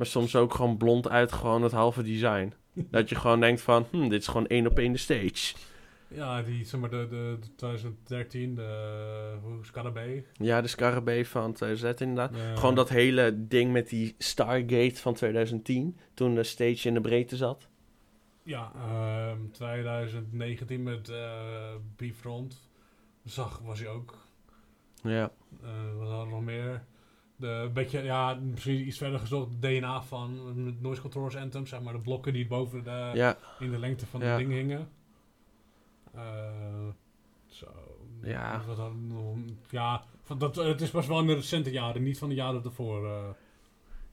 Maar 0.00 0.08
soms 0.08 0.36
ook 0.36 0.54
gewoon 0.54 0.76
blond 0.76 1.08
uit 1.08 1.32
gewoon 1.32 1.62
het 1.62 1.72
halve 1.72 2.02
design. 2.02 2.52
Dat 2.90 3.08
je 3.08 3.14
gewoon 3.14 3.40
denkt 3.40 3.60
van, 3.60 3.86
hm, 3.90 4.08
dit 4.08 4.20
is 4.20 4.26
gewoon 4.26 4.46
één 4.46 4.66
op 4.66 4.78
één 4.78 4.92
de 4.92 4.98
stage. 4.98 5.54
Ja, 6.08 6.42
die, 6.42 6.64
zeg 6.64 6.80
maar, 6.80 6.90
de, 6.90 7.06
de, 7.08 7.36
de 7.40 7.54
2013, 7.54 8.54
de, 8.54 9.38
Scarabee. 9.62 10.26
Ja, 10.32 10.60
de 10.60 10.68
Scarabee 10.68 11.26
van 11.26 11.52
2013 11.52 12.08
inderdaad. 12.08 12.58
Gewoon 12.58 12.74
dat 12.74 12.88
hele 12.88 13.46
ding 13.46 13.72
met 13.72 13.88
die 13.88 14.14
Stargate 14.18 14.96
van 14.96 15.14
2010. 15.14 15.96
Toen 16.14 16.34
de 16.34 16.42
stage 16.42 16.88
in 16.88 16.94
de 16.94 17.00
breedte 17.00 17.36
zat. 17.36 17.68
Ja, 18.42 18.72
ehm 18.74 19.38
2019 19.52 20.82
met 20.82 21.08
eh 21.08 21.74
Bifront. 21.96 22.70
Zag, 23.24 23.58
was 23.64 23.78
hij 23.78 23.88
ook. 23.88 24.18
Ja, 25.02 25.32
Eh, 25.62 25.68
wat 25.98 26.08
hadden 26.08 26.26
we 26.26 26.32
nog 26.34 26.44
meer? 26.44 26.84
De, 27.40 27.46
een 27.46 27.72
beetje, 27.72 28.02
ja, 28.02 28.34
misschien 28.34 28.86
iets 28.86 28.98
verder 28.98 29.18
gezocht, 29.18 29.48
de 29.50 29.58
DNA 29.78 30.02
van 30.02 30.38
Noise 30.80 31.00
Controllers 31.00 31.36
Anthem, 31.36 31.66
zeg 31.66 31.80
maar, 31.80 31.92
de 31.92 31.98
blokken 32.00 32.32
die 32.32 32.46
boven 32.46 32.84
de, 32.84 33.10
ja, 33.14 33.36
in 33.58 33.70
de 33.70 33.78
lengte 33.78 34.06
van 34.06 34.20
Ja. 34.20 34.26
het 34.26 34.38
ding 34.38 34.52
hingen. 34.52 34.88
Eh, 36.14 36.22
zo. 37.46 37.66
Ja. 38.22 38.62
Wat? 38.66 38.90
Ja, 39.70 40.04
van 40.22 40.38
dat, 40.38 40.56
het 40.56 40.80
is 40.80 40.90
pas 40.90 41.06
wel 41.06 41.20
in 41.20 41.26
de 41.26 41.34
recente 41.34 41.70
jaren, 41.70 42.02
niet 42.02 42.18
van 42.18 42.28
de 42.28 42.34
jaren 42.34 42.64
ervoor. 42.64 43.06
eh. 43.06 43.28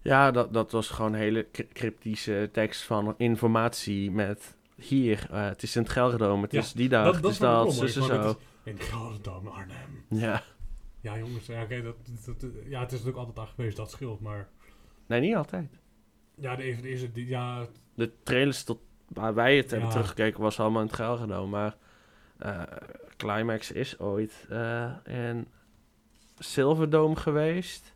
ja 0.02 0.32
dat, 0.32 0.54
dat 0.54 0.72
was 0.72 0.90
gewoon 0.90 1.14
hele 1.14 1.48
cry- 1.52 1.68
cryptische 1.74 2.50
tekst 2.52 2.82
van 2.84 3.14
informatie 3.18 4.12
met... 4.12 4.56
Hier, 4.76 5.28
eh, 5.32 5.46
het 5.46 5.64
is 5.64 5.76
in 5.76 5.82
het 5.82 5.92
Gelredome, 5.92 6.42
het 6.42 6.52
Ja, 6.52 6.60
is 6.60 6.74
die 6.74 6.90
dag, 6.90 7.04
dat- 7.06 7.14
het 7.14 7.24
dat 7.24 7.32
is 7.32 7.38
dat, 7.38 8.10
maar 8.10 8.24
zo. 8.24 8.38
in 8.64 8.80
Gelderdoom, 8.80 9.48
Arnhem. 9.48 10.06
Ja, 10.10 10.44
Ja, 11.02 11.18
jongens, 11.18 11.46
ja, 11.46 11.66
dat, 11.66 11.96
dat, 12.26 12.46
ja, 12.66 12.80
het 12.80 12.92
is 12.92 12.98
natuurlijk 13.00 13.18
altijd 13.18 13.36
daar 13.36 13.48
geweest, 13.48 13.78
dat 13.78 13.92
scheelt, 13.92 14.22
maar... 14.22 14.48
nee, 15.06 15.20
niet 15.20 15.36
altijd. 15.36 15.80
Ja, 16.36 16.56
de 16.56 16.76
de 16.82 16.88
eerste 16.88 17.12
die- 17.12 17.28
ja, 17.28 17.68
De 17.94 18.12
trailers 18.24 18.64
tot 18.64 18.80
waar 19.08 19.34
wij 19.34 19.58
het 19.58 19.72
hebben 19.72 19.90
teruggekeken 19.96 20.42
was 20.42 20.60
allemaal 20.60 20.82
in 20.82 20.88
het 20.88 20.96
Gelredome. 20.96 21.48
Maar 21.48 21.76
eh, 22.38 22.62
Climax 23.18 23.72
is 23.72 24.00
ooit 24.00 24.46
eh 24.50 24.92
in 25.06 25.48
Silverdome 26.38 27.16
geweest. 27.16 27.96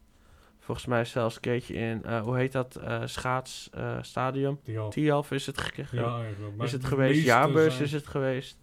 Volgens 0.59 0.87
mij 0.87 1.05
zelfs 1.05 1.35
een 1.35 1.41
keertje 1.41 1.73
in, 1.73 2.03
eh, 2.03 2.21
hoe 2.21 2.37
heet 2.37 2.51
dat, 2.51 2.79
schaatsstadium. 3.05 4.59
Tialf 4.89 5.31
is 5.31 5.45
het. 5.45 5.57
Ja, 5.91 6.23
is 6.65 6.71
het 6.71 6.85
geweest? 6.85 7.23
Jaarbeurs 7.23 7.79
is 7.79 7.91
het 7.91 8.07
geweest. 8.07 8.59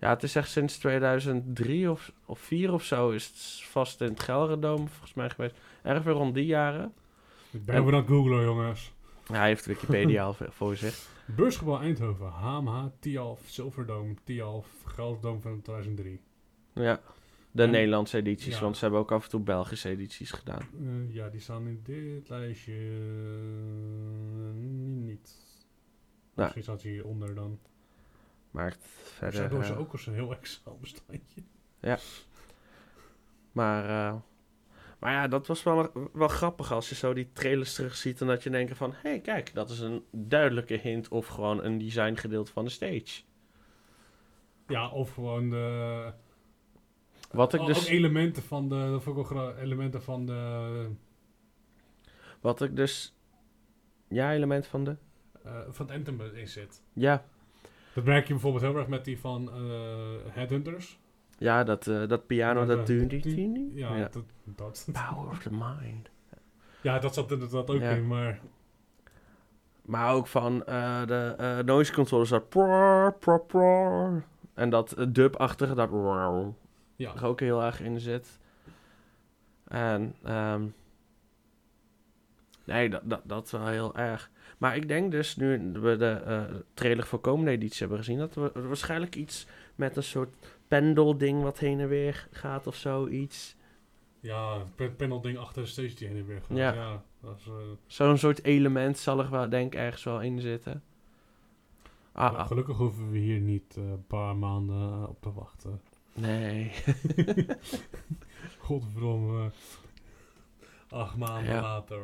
Ja, 0.00 0.08
het 0.08 0.22
is 0.22 0.36
echt 0.36 0.50
sinds 0.50 0.78
2003 0.78 1.90
of, 1.90 2.12
of 2.26 2.38
4 2.38 2.72
of 2.72 2.84
zo 2.84 3.10
is 3.10 3.26
het 3.26 3.66
vast 3.68 4.00
in 4.00 4.08
het 4.08 4.22
Gelredome 4.22 4.88
volgens 4.88 5.14
mij 5.14 5.30
geweest. 5.30 5.54
Erg 5.82 6.02
weer 6.02 6.14
rond 6.14 6.34
die 6.34 6.46
jaren. 6.46 6.92
Ik 7.50 7.64
ben 7.64 7.80
over 7.80 7.94
het 7.94 8.06
googlen, 8.06 8.44
jongens. 8.44 8.92
Ja, 9.28 9.34
hij 9.34 9.46
heeft 9.48 9.66
Wikipedia 9.66 10.24
al 10.24 10.36
voor 10.48 10.76
zich. 10.76 11.08
Beursgebouw 11.36 11.80
Eindhoven, 11.80 12.26
HMH, 12.26 12.84
Tialf, 12.98 13.40
Silverdome, 13.46 14.14
Tialf, 14.24 14.66
Gelderdoom 14.84 15.40
van 15.40 15.62
2003. 15.62 16.20
Ja, 16.72 17.00
de 17.50 17.62
En- 17.62 17.70
Nederlandse 17.70 18.16
edities, 18.16 18.54
ja. 18.54 18.60
want 18.60 18.76
ze 18.76 18.82
hebben 18.82 19.00
ook 19.00 19.12
af 19.12 19.24
en 19.24 19.30
toe 19.30 19.40
Belgische 19.40 19.88
edities 19.88 20.30
gedaan. 20.30 20.60
Eh, 20.60 21.14
ja, 21.14 21.28
die 21.28 21.40
staan 21.40 21.66
in 21.66 21.80
dit 21.82 22.28
lijstje 22.28 22.72
eh, 22.72 24.54
niet. 25.04 25.36
Nou. 26.34 26.42
Misschien 26.42 26.62
staat 26.62 26.80
ze 26.80 26.88
hieronder 26.88 27.34
dan. 27.34 27.58
Maakt 28.56 28.82
Ze 28.82 28.88
verder... 28.88 29.40
hebben 29.40 29.64
ze 29.64 29.72
eh, 29.72 29.78
ook 29.78 29.92
als 29.92 30.06
een 30.06 30.14
heel 30.14 30.32
Excel 30.32 30.78
bestandje. 30.80 31.42
maar, 33.52 33.84
eh, 33.84 34.20
maar 34.98 35.12
ja, 35.12 35.28
dat 35.28 35.46
was 35.46 35.62
wel, 35.62 36.10
wel 36.12 36.28
grappig 36.28 36.72
als 36.72 36.88
je 36.88 36.94
zo 36.94 37.12
die 37.12 37.32
trailers 37.32 37.74
terugziet 37.74 38.20
en 38.20 38.26
dat 38.26 38.42
je 38.42 38.50
denkt 38.50 38.76
van... 38.76 38.92
Hé, 38.92 39.08
hey, 39.08 39.20
kijk, 39.20 39.54
dat 39.54 39.70
is 39.70 39.80
een 39.80 40.04
duidelijke 40.10 40.74
hint 40.74 41.08
of 41.08 41.26
gewoon 41.26 41.64
een 41.64 41.78
designgedeelte 41.78 42.52
van 42.52 42.64
de 42.64 42.70
stage. 42.70 43.22
Ja, 44.66 44.90
of 44.90 45.12
gewoon 45.14 45.50
de... 45.50 46.12
Wat 47.30 47.54
ik 47.54 47.66
dus... 47.66 47.86
elementen 47.86 48.42
van 48.42 48.68
de... 48.68 49.00
Dat 49.04 49.56
elementen 49.56 50.02
van 50.02 50.26
de... 50.26 50.90
Wat 52.40 52.62
ik 52.62 52.76
dus... 52.76 53.14
Ja, 54.08 54.32
element 54.32 54.66
van 54.66 54.84
de... 54.84 54.96
eh, 55.42 55.60
van 55.68 55.86
het 55.86 55.96
Anthem 55.96 56.20
in 56.20 56.48
zit. 56.48 56.82
Ja, 56.92 57.24
Dat 57.96 58.04
merk 58.04 58.26
je 58.26 58.32
bijvoorbeeld 58.32 58.62
heel 58.62 58.76
erg 58.76 58.86
met 58.86 59.04
die 59.04 59.18
van 59.18 59.50
eh, 59.52 60.34
Headhunters. 60.34 60.98
ja 61.38 61.64
dat, 61.64 61.86
eh, 61.86 62.08
dat 62.08 62.26
piano, 62.26 62.66
dat... 62.66 62.88
Ja. 63.74 64.08
Dat. 64.44 64.88
Power 64.92 65.30
of 65.30 65.38
the 65.38 65.50
mind. 65.50 66.10
ja, 66.80 66.98
dat 66.98 67.14
zat 67.14 67.32
inderdaad 67.32 67.70
ook 67.70 67.80
in, 67.80 68.06
maar... 68.06 68.40
Maar 69.82 70.14
ook 70.14 70.26
van 70.26 70.64
eh, 70.64 71.06
de 71.06 71.62
noise 71.64 71.92
controllers 71.92 72.30
dat... 72.30 72.48
prrr, 72.48 73.12
prrr, 73.12 73.40
prrr. 73.40 74.24
En 74.54 74.70
dat 74.70 74.96
dub-achtige, 75.08 75.74
dat... 75.74 75.90
Ja, 76.96 77.14
er 77.14 77.26
ook 77.26 77.40
heel 77.40 77.62
erg 77.62 77.80
in 77.80 78.00
zit. 78.00 78.38
En... 79.64 80.14
ehm, 80.22 80.62
nee, 82.66 82.88
dat, 82.90 83.00
dat, 83.04 83.20
dat 83.24 83.50
wel 83.50 83.66
heel 83.66 83.94
erg. 83.96 84.30
Maar 84.58 84.76
ik 84.76 84.88
denk 84.88 85.10
dus, 85.10 85.36
nu 85.36 85.72
we 85.72 85.96
de 85.96 86.10
eh, 86.10 86.42
trailer 86.74 87.06
voor 87.06 87.18
komende 87.18 87.50
editie 87.50 87.78
hebben 87.78 87.98
gezien... 87.98 88.18
dat 88.18 88.34
we 88.34 88.50
waarschijnlijk 88.54 89.14
iets 89.16 89.46
met 89.74 89.96
een 89.96 90.02
soort 90.02 90.34
pendelding 90.68 91.42
wat 91.42 91.58
heen 91.58 91.80
en 91.80 91.88
weer 91.88 92.28
gaat 92.30 92.66
of 92.66 92.74
zoiets. 92.76 93.56
ja 94.20 94.62
pen- 94.74 94.96
panel 94.96 95.20
ding 95.20 95.38
achter 95.38 95.62
de 95.62 95.68
stage 95.68 95.94
die 95.94 96.08
heen 96.08 96.16
en 96.16 96.26
weer 96.26 96.40
gaat. 96.48 96.56
Ja. 96.56 97.02
Eh, 97.24 97.30
Zo'n 97.86 98.18
soort 98.18 98.44
element 98.44 98.98
zal 98.98 99.18
er 99.18 99.30
wel, 99.30 99.48
denk 99.48 99.72
ik, 99.74 99.78
ergens 99.80 100.04
wel 100.04 100.20
in 100.20 100.40
zitten. 100.40 100.82
Ah, 102.12 102.32
ja, 102.32 102.38
ah, 102.38 102.46
gelukkig 102.46 102.76
hoeven 102.76 103.10
we 103.10 103.18
hier 103.18 103.40
niet 103.40 103.74
eh, 103.76 103.84
een 103.88 104.06
paar 104.06 104.36
maanden 104.36 105.08
op 105.08 105.20
te 105.22 105.32
wachten. 105.32 105.80
nee. 106.14 106.72
Godverdomme. 108.58 109.50
Acht 110.88 111.16
maanden 111.16 111.52
Ja. 111.54 111.60
later. 111.60 112.00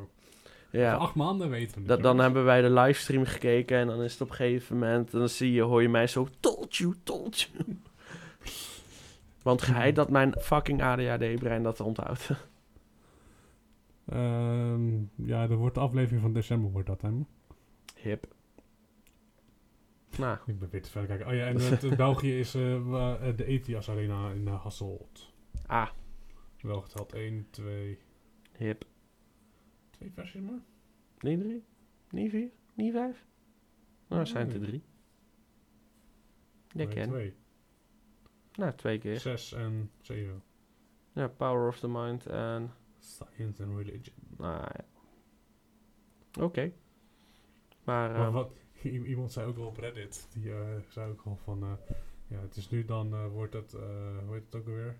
Ja. 0.72 0.94
Acht 0.94 1.14
maanden 1.14 1.50
weten 1.50 1.74
we 1.74 1.80
niet. 1.80 1.88
Dat, 1.88 2.02
dan 2.02 2.18
hebben 2.18 2.44
wij 2.44 2.60
de 2.62 2.70
livestream 2.70 3.24
gekeken 3.24 3.78
en 3.78 3.86
dan 3.86 4.02
is 4.02 4.12
het 4.12 4.20
op 4.20 4.28
een 4.28 4.34
gegeven 4.34 4.78
moment... 4.78 5.12
En 5.12 5.18
dan 5.18 5.28
zie 5.28 5.52
je, 5.52 5.62
hoor 5.62 5.82
je 5.82 5.88
mij 5.88 6.06
zo... 6.06 6.28
Told 6.40 6.76
you, 6.76 6.94
told 7.02 7.40
you. 7.40 7.64
Want 9.42 9.62
geheid 9.62 9.94
dat 9.96 10.10
mijn 10.10 10.34
fucking 10.40 10.82
ADHD-brein 10.82 11.62
dat 11.62 11.80
onthoudt. 11.80 12.30
Ehm, 14.06 14.96
ja, 15.14 15.42
er 15.42 15.56
wordt 15.56 15.74
de 15.74 15.80
aflevering 15.80 16.22
van 16.22 16.32
december 16.32 16.70
wordt 16.70 16.86
dat, 16.86 17.00
hè? 17.02 17.10
Hip. 17.94 18.26
Nou, 20.18 20.38
Ik 20.46 20.58
ben 20.58 20.68
weer 20.70 20.82
te 20.82 20.90
ver 20.90 21.06
kijken. 21.06 21.26
Oh 21.26 21.34
ja, 21.34 21.46
en 21.46 21.56
het, 21.60 21.96
België 21.96 22.38
is 22.38 22.54
eh, 22.54 22.74
eh, 22.74 23.36
de 23.36 23.44
ETIAS 23.44 23.90
Arena 23.90 24.30
in 24.30 24.46
uh, 24.46 24.62
Hasselt. 24.62 25.32
ah, 25.66 25.88
Wel 26.60 26.80
geteld 26.80 27.12
1, 27.12 27.46
2, 27.50 27.98
hip. 28.56 28.84
2 30.02 30.12
versies 30.14 30.40
maar. 30.42 30.60
Niet 31.20 31.40
drie? 31.40 31.64
Niet 32.10 32.30
vier? 32.30 32.50
Niet 32.74 32.92
vijf? 32.92 33.26
Nou, 34.08 34.26
zijn 34.26 34.44
het 34.46 34.54
er 34.54 34.60
Nee. 34.60 34.68
drie. 34.68 34.82
Ja, 36.68 36.76
Nee, 36.76 36.88
ken. 36.88 37.08
twee. 37.08 37.34
Nou, 38.54 38.72
twee 38.74 38.98
keer. 38.98 39.20
Zes 39.20 39.52
en 39.52 39.90
zeven. 40.00 40.42
Ja, 41.12 41.28
Power 41.28 41.68
of 41.68 41.78
the 41.78 41.88
Mind 41.88 42.26
en... 42.26 42.70
Science 42.98 43.64
and 43.64 43.76
Religion. 43.76 44.14
Nou 44.36 44.60
ja. 44.72 44.84
Oké. 46.44 46.72
Maar, 47.84 48.10
Maar 48.10 48.26
eh, 48.26 48.32
wat, 48.32 48.52
iemand 48.82 49.32
zei 49.32 49.46
ook 49.46 49.56
wel 49.56 49.66
op 49.66 49.76
Reddit, 49.76 50.28
die 50.32 50.52
eh, 50.52 50.76
zei 50.88 51.10
ook 51.10 51.22
al 51.24 51.36
van, 51.36 51.62
eh, 51.62 51.72
ja, 52.26 52.40
het 52.40 52.56
is 52.56 52.70
nu 52.70 52.84
dan, 52.84 53.12
eh, 53.12 53.26
wordt 53.28 53.52
het, 53.52 53.74
eh 53.74 54.18
hoe 54.26 54.34
heet 54.34 54.44
het 54.44 54.54
ook 54.54 54.66
alweer? 54.66 54.98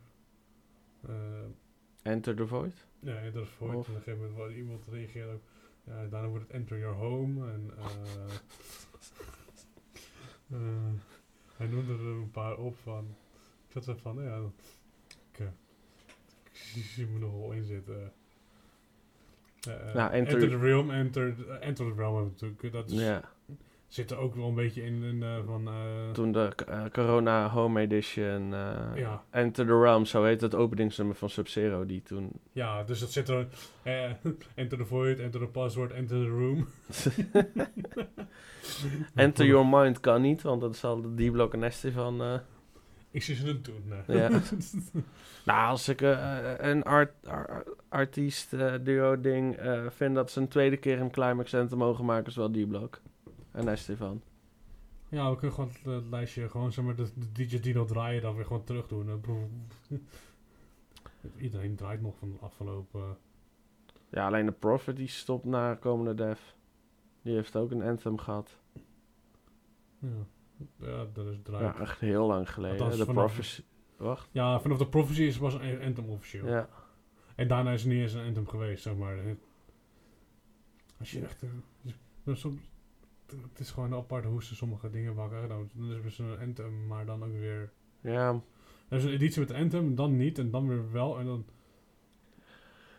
Enter 2.02 2.36
the 2.36 2.46
Void? 2.46 2.86
Ja, 3.02 3.30
dat 3.30 3.42
is 3.42 3.48
voor. 3.50 3.74
Of- 3.74 3.88
op 3.88 3.94
een 3.94 4.02
gegeven 4.02 4.20
moment, 4.20 4.38
waar 4.38 4.52
iemand 4.52 4.82
reageert 4.90 5.30
ook, 5.32 5.42
ja, 5.84 6.06
daarna 6.06 6.28
wordt 6.28 6.44
het 6.46 6.52
Enter 6.56 6.78
Your 6.78 6.96
Home 6.96 7.50
en 7.52 7.70
eh, 7.78 7.84
hij 11.56 11.66
noemde 11.66 11.92
er 11.92 12.00
een 12.06 12.30
paar 12.30 12.56
op 12.56 12.76
van, 12.82 13.14
ik 13.68 13.82
zat 13.82 14.00
van, 14.00 14.22
ja, 14.22 14.40
ik, 15.32 15.38
ik 16.74 16.84
zie 16.84 17.06
me 17.06 17.18
nog 17.18 17.32
wel 17.32 17.52
in 17.52 17.64
zitten. 17.64 18.12
Eh, 19.68 19.94
Nou, 19.94 20.12
Enter- 20.12 20.34
enter, 20.34 20.48
the 20.50 20.58
Realm, 20.58 20.90
Enter, 20.90 21.48
enter 21.60 21.86
the 21.86 21.94
Realm 21.94 22.24
natuurlijk, 22.24 22.72
dat 22.72 22.90
is, 22.90 22.98
Ja, 23.00 23.30
zit 23.92 24.10
er 24.10 24.18
ook 24.18 24.34
wel 24.34 24.48
een 24.48 24.54
beetje 24.54 24.82
in, 24.82 25.02
in 25.02 25.22
eh, 25.22 25.36
van... 25.46 25.68
eh, 25.68 26.10
toen 26.12 26.32
de 26.32 26.52
eh, 26.66 26.84
Corona 26.92 27.48
Home 27.48 27.80
Edition... 27.80 28.50
ja, 28.94 29.24
Enter 29.30 29.66
the 29.66 29.80
Realm, 29.80 30.04
zo 30.04 30.24
heet 30.24 30.40
het 30.40 30.54
openingsnummer 30.54 31.16
van 31.16 31.30
Sub-Zero, 31.30 31.86
die 31.86 32.02
toen... 32.02 32.30
ja, 32.52 32.82
dus 32.82 33.00
dat 33.00 33.12
zit 33.12 33.28
er... 33.28 33.46
enter 34.54 34.78
the 34.78 34.84
void, 34.84 35.20
enter 35.20 35.40
the 35.40 35.46
password, 35.46 35.92
enter 35.92 36.20
the 36.20 36.28
room. 36.28 36.66
Enter 39.14 39.46
Your 39.46 39.66
Mind 39.66 40.00
kan 40.00 40.22
niet, 40.22 40.42
want 40.42 40.60
dat 40.60 40.74
is 40.74 40.84
al 40.84 41.02
de 41.02 41.28
D-Block 41.28 41.56
Nasty 41.56 41.90
van... 41.90 42.40
Ik 43.10 43.22
zie 43.22 43.34
ze 43.34 43.46
het 43.46 43.64
doen, 43.64 43.82
nee. 44.06 44.18
Ja. 44.18 44.28
nou, 45.44 45.68
als 45.68 45.88
ik 45.88 46.00
een 46.58 46.82
art, 46.82 47.12
ar- 47.26 47.64
artiest 47.88 48.50
duo 48.84 49.20
ding 49.20 49.58
vind 49.88 50.14
dat 50.14 50.30
ze 50.30 50.40
een 50.40 50.48
tweede 50.48 50.76
keer 50.76 51.00
een 51.00 51.10
climax 51.10 51.54
anthem 51.54 51.78
mogen 51.78 52.04
maken, 52.04 52.26
is 52.26 52.36
wel 52.36 52.50
D-Block. 52.50 53.00
En 53.52 53.64
Nasty 53.64 53.94
van. 53.94 54.22
ja, 55.08 55.30
we 55.30 55.36
kunnen 55.36 55.54
gewoon 55.54 55.70
het, 55.70 55.86
eh, 56.04 56.10
lijstje, 56.10 56.48
gewoon 56.48 56.72
zeg 56.72 56.84
maar, 56.84 56.96
de, 56.96 57.08
de 57.14 57.32
DJ 57.32 57.60
Dino 57.60 57.84
draaien, 57.84 58.22
dan 58.22 58.34
weer 58.34 58.44
gewoon 58.44 58.64
terug 58.64 58.86
doen. 58.86 59.08
Eh. 59.08 59.98
Iedereen 61.36 61.76
draait 61.76 62.00
nog 62.00 62.16
van 62.18 62.30
de 62.30 62.38
afgelopen... 62.38 63.16
Ja, 64.10 64.26
alleen 64.26 64.46
de 64.46 64.52
Prophet 64.52 64.96
die 64.96 65.08
stopt 65.08 65.44
na 65.44 65.74
komende 65.74 66.14
dev. 66.14 66.40
Die 67.22 67.34
heeft 67.34 67.56
ook 67.56 67.70
een 67.70 67.82
anthem 67.82 68.18
gehad. 68.18 68.58
Ja, 69.98 70.08
ja 70.76 71.06
dat 71.12 71.26
is 71.26 71.38
draai. 71.42 71.64
Ja, 71.64 71.78
echt 71.78 72.00
heel 72.00 72.26
lang 72.26 72.52
geleden. 72.52 72.80
Althans, 72.80 73.06
de 73.06 73.12
Prophecy... 73.12 73.62
Wacht. 73.96 74.28
Ja, 74.32 74.60
vanaf 74.60 74.78
de 74.78 74.88
Prophecy 74.88 75.22
is 75.22 75.36
was 75.36 75.54
een 75.54 75.82
Anthem 75.82 76.08
officieel. 76.08 76.46
Ja. 76.46 76.68
En 77.34 77.48
daarna 77.48 77.72
is 77.72 77.82
er 77.82 77.88
niet 77.88 78.00
eens 78.00 78.12
een 78.12 78.26
Anthem 78.26 78.48
geweest, 78.48 78.82
zeg 78.82 78.94
maar. 78.96 79.18
Als 80.98 81.10
je 81.10 81.20
echt... 81.20 81.42
eh, 82.24 82.34
soms, 82.34 82.60
het 83.50 83.58
is 83.60 83.70
gewoon 83.70 83.94
apart 83.94 84.24
hoe 84.24 84.42
ze 84.44 84.54
sommige 84.54 84.90
dingen 84.90 85.14
maken. 85.14 85.48
Dan 85.48 85.70
is 86.04 86.18
er 86.18 86.24
een 86.24 86.38
Anthem, 86.46 86.86
maar 86.86 87.06
dan 87.06 87.24
ook 87.24 87.32
weer... 87.32 87.72
Ja. 88.00 88.40
Er 88.88 88.96
is 88.98 89.04
een 89.04 89.10
editie 89.10 89.40
met 89.40 89.52
Anthem, 89.52 89.94
dan 89.94 90.16
niet, 90.16 90.38
en 90.38 90.50
dan 90.50 90.68
weer 90.68 90.92
wel. 90.92 91.18
En 91.18 91.26
dan... 91.26 91.44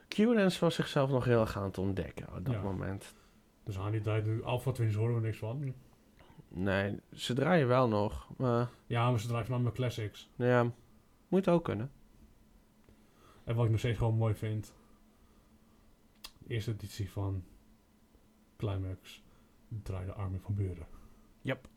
Q-Dance 0.08 0.60
was 0.60 0.76
zichzelf 0.76 1.10
nog 1.10 1.26
heel 1.26 1.40
erg 1.42 1.58
aan 1.58 1.64
het 1.64 1.78
ontdekken 1.78 2.28
op 2.36 2.46
dat 2.46 2.54
Ja. 2.54 2.62
moment. 2.62 3.14
Dus 3.64 3.78
aan 3.78 3.92
die 3.92 4.02
tijd, 4.02 4.44
Alpha 4.44 4.72
Twins 4.72 4.96
horen 4.96 5.16
we 5.16 5.22
niks 5.22 5.38
van. 5.38 5.74
Nee, 6.48 7.00
ze 7.14 7.34
draaien 7.34 7.68
wel 7.68 7.88
nog. 7.88 8.28
Maar 8.38 8.70
Ja, 8.86 9.10
maar 9.10 9.20
ze 9.20 9.28
draaien 9.28 9.62
mijn 9.62 9.74
classics. 9.74 10.30
ja, 10.36 10.72
moet 11.28 11.50
ook 11.50 11.64
kunnen. 11.64 11.92
En 13.44 13.56
wat 13.56 13.66
ik 13.66 13.72
nog 13.72 13.80
steeds 13.80 13.98
gewoon 13.98 14.16
mooi 14.16 14.34
vind... 14.34 14.74
De 16.38 16.54
eerste 16.54 16.72
editie 16.72 17.12
van 17.12 17.44
Climax 18.58 19.23
draaide 19.82 20.14
Armin 20.14 20.40
van 20.40 20.56
Buren. 20.56 20.88
Yep. 21.42 21.68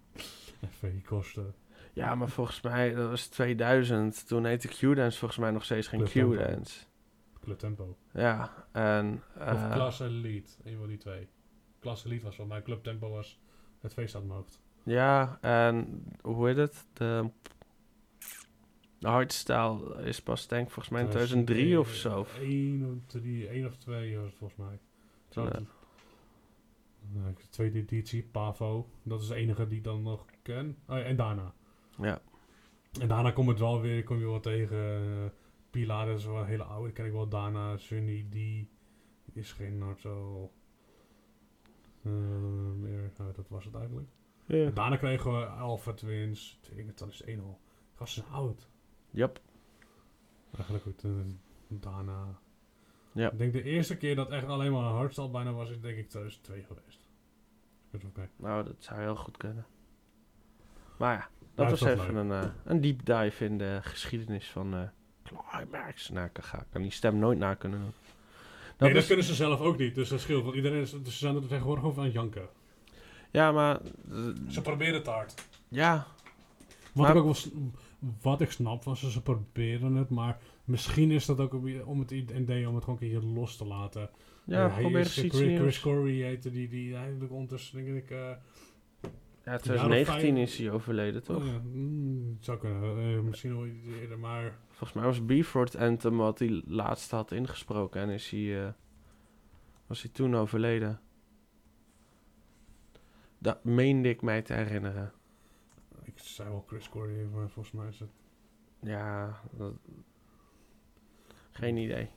Even 0.74 0.92
die 0.92 1.02
kosten. 1.02 1.54
Ja, 1.92 2.14
maar 2.14 2.28
volgens 2.28 2.60
mij, 2.60 2.94
dat 2.94 3.08
was 3.10 3.26
2000. 3.26 4.26
Toen 4.26 4.44
heette 4.44 4.68
Q-Dance 4.68 5.18
volgens 5.18 5.40
mij 5.40 5.50
nog 5.50 5.64
steeds 5.64 5.88
geen. 5.88 6.04
Q-Dance. 6.04 6.84
Club 7.40 7.58
Tempo. 7.58 7.96
Ja, 8.12 8.66
en... 8.72 9.22
Of 9.34 9.42
eh, 9.42 9.72
Class 9.72 10.00
Elite, 10.00 10.52
een 10.64 10.78
van 10.78 10.86
die 10.88 10.96
twee. 10.96 11.28
Class 11.80 12.04
Elite 12.04 12.24
was 12.24 12.34
van 12.34 12.46
mij, 12.46 12.62
Club 12.62 12.82
Tempo 12.82 13.10
was 13.10 13.40
het 13.80 13.92
feest 13.92 14.14
aan 14.14 14.26
mijn 14.26 14.38
hoofd. 14.38 14.60
ja, 14.82 15.38
en 15.40 16.04
hoe 16.22 16.46
heet 16.46 16.56
het? 16.56 16.86
De, 16.92 17.30
de 18.98 19.08
hardstyle 19.08 20.02
is 20.04 20.22
pas 20.22 20.48
denk 20.48 20.66
ik 20.66 20.72
volgens 20.72 20.94
mij 20.94 21.02
in 21.02 21.08
2003 21.08 21.80
of 21.80 21.88
zo. 21.88 22.26
1 22.40 22.84
of 22.84 23.06
3, 23.06 23.48
1 23.48 23.66
of 23.66 23.76
2 23.76 24.16
was 24.16 24.26
het 24.26 24.34
volgens 24.38 24.58
mij. 24.58 24.78
De 27.12 27.48
tweede 27.50 27.78
editie, 27.78 28.22
Pavo. 28.22 28.88
Dat 29.02 29.20
is 29.22 29.28
de 29.28 29.34
enige 29.34 29.66
die 29.66 29.78
ik 29.78 29.84
dan 29.84 30.02
nog 30.02 30.24
ken. 30.42 30.76
Oh, 30.88 30.96
ja, 30.96 31.02
en 31.02 31.16
daarna. 31.16 31.54
Ja, 31.98 32.22
En 33.00 33.08
daarna 33.08 33.30
komt 33.30 33.48
het 33.48 33.58
wel 33.58 33.80
weer, 33.80 34.04
kom 34.04 34.18
je 34.18 34.24
wel 34.26 34.40
tegen. 34.40 34.78
eh 34.78 35.30
Pilar 35.70 36.06
dat 36.06 36.18
is 36.18 36.24
wel 36.24 36.38
een 36.38 36.46
hele 36.46 36.62
oude, 36.62 36.84
die 36.84 36.92
ken 36.94 37.06
ik 37.06 37.12
wel. 37.12 37.28
Daarna 37.28 37.76
Sunny, 37.76 38.26
die 38.30 38.70
is 39.32 39.52
geen 39.52 39.78
Naruto. 39.78 40.52
Eh 42.02 42.10
meer, 42.76 43.12
nou, 43.16 43.32
dat 43.32 43.48
was 43.48 43.64
het 43.64 43.74
eigenlijk. 43.74 44.08
ja. 44.46 44.70
Daarna 44.70 44.96
kregen 44.96 45.38
we 45.38 45.46
Alpha 45.46 45.92
Twins. 45.92 46.60
Ik 46.76 46.86
het, 46.86 46.98
dat 46.98 47.08
is 47.08 47.22
één 47.22 47.40
al. 47.40 47.60
Gasten 47.94 48.22
zijn 48.22 48.34
oud. 48.34 48.68
Yep. 49.10 49.40
Eigenlijk 50.52 50.84
goed. 50.84 51.04
eh, 51.04 51.10
daarna. 51.68 52.40
Ja. 53.12 53.30
Ik 53.30 53.38
denk 53.38 53.52
de 53.52 53.62
eerste 53.62 53.96
keer 53.96 54.16
dat 54.16 54.30
echt 54.30 54.46
alleen 54.46 54.72
maar 54.72 54.84
een 54.84 54.92
hardstyle 54.96 55.30
bijna 55.30 55.52
was, 55.52 55.70
is 55.70 55.80
denk 55.80 55.96
ik 55.96 56.08
2002 56.08 56.62
geweest. 56.62 57.08
Dat 57.90 58.00
is 58.00 58.06
oké. 58.06 58.28
Nou, 58.36 58.64
dat 58.64 58.74
zou 58.78 59.00
heel 59.00 59.16
goed 59.16 59.36
kunnen. 59.36 59.66
Maar 60.98 61.14
ja, 61.14 61.28
dat 61.54 61.70
was 61.70 61.80
was 61.80 61.90
even 61.90 62.14
een, 62.16 62.32
eh, 62.32 62.50
een 62.64 62.80
deep 62.80 63.06
dive 63.06 63.44
in 63.44 63.58
de 63.58 63.78
geschiedenis 63.82 64.50
van 64.50 64.74
eh 64.74 64.82
Climax. 65.22 66.08
Nou, 66.08 66.26
ik 66.26 66.42
kan 66.70 66.82
die 66.82 66.90
stem 66.90 67.18
nooit 67.18 67.38
na 67.38 67.54
kunnen 67.54 67.80
doen. 67.80 67.92
Dat 68.76 68.88
nee, 68.88 68.92
dat 68.94 69.06
kunnen 69.06 69.24
ze 69.24 69.34
zelf 69.34 69.60
ook 69.60 69.78
niet. 69.78 69.94
Dus 69.94 70.08
dat 70.08 70.20
scheelt. 70.20 70.42
Want 70.44 70.56
iedereen 70.56 70.80
is, 70.80 70.90
dus 70.90 71.12
ze 71.12 71.18
zijn 71.18 71.36
er 71.36 71.46
tegenwoordig 71.46 71.84
over 71.84 71.98
aan 71.98 72.04
het 72.04 72.14
janken. 72.14 72.48
Ja, 73.30 73.52
maar... 73.52 73.80
eh, 74.10 74.18
Ze 74.48 74.60
proberen 74.62 74.94
het 74.94 75.06
hard. 75.06 75.48
ja, 75.68 76.06
Wat 76.92 77.06
Maar- 77.06 77.16
ik 77.16 77.22
ook 77.22 77.34
wel 77.36 77.70
wat 78.22 78.40
ik 78.40 78.50
snap 78.50 78.96
ze, 78.96 79.10
ze 79.10 79.22
proberen 79.22 79.94
het, 79.94 80.10
maar 80.10 80.38
misschien 80.64 81.10
is 81.10 81.26
dat 81.26 81.40
ook 81.40 81.52
om 81.84 81.98
het 81.98 82.10
idee 82.10 82.68
om 82.68 82.74
het 82.74 82.84
gewoon 82.84 82.98
een 83.02 83.08
keer 83.08 83.20
los 83.20 83.56
te 83.56 83.64
laten. 83.66 84.10
ja 84.44 84.68
hij 84.70 84.80
probeer 84.80 85.00
is, 85.00 85.22
iets 85.22 85.36
Chris. 85.36 85.58
Chris 85.58 85.80
Corey 85.80 86.12
heette 86.12 86.50
die, 86.50 86.68
die 86.68 86.94
eigenlijk 86.96 87.32
ondertussen 87.32 87.84
denk 87.84 87.96
ik. 88.02 88.10
eh, 88.10 88.30
Ja, 89.44 89.56
2019 89.58 90.34
vijf- 90.34 90.48
is 90.48 90.58
hij 90.58 90.70
overleden, 90.70 91.22
toch? 91.22 91.36
oh 91.42 91.46
ja, 91.46 91.60
mm, 91.64 92.32
het 92.34 92.44
zou 92.44 92.58
kunnen. 92.58 92.82
Eh, 93.16 93.20
misschien 93.20 93.56
wel 93.56 93.66
iets 93.66 93.86
eerder, 94.00 94.18
maar 94.18 94.58
Volgens 94.68 94.92
mij 94.92 95.04
was 95.04 95.24
Beeford 95.26 95.76
Anthem 95.76 96.16
wat 96.16 96.38
hij 96.38 96.62
laatst 96.66 97.10
had 97.10 97.32
ingesproken. 97.32 98.00
En 98.00 98.08
is 98.08 98.30
hij, 98.30 98.64
eh, 98.66 98.72
was 99.86 100.02
hij 100.02 100.10
toen 100.10 100.36
overleden. 100.36 101.00
Dat 103.38 103.64
meende 103.64 104.08
ik 104.08 104.22
mij 104.22 104.42
te 104.42 104.52
herinneren. 104.54 105.12
ik 106.04 106.18
zei 106.18 106.48
wel 106.48 106.64
Chris 106.66 106.88
Corey, 106.88 107.24
maar 107.34 107.48
volgens 107.50 107.74
mij 107.74 107.88
is 107.88 107.98
het. 107.98 108.10
Ja, 108.80 109.40
dat- 109.52 109.74
geen 111.52 111.76
idee. 111.76 112.10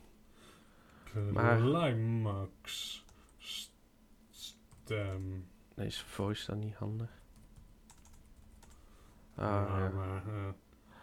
Maar- 1.32 1.56
Climax 1.58 3.04
stem. 4.30 5.46
Deze 5.74 6.04
voice 6.04 6.46
dan 6.50 6.58
niet 6.58 6.74
handig. 6.74 7.10
Ah, 9.34 9.44
Ja, 9.68 9.78
ja. 9.78 9.88
maar, 9.88 10.26
eh, 10.26 10.48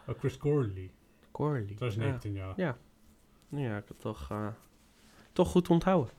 oh, 0.06 0.18
Chris 0.18 0.36
Corley, 0.36 0.90
Corley. 1.30 1.64
2019 1.64 2.32
ja. 2.32 2.52
Ja. 2.56 2.76
Ja, 3.48 3.66
ik 3.68 3.72
heb 3.74 3.88
het 3.88 4.00
toch, 4.00 4.30
eh, 4.30 4.48
toch 5.32 5.50
goed 5.50 5.70
onthouden. 5.70 6.14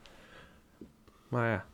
Maar 1.28 1.50
ja. 1.50 1.66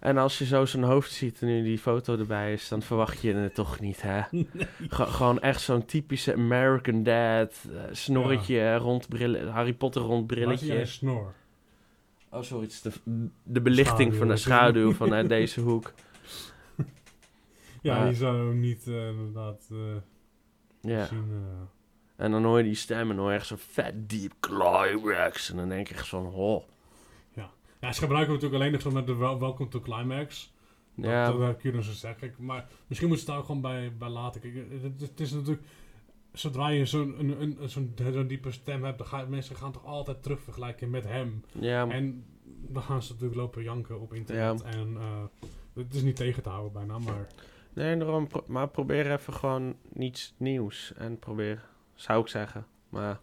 En 0.00 0.18
als 0.18 0.38
je 0.38 0.44
zo 0.44 0.64
zijn 0.64 0.82
hoofd 0.82 1.12
ziet 1.12 1.40
en 1.40 1.46
nu 1.46 1.62
die 1.62 1.78
foto 1.78 2.18
erbij 2.18 2.52
is, 2.52 2.68
dan 2.68 2.82
verwacht 2.82 3.20
je 3.20 3.34
het 3.34 3.54
toch 3.54 3.80
niet, 3.80 4.02
hè? 4.02 4.20
Ge- 4.88 5.06
gewoon 5.06 5.40
echt 5.40 5.60
zo'n 5.60 5.84
typische 5.84 6.32
American 6.34 7.02
dad. 7.02 7.64
eh, 7.72 7.80
snorretje, 7.92 8.98
brillen, 9.08 9.48
Harry 9.48 9.72
Potter 9.72 10.02
rond 10.02 10.30
Waar 10.30 10.38
zie 10.38 10.46
jij 10.46 10.56
brilletje. 10.56 10.80
een 10.80 10.86
snor? 10.86 11.34
Oh, 12.30 12.42
sorry, 12.42 12.62
het 12.64 12.72
is 12.72 12.82
de, 12.82 12.92
de 13.42 13.60
belichting 13.60 14.14
van 14.14 14.28
de 14.28 14.36
Schaduw. 14.36 14.92
vanuit 15.02 15.28
deze 15.28 15.60
hoek. 15.60 15.92
Ja, 17.82 18.04
die 18.04 18.14
zou 18.14 18.54
niet 18.54 18.86
eh, 18.86 19.08
inderdaad 19.08 19.66
Ja. 20.80 21.04
zien. 21.06 21.28
eh. 21.30 22.24
En 22.24 22.30
dan 22.30 22.44
hoor 22.44 22.58
je 22.58 22.64
die 22.64 22.74
stem 22.74 23.10
en 23.10 23.16
hoor 23.16 23.30
je 23.30 23.36
echt 23.36 23.46
zo'n 23.46 23.58
vet 23.58 24.08
deep 24.10 24.32
climax. 24.40 25.50
En 25.50 25.56
dan 25.56 25.68
denk 25.68 25.88
ik 25.88 25.96
echt 25.96 26.08
van, 26.08 26.26
oh. 26.26 26.62
Ja, 27.80 27.92
ze 27.92 28.00
gebruiken 28.00 28.32
natuurlijk 28.34 28.60
alleen 28.60 28.72
nog 28.72 28.80
zo 28.82 28.90
met 28.90 29.06
de 29.06 29.14
wel- 29.14 29.38
Welcome 29.40 29.68
to 29.68 29.80
Climax. 29.80 30.52
Ja. 30.94 31.26
Dat, 31.30 31.40
dat 31.40 31.56
kun 31.56 31.70
je 31.70 31.76
dus 31.76 31.86
zo 31.86 31.92
zeggen. 31.92 32.34
Maar 32.38 32.68
misschien 32.86 33.08
moet 33.08 33.18
je 33.20 33.24
het 33.24 33.32
daar 33.32 33.40
ook 33.40 33.46
gewoon 33.46 33.60
bij, 33.60 33.96
bij 33.98 34.08
laten. 34.08 34.40
Kijk, 34.40 34.54
het, 34.82 35.00
het 35.00 35.20
is 35.20 35.32
natuurlijk... 35.32 35.62
Zodra 36.32 36.68
je 36.68 36.86
zo'n 36.86 37.18
een, 37.18 37.40
een, 37.62 37.68
zo'n 37.68 37.94
diepe 38.26 38.50
stem 38.50 38.84
hebt, 38.84 38.98
dan 38.98 39.06
gaan 39.06 39.30
mensen 39.30 39.56
gaan 39.56 39.72
toch 39.72 39.84
altijd 39.84 40.22
terug 40.22 40.40
vergelijken 40.42 40.90
met 40.90 41.04
hem. 41.04 41.44
Ja, 41.52 41.88
En 41.88 42.24
dan 42.44 42.82
gaan 42.82 43.02
ze 43.02 43.12
natuurlijk 43.12 43.40
lopen 43.40 43.62
janken 43.62 44.00
op 44.00 44.14
internet. 44.14 44.62
En 44.62 44.96
eh, 44.96 45.22
het 45.74 45.94
is 45.94 46.02
niet 46.02 46.16
tegen 46.16 46.42
te 46.42 46.48
houden 46.48 46.72
bijna, 46.72 46.98
maar... 46.98 47.26
nee, 47.72 47.96
daarom, 47.96 48.26
pro- 48.26 48.44
maar 48.46 48.68
probeer 48.68 49.12
even 49.12 49.32
gewoon 49.32 49.76
niets 49.92 50.34
nieuws. 50.36 50.92
En 50.96 51.18
probeer, 51.18 51.64
zou 51.94 52.20
ik 52.20 52.28
zeggen. 52.28 52.66
Maar 52.88 53.20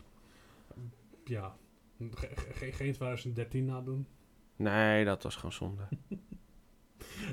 Ja, 1.25 1.55
ge- 1.99 2.29
ge- 2.35 2.53
ge- 2.53 2.71
geen 2.71 2.93
2013 2.93 3.65
nadoen. 3.65 4.07
Nee, 4.57 5.05
dat 5.05 5.23
was 5.23 5.35
gewoon 5.35 5.51
zonde. 5.51 5.87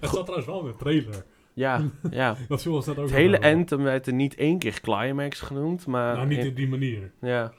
Het 0.00 0.10
zat 0.10 0.22
trouwens 0.26 0.46
wel 0.46 0.60
in 0.60 0.66
de 0.66 0.76
trailer. 0.78 1.24
Ja, 1.52 1.90
ja. 2.10 2.36
Dat 2.48 2.64
net 2.64 2.88
ook 2.88 2.96
Het 2.96 3.10
hele 3.10 3.40
anthem 3.40 3.82
werd 3.82 4.06
er 4.06 4.12
niet 4.12 4.34
één 4.34 4.58
keer 4.58 4.80
climax 4.80 5.40
genoemd, 5.40 5.86
maar... 5.86 6.16
Nou, 6.16 6.28
niet 6.28 6.38
in- 6.38 6.48
op 6.48 6.56
die 6.56 6.68
manier. 6.68 7.12
ja, 7.20 7.52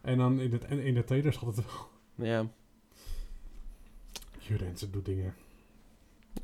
En 0.00 0.18
dan 0.18 0.40
in, 0.40 0.52
het, 0.52 0.64
in 0.64 0.94
de 0.94 1.04
trailer 1.04 1.32
zat 1.32 1.56
het 1.56 1.64
wel. 1.64 1.88
ja. 2.26 2.46
Jurense 4.38 4.90
doet 4.90 5.04
dingen. 5.04 5.34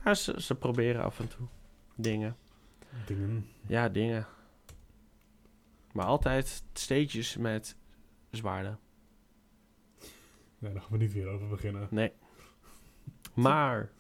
Ja, 0.05 0.15
ze, 0.15 0.43
ze 0.43 0.55
proberen 0.55 1.03
af 1.05 1.21
en 1.21 1.29
toe 1.29 1.47
dingen. 1.97 2.37
Dingen. 3.07 3.47
Ja, 3.67 3.89
dingen. 3.89 4.27
Maar 5.93 6.07
altijd 6.07 6.63
stages 6.73 7.37
met 7.37 7.77
zwaarden. 8.31 8.79
Nee, 10.59 10.73
daar 10.73 10.83
gaan 10.83 10.91
we 10.93 10.99
niet 10.99 11.13
weer 11.13 11.29
over 11.29 11.49
beginnen. 11.49 11.89
Nee. 11.91 12.13
Maar 13.39 13.91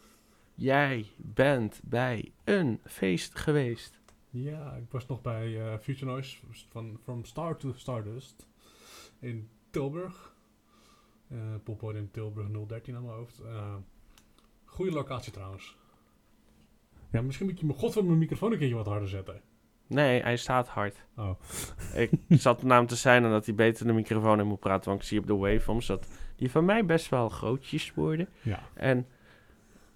jij 0.54 1.06
bent 1.16 1.80
bij 1.84 2.32
een 2.44 2.80
feest 2.84 3.38
geweest. 3.38 4.00
Ja, 4.30 4.72
ik 4.72 4.90
was 4.90 5.06
nog 5.06 5.20
bij 5.20 5.60
eh, 5.60 5.78
Future 5.78 6.10
Noise 6.10 6.38
van 6.68 6.98
From 7.02 7.24
Star 7.24 7.56
to 7.56 7.72
Stardust 7.72 8.46
in 9.18 9.48
Tilburg. 9.70 10.34
Eh 11.28 11.36
Poppodium 11.64 12.10
Tilburg 12.10 12.48
013 12.66 12.96
aan 12.96 13.02
mijn 13.02 13.14
hoofd. 13.14 13.40
Eh 13.40 13.74
goede 14.64 14.92
locatie 14.92 15.32
trouwens. 15.32 15.76
Ja, 17.10 17.22
misschien 17.22 17.46
moet 17.46 17.60
je 17.60 17.66
mijn 17.66 17.78
god 17.78 17.92
van 17.92 18.06
mijn 18.06 18.18
microfoon 18.18 18.52
een 18.52 18.58
keertje 18.58 18.76
wat 18.76 18.86
harder 18.86 19.08
zetten. 19.08 19.42
Nee, 19.86 20.22
hij 20.22 20.36
staat 20.36 20.68
hard. 20.68 21.04
Oh. 21.16 21.30
Ik 21.94 22.10
zat 22.40 22.62
naam 22.62 22.86
te 22.86 22.96
zijn 22.96 23.22
dat 23.22 23.46
hij 23.46 23.54
beter 23.54 23.86
de 23.86 23.92
microfoon 23.92 24.40
in 24.40 24.46
moet 24.46 24.60
praten. 24.60 24.88
Want 24.88 25.02
ik 25.02 25.08
zie 25.08 25.18
op 25.18 25.26
de 25.26 25.36
waveforms 25.36 25.86
dat 25.86 26.08
die 26.36 26.50
van 26.50 26.64
mij 26.64 26.84
best 26.84 27.08
wel 27.08 27.28
grootjes 27.28 27.94
worden. 27.94 28.28
Ja. 28.42 28.62
En, 28.74 29.06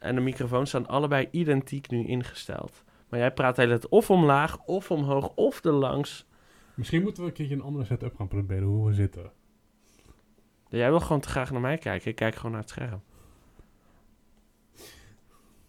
en 0.02 0.14
de 0.14 0.20
microfoons 0.20 0.68
staan 0.68 0.86
allebei 0.86 1.28
identiek 1.30 1.90
nu 1.90 2.06
ingesteld. 2.06 2.84
Maar 3.08 3.20
jij 3.20 3.32
praat 3.32 3.56
de 3.56 3.62
hele 3.62 3.78
tijd 3.78 3.92
of 3.92 4.10
omlaag, 4.10 4.64
of 4.64 4.90
omhoog, 4.90 5.32
of 5.34 5.64
erlangs. 5.64 6.26
Misschien 6.74 7.02
moeten 7.02 7.22
we 7.22 7.28
een 7.28 7.34
keertje 7.34 7.54
een 7.54 7.62
andere 7.62 7.84
setup 7.84 8.16
gaan 8.16 8.28
proberen 8.28 8.66
hoe 8.66 8.86
we 8.86 8.94
zitten. 8.94 9.32
Jij 10.68 10.90
wil 10.90 11.00
gewoon 11.00 11.20
te 11.20 11.28
graag 11.28 11.50
naar 11.50 11.60
mij 11.60 11.78
kijken. 11.78 12.10
Ik 12.10 12.16
kijk 12.16 12.34
gewoon 12.34 12.50
naar 12.52 12.60
het 12.60 12.70
scherm. 12.70 13.02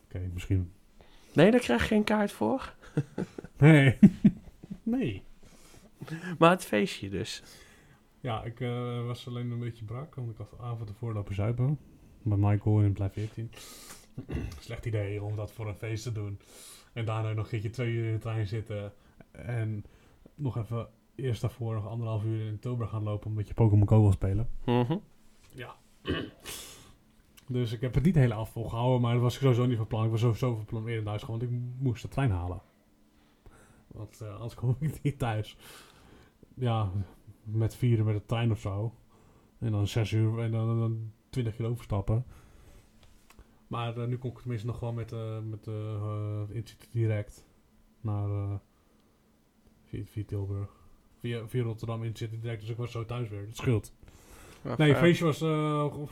Oké, 0.03 0.29
misschien. 0.33 0.71
Nee, 1.33 1.51
daar 1.51 1.59
krijg 1.59 1.81
je 1.81 1.87
geen 1.87 2.03
kaart 2.03 2.31
voor. 2.31 2.73
Nee. 3.57 3.99
nee. 4.83 5.23
Maar 6.37 6.49
het 6.49 6.65
feestje 6.65 7.09
dus. 7.09 7.43
Ja, 8.19 8.43
ik 8.43 8.59
eh, 8.59 9.05
was 9.05 9.27
alleen 9.27 9.51
een 9.51 9.59
beetje 9.59 9.85
brak, 9.85 10.15
want 10.15 10.29
ik 10.29 10.37
had 10.37 10.49
de 10.49 10.57
avond 10.59 10.89
ervoor 10.89 11.13
lopen 11.13 11.35
zuipen. 11.35 11.79
Met 12.21 12.37
Michael 12.37 12.81
in 12.81 12.93
Blijf 12.93 13.13
14. 13.13 13.49
Slecht 14.59 14.85
idee 14.85 15.23
om 15.23 15.35
dat 15.35 15.51
voor 15.51 15.67
een 15.67 15.75
feest 15.75 16.03
te 16.03 16.11
doen. 16.11 16.39
En 16.93 17.05
daarna 17.05 17.33
nog 17.33 17.43
een 17.43 17.49
keertje 17.49 17.69
twee 17.69 17.91
uur 17.91 18.05
in 18.05 18.13
de 18.13 18.19
trein 18.19 18.47
zitten. 18.47 18.93
En 19.31 19.85
nog 20.35 20.57
even 20.57 20.87
eerst 21.15 21.41
daarvoor 21.41 21.73
nog 21.73 21.87
anderhalf 21.87 22.23
uur 22.23 22.45
in 22.47 22.59
Tilburg 22.59 22.89
gaan 22.89 23.03
lopen 23.03 23.25
om 23.25 23.31
een 23.31 23.37
beetje 23.37 23.53
Pokémon 23.53 23.87
Go 23.87 24.01
wil 24.01 24.11
spelen. 24.11 24.49
Mhm. 24.65 24.97
Ja. 25.49 25.75
dus 27.47 27.71
ik 27.71 27.81
heb 27.81 27.93
het 27.93 28.03
niet 28.03 28.15
helemaal 28.15 28.45
volgehouden, 28.45 29.01
maar 29.01 29.13
dat 29.13 29.21
was 29.21 29.33
ik 29.33 29.41
sowieso 29.41 29.65
niet 29.65 29.77
van 29.77 29.87
plan. 29.87 30.05
Ik 30.05 30.11
was 30.11 30.19
sowieso 30.19 30.55
van 30.55 30.65
plan 30.65 30.87
eerder 30.87 31.03
naar 31.03 31.09
huis 31.09 31.23
gaan, 31.23 31.39
want 31.39 31.51
ik 31.51 31.59
moest 31.77 32.01
de 32.01 32.07
trein 32.07 32.31
halen. 32.31 32.61
Want 33.87 34.21
eh, 34.21 34.33
anders 34.33 34.55
kom 34.55 34.75
ik 34.79 35.01
niet 35.01 35.19
thuis. 35.19 35.57
Ja, 36.55 36.91
met 37.43 37.75
vieren 37.75 38.05
met 38.05 38.15
de 38.15 38.25
trein 38.25 38.51
of 38.51 38.59
zo. 38.59 38.93
En 39.59 39.71
dan 39.71 39.87
zes 39.87 40.11
uur 40.11 40.39
en 40.39 40.51
dan, 40.51 40.79
dan 40.79 41.11
twintig 41.29 41.55
keer 41.55 41.65
overstappen. 41.65 42.25
Maar 43.73 43.97
eh, 43.97 44.07
nu 44.07 44.17
kom 44.17 44.29
ik 44.29 44.37
tenminste 44.39 44.67
nog 44.67 44.77
gewoon 44.77 44.93
met, 44.93 45.11
eh 45.11 45.37
met 45.49 45.63
de 45.63 45.97
eh 46.01 46.55
Intercity 46.55 46.87
direct 46.91 47.45
naar 48.01 48.59
via, 49.85 50.03
via 50.05 50.23
Tilburg. 50.27 50.69
Via, 51.19 51.47
via 51.47 51.63
Rotterdam 51.63 52.03
Intercity 52.03 52.41
direct, 52.41 52.61
dus 52.61 52.69
ik 52.69 52.77
was 52.77 52.91
zo 52.91 53.05
thuis 53.05 53.29
weer. 53.29 53.45
Het 53.45 53.57
scheelt. 53.57 53.93
Maar 54.61 54.77
Nee, 54.77 54.89
het 54.89 54.97
feestje 54.97 55.25
was 55.25 55.37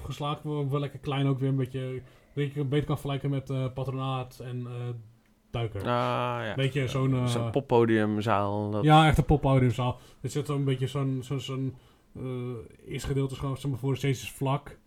geslaagd. 0.03 0.43
Wel, 0.43 0.70
wel 0.70 0.80
lekker 0.80 0.99
klein 0.99 1.28
ook 1.28 1.39
weer. 1.39 1.49
Een 1.49 1.55
beetje, 1.55 2.01
weet 2.34 2.53
je, 2.53 2.64
beter 2.64 2.86
kan 2.86 2.97
vergelijken 2.97 3.30
met 3.30 3.74
patronaat 3.74 4.39
en 4.39 4.68
duiker. 5.51 5.82
Ah, 5.82 5.86
ja. 5.86 6.53
Weet 6.55 6.74
je, 6.74 6.88
zo'n... 6.88 7.28
Zo'n 7.28 7.51
poppodiumzaal. 7.51 8.72
Dat... 8.72 8.84
ja, 8.84 9.07
echt 9.07 9.18
een 9.18 9.26
poppodiumzaal. 9.26 9.99
Er 10.22 10.30
zit 10.30 10.45
zo'n 10.45 10.64
beetje 10.64 10.88
zo'n... 10.88 11.20
zo'n 11.24 11.39
zo'n 11.39 11.76
eerste 12.86 13.07
gedeelte 13.07 13.34
is 13.34 13.39
gewoon 13.39 13.57
zeg 13.57 13.72
maar, 13.72 13.80
voor 13.80 14.05
is 14.05 14.32
vlak. 14.32 14.78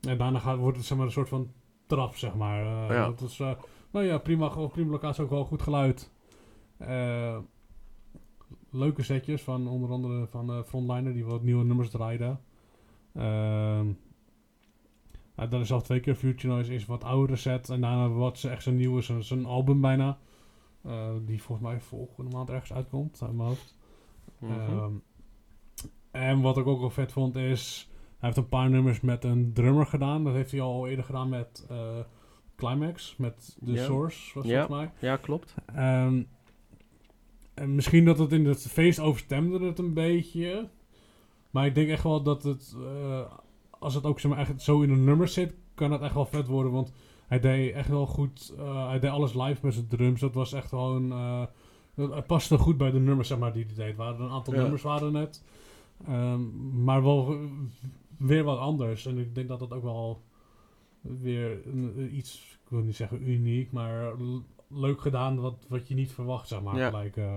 En 0.00 0.18
daarna 0.18 0.38
gaat, 0.38 0.58
wordt 0.58 0.76
het 0.76 0.86
zeg 0.86 0.96
maar, 0.96 1.06
een 1.06 1.12
soort 1.12 1.28
van 1.28 1.52
trap, 1.88 2.16
zeg 2.16 2.34
maar. 2.34 2.60
Eh, 2.60 2.94
Ja. 2.96 3.04
Dat 3.06 3.20
is, 3.20 3.40
eh, 3.40 3.50
nou 3.90 4.04
ja, 4.06 4.18
prima, 4.18 4.48
prima 4.48 4.90
locatie. 4.90 5.24
Ook 5.24 5.30
wel 5.30 5.44
goed 5.44 5.62
geluid. 5.62 6.12
Eh, 6.76 7.38
leuke 8.70 9.02
setjes 9.02 9.42
van 9.42 9.68
onder 9.68 9.90
andere 9.90 10.26
van 10.26 10.64
Frontliner, 10.64 11.12
die 11.12 11.24
wat 11.24 11.42
nieuwe 11.42 11.64
nummers 11.64 11.90
draaiden. 11.90 12.40
Ehm 13.14 13.86
nou, 15.34 15.50
dan 15.50 15.60
is 15.60 15.72
al 15.72 15.80
twee 15.80 16.00
keer 16.00 16.14
Future 16.14 16.54
Noise 16.54 16.74
is 16.74 16.86
wat 16.86 17.04
oudere 17.04 17.38
set. 17.38 17.68
En 17.70 17.80
daarna 17.80 18.08
wat 18.08 18.38
ze 18.38 18.48
echt 18.48 18.62
zo'n 18.62 18.76
nieuwe, 18.76 19.22
zo'n 19.22 19.44
album 19.46 19.80
bijna. 19.80 20.18
Die 21.24 21.42
volgens 21.42 21.68
mij 21.68 21.80
volgende 21.80 22.36
maand 22.36 22.50
ergens 22.50 22.72
uitkomt, 22.72 23.22
uit 23.22 23.32
mijn 23.32 23.48
hoofd. 23.48 23.76
Mhm. 24.38 24.52
Ehm, 24.52 24.92
en 26.10 26.40
wat 26.40 26.56
ik 26.56 26.66
ook 26.66 26.80
wel 26.80 26.90
vet 26.90 27.12
vond 27.12 27.36
is... 27.36 27.90
Hij 28.18 28.28
heeft 28.28 28.36
een 28.36 28.48
paar 28.48 28.70
nummers 28.70 29.00
met 29.00 29.24
een 29.24 29.52
drummer 29.52 29.86
gedaan. 29.86 30.24
Dat 30.24 30.34
heeft 30.34 30.50
hij 30.50 30.60
al 30.60 30.86
eerder 30.88 31.04
gedaan 31.04 31.28
met 31.28 31.66
eh, 31.68 31.76
Climax. 32.56 33.14
Met 33.18 33.56
The. 33.64 33.76
Source, 33.76 34.34
was 34.34 34.44
volgens 34.46 34.68
mij. 34.68 34.90
ja, 34.98 35.16
klopt. 35.16 35.54
Ehm, 35.74 36.22
en 37.54 37.74
misschien 37.74 38.04
dat 38.04 38.18
het 38.18 38.32
in 38.32 38.46
het 38.46 38.62
feest 38.68 39.00
overstemde 39.00 39.66
het 39.66 39.78
een 39.78 39.94
beetje. 39.94 40.68
Maar 41.50 41.66
ik 41.66 41.74
denk 41.74 41.88
echt 41.88 42.02
wel 42.02 42.22
dat 42.22 42.42
het... 42.42 42.76
eh, 42.80 43.20
als 43.78 43.94
het 43.94 44.04
ook 44.04 44.20
zeg 44.20 44.30
maar, 44.30 44.40
echt 44.40 44.62
zo 44.62 44.80
in 44.82 44.90
een 44.90 45.04
nummer 45.04 45.28
zit... 45.28 45.54
kan 45.74 45.92
het 45.92 46.00
echt 46.00 46.14
wel 46.14 46.26
vet 46.26 46.46
worden. 46.46 46.72
Want 46.72 46.92
hij 47.26 47.40
deed 47.40 47.74
echt 47.74 47.88
wel 47.88 48.06
goed... 48.06 48.54
eh, 48.58 48.88
hij 48.88 48.98
deed 48.98 49.10
alles 49.10 49.34
live 49.34 49.58
met 49.62 49.74
zijn 49.74 49.88
drums. 49.88 50.20
Dat 50.20 50.34
was 50.34 50.52
echt 50.52 50.70
dat- 50.70 52.14
het 52.14 52.26
paste 52.26 52.58
goed 52.58 52.76
bij 52.76 52.90
de 52.90 52.98
nummers 53.00 53.28
zeg 53.28 53.38
maar, 53.38 53.52
die 53.52 53.64
hij 53.64 53.74
deed. 53.74 53.90
Er 53.90 53.96
waren 53.96 54.20
een 54.20 54.30
aantal 54.30 54.54
Ja. 54.54 54.60
nummers 54.60 54.82
waren 54.82 55.14
het. 55.14 55.44
Ehm, 56.06 56.40
maar 56.84 57.02
wel 57.02 57.36
weer 58.18 58.44
wat 58.44 58.58
anders. 58.58 59.06
En 59.06 59.18
ik 59.18 59.34
denk 59.34 59.48
dat 59.48 59.58
dat 59.58 59.72
ook 59.72 59.82
wel 59.82 60.22
weer 61.00 61.66
een- 61.66 62.10
iets... 62.16 62.58
Ik 62.64 62.74
wil 62.74 62.80
niet 62.82 62.96
zeggen 62.96 63.28
uniek, 63.30 63.72
maar 63.72 64.12
leuk 64.68 65.00
gedaan 65.00 65.40
wat, 65.40 65.54
wat 65.68 65.88
je 65.88 65.94
niet 65.94 66.12
verwacht, 66.12 66.48
zeg 66.48 66.62
maar. 66.62 66.76
Ja. 66.76 66.88
Gelijk, 66.88 67.16
eh, 67.16 67.36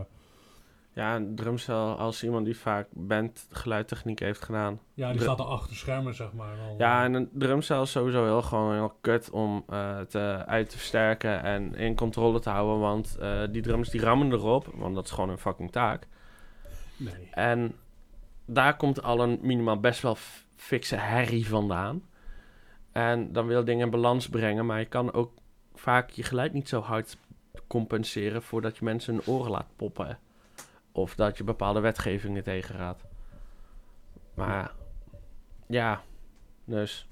Ja, 0.93 1.15
een 1.15 1.35
drumstel 1.35 1.95
als 1.97 2.23
iemand 2.23 2.45
die 2.45 2.57
vaak 2.57 2.87
band 2.93 3.47
geluidtechniek 3.51 4.19
heeft 4.19 4.41
gedaan. 4.43 4.79
ja, 4.93 5.11
die 5.11 5.21
staat 5.21 5.39
er 5.39 5.45
achter 5.45 5.75
schermen, 5.75 6.15
zeg 6.15 6.33
maar. 6.33 6.57
Al, 6.59 6.75
Ja, 6.77 7.03
en 7.03 7.13
een 7.13 7.29
drumstel 7.33 7.81
is 7.81 7.91
sowieso 7.91 8.23
heel 8.23 8.41
gewoon 8.41 8.73
heel 8.73 8.93
kut 9.01 9.29
om 9.29 9.63
eh, 9.69 9.99
te, 9.99 10.43
uit 10.45 10.69
te 10.69 10.77
versterken 10.77 11.43
en 11.43 11.75
in 11.75 11.95
controle 11.95 12.39
te 12.39 12.49
houden. 12.49 12.79
Want 12.79 13.17
eh, 13.19 13.41
die 13.51 13.61
drums 13.61 13.89
die 13.89 14.01
rammen 14.01 14.31
erop, 14.31 14.65
want 14.75 14.95
dat 14.95 15.05
is 15.05 15.11
gewoon 15.11 15.29
een 15.29 15.37
fucking 15.37 15.71
taak. 15.71 16.07
Nee. 16.97 17.27
En 17.31 17.75
daar 18.45 18.77
komt 18.77 19.03
al 19.03 19.21
een 19.23 19.39
minimaal 19.41 19.79
best 19.79 20.01
wel 20.01 20.15
fikse 20.61 20.95
herrie 20.95 21.47
vandaan. 21.47 22.03
En 22.91 23.33
dan 23.33 23.47
wil 23.47 23.59
je 23.59 23.65
dingen 23.65 23.85
in 23.85 23.91
balans 23.91 24.29
brengen, 24.29 24.65
maar 24.65 24.79
je 24.79 24.85
kan 24.85 25.13
ook 25.13 25.31
vaak 25.73 26.09
je 26.09 26.23
geluid 26.23 26.53
niet 26.53 26.69
zo 26.69 26.81
hard 26.81 27.17
compenseren 27.67 28.43
voordat 28.43 28.77
je 28.77 28.83
mensen 28.83 29.13
hun 29.13 29.25
oren 29.25 29.51
laat 29.51 29.75
poppen. 29.75 30.19
Of 30.91 31.15
dat 31.15 31.37
je 31.37 31.43
bepaalde 31.43 31.79
wetgevingen 31.79 32.43
tegengaat. 32.43 33.03
Maar 34.33 34.71
ja, 35.67 36.03
dus 36.65 37.07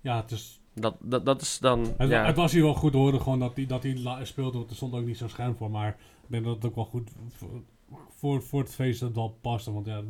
Ja, 0.00 0.16
het, 0.16 0.30
is, 0.30 0.60
dat, 0.74 0.96
dat, 1.00 1.24
dat 1.24 1.40
is 1.40 1.58
dan. 1.58 1.94
het, 1.96 2.08
ja, 2.08 2.24
het 2.24 2.36
was 2.36 2.52
hier 2.52 2.62
wel 2.62 2.74
goed 2.74 2.92
te 2.92 2.98
horen 2.98 3.20
gewoon 3.20 3.38
dat 3.38 3.56
hij 3.56 3.66
dat 3.66 3.84
speelde. 4.22 4.58
Want 4.58 4.70
er 4.70 4.76
stond 4.76 4.94
ook 4.94 5.06
niet 5.06 5.16
zo'n 5.16 5.28
scherm 5.28 5.56
voor. 5.56 5.70
Maar 5.70 5.88
ik 5.88 6.26
denk 6.26 6.44
dat 6.44 6.54
het 6.54 6.64
ook 6.64 6.74
wel 6.74 6.84
goed 6.84 7.10
voor, 7.28 7.62
voor, 8.08 8.42
voor 8.42 8.60
het 8.60 8.74
feest 8.74 9.00
dat 9.00 9.08
het 9.08 9.18
wel 9.18 9.38
paste. 9.40 9.72
Want 9.72 9.86
ja, 9.86 10.02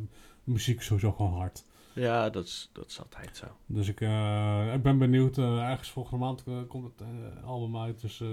muziek 0.49 0.79
is 0.79 0.85
sowieso 0.85 1.11
gewoon 1.11 1.33
hard. 1.33 1.63
Ja, 1.93 2.29
dat 2.29 2.45
is, 2.45 2.69
dat 2.73 2.85
is 2.89 2.99
altijd 2.99 3.37
zo. 3.37 3.45
Dus 3.65 3.87
ik, 3.87 4.01
eh, 4.01 4.73
ik 4.73 4.81
ben 4.81 4.97
benieuwd. 4.97 5.37
eh, 5.37 5.69
ergens 5.69 5.89
volgende 5.89 6.25
maand 6.25 6.43
eh, 6.47 6.57
komt 6.67 6.91
het 6.99 7.07
album 7.43 7.77
uit. 7.77 8.01
Dus 8.01 8.23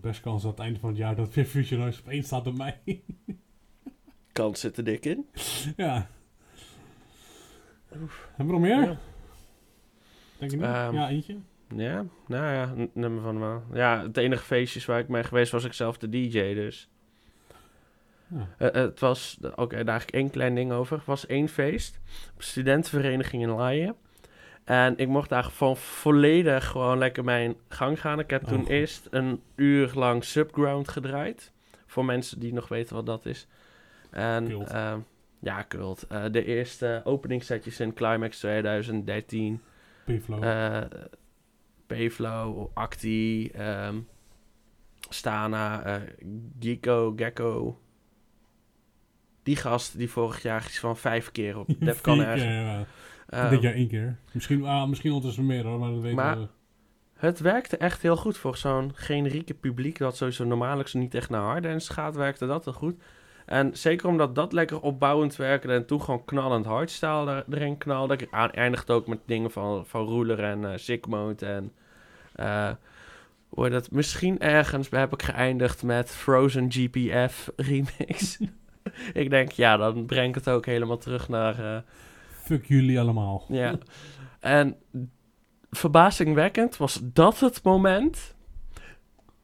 best 0.00 0.20
kans 0.20 0.42
dat 0.42 0.50
het 0.50 0.60
einde 0.60 0.78
van 0.78 0.88
het 0.88 0.98
jaar 0.98 1.16
dat 1.16 1.34
weer 1.34 1.44
Future 1.44 1.80
Noise 1.80 2.00
op 2.00 2.08
één 2.08 2.22
staat 2.22 2.42
bij 2.42 2.52
mij. 2.52 2.80
Kans 4.32 4.60
zit 4.60 4.76
er 4.76 4.84
dik 4.84 5.04
in. 5.06 5.26
ja. 5.76 6.08
Hebben 7.88 8.08
we 8.36 8.44
nog 8.44 8.60
meer? 8.60 8.80
Ja. 8.82 8.96
Denk 10.38 10.50
je 10.50 10.56
niet? 10.56 10.66
Ehm, 10.66 10.94
ja, 10.94 11.08
eentje. 11.08 11.36
Ja, 11.76 12.04
nou 12.26 12.44
ja, 12.54 12.88
nummer 12.92 13.22
van 13.22 13.34
de 13.34 13.40
maand. 13.40 13.64
Ja, 13.72 14.02
het 14.02 14.16
enige 14.16 14.44
feestjes 14.44 14.84
waar 14.84 14.98
ik 14.98 15.08
mee 15.08 15.24
geweest 15.24 15.52
was 15.52 15.64
ik 15.64 15.72
zelf 15.72 15.98
de 15.98 16.08
DJ, 16.08 16.54
dus... 16.54 16.88
Ja. 18.28 18.48
Eh, 18.58 18.72
het 18.72 19.00
was, 19.00 19.38
oké, 19.42 19.76
daar 19.76 19.88
eigenlijk 19.88 20.10
één 20.10 20.30
klein 20.30 20.54
ding 20.54 20.72
over. 20.72 20.96
Het 20.96 21.06
was 21.06 21.26
één 21.26 21.48
feest, 21.48 22.00
op 22.34 22.42
studentenvereniging 22.42 23.42
in 23.42 23.48
Laaien. 23.50 23.96
En 24.64 24.96
ik 24.98 25.08
mocht 25.08 25.28
daar 25.28 25.44
gewoon 25.44 25.76
volledig 25.76 26.66
gewoon 26.66 26.98
lekker 26.98 27.24
mijn 27.24 27.54
gang 27.68 28.00
gaan. 28.00 28.18
Ik 28.18 28.30
heb 28.30 28.42
Oh, 28.42 28.48
toen 28.48 28.58
goed. 28.60 28.68
eerst 28.68 29.06
een 29.10 29.42
uur 29.56 29.90
lang 29.94 30.24
Subground 30.24 30.88
gedraaid. 30.88 31.52
Voor 31.86 32.04
mensen 32.04 32.40
die 32.40 32.52
nog 32.52 32.68
weten 32.68 32.94
wat 32.94 33.06
dat 33.06 33.26
is. 33.26 33.46
En, 34.10 34.46
Cult. 34.48 34.70
ehm, 34.70 34.98
ja, 35.40 35.64
cult. 35.68 36.06
Eh, 36.06 36.24
de 36.30 36.44
eerste 36.44 37.00
openingssetjes 37.04 37.80
in 37.80 37.94
Climax 37.94 38.38
2013. 38.38 39.60
P-Flow. 40.04 40.44
Eh 40.44 40.82
Payflow, 41.86 42.70
Acti, 42.74 43.48
ehm, 43.48 43.96
Stana, 45.08 45.82
eh 45.84 46.00
Gecko, 46.60 47.12
Gecko. 47.16 47.78
Die 49.44 49.56
gast 49.56 49.98
die 49.98 50.10
vorig 50.10 50.42
jaar 50.42 50.64
iets 50.66 50.78
van 50.78 50.96
vijf 50.96 51.32
keer 51.32 51.58
op 51.58 51.66
Defcon 51.78 52.18
keer, 52.18 52.52
ja. 52.52 52.84
Ehm, 53.28 53.50
Dit 53.50 53.62
jaar 53.62 53.72
één 53.74 53.88
keer. 53.88 54.16
Misschien, 54.32 54.64
ah, 54.64 54.88
misschien 54.88 55.10
ondertussen 55.10 55.46
meer 55.46 55.64
hoor, 55.64 55.78
maar 55.78 55.90
dat 55.90 56.00
weten 56.00 56.16
Maar- 56.16 56.38
we. 56.38 56.46
Het 57.14 57.40
werkte 57.40 57.76
echt 57.76 58.02
heel 58.02 58.16
goed 58.16 58.36
voor 58.36 58.56
zo'n 58.56 58.90
generieke 58.94 59.54
publiek 59.54 59.98
dat 59.98 60.16
sowieso 60.16 60.44
normaal 60.44 60.78
niet 60.92 61.14
echt 61.14 61.30
naar 61.30 61.42
harddance 61.42 61.92
gaat, 61.92 62.16
werkte 62.16 62.46
dat 62.46 62.64
heel 62.64 62.72
goed. 62.72 63.02
En 63.46 63.76
zeker 63.76 64.08
omdat 64.08 64.34
dat 64.34 64.52
lekker 64.52 64.80
opbouwend 64.80 65.36
werkte 65.36 65.72
en 65.72 65.86
toen 65.86 66.02
gewoon 66.02 66.24
knallend 66.24 66.64
hardstyle 66.66 67.30
er- 67.30 67.44
erin 67.50 67.78
knalde. 67.78 68.14
Ik 68.14 68.30
eindigde 68.30 68.92
ook 68.92 69.06
met 69.06 69.18
dingen 69.26 69.50
van, 69.50 69.86
van 69.86 70.06
Ruler 70.06 70.42
en 70.44 70.64
eh 70.64 70.76
Sick 70.78 71.06
Mode 71.06 71.46
en... 71.46 71.72
eh 72.34 72.70
heet 73.64 73.72
dat? 73.72 73.90
Misschien 73.90 74.38
ergens 74.38 74.88
heb 74.90 75.12
ik 75.12 75.22
geëindigd 75.22 75.82
met 75.82 76.10
Frozen 76.10 76.66
GPF 76.72 77.50
remix. 77.56 78.38
ik 79.22 79.30
denk, 79.30 79.50
ja, 79.52 79.76
dan 79.76 80.06
breng 80.06 80.28
ik 80.28 80.34
het 80.34 80.48
ook 80.48 80.66
helemaal 80.66 80.98
terug 80.98 81.28
naar... 81.28 81.74
eh, 81.74 81.80
Fuck 82.30 82.64
jullie 82.66 83.00
allemaal. 83.00 83.44
ja. 83.62 83.78
En 84.40 84.76
verbazingwekkend 85.70 86.76
was 86.76 87.00
dat 87.02 87.40
het 87.40 87.62
moment 87.62 88.34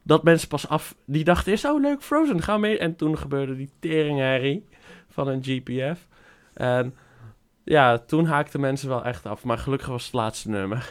dat 0.02 0.22
mensen 0.22 0.48
pas 0.48 0.68
af... 0.68 0.94
Die 1.04 1.24
dachten 1.24 1.52
eerst, 1.52 1.64
oh 1.64 1.80
leuk, 1.80 2.02
Frozen, 2.02 2.40
we 2.46 2.58
mee. 2.58 2.78
En 2.78 2.96
toen 2.96 3.18
gebeurde 3.18 3.56
die 3.56 3.70
teringherrie 3.78 4.64
van 5.08 5.28
een 5.28 5.42
GPF. 5.42 6.06
En 6.54 6.94
ja, 7.64 7.98
toen 7.98 8.24
haakten 8.24 8.60
mensen 8.60 8.88
wel 8.88 9.04
echt 9.04 9.26
af. 9.26 9.44
Maar 9.44 9.58
gelukkig 9.58 9.88
was 9.88 10.04
het 10.04 10.12
laatste 10.12 10.48
nummer. 10.48 10.90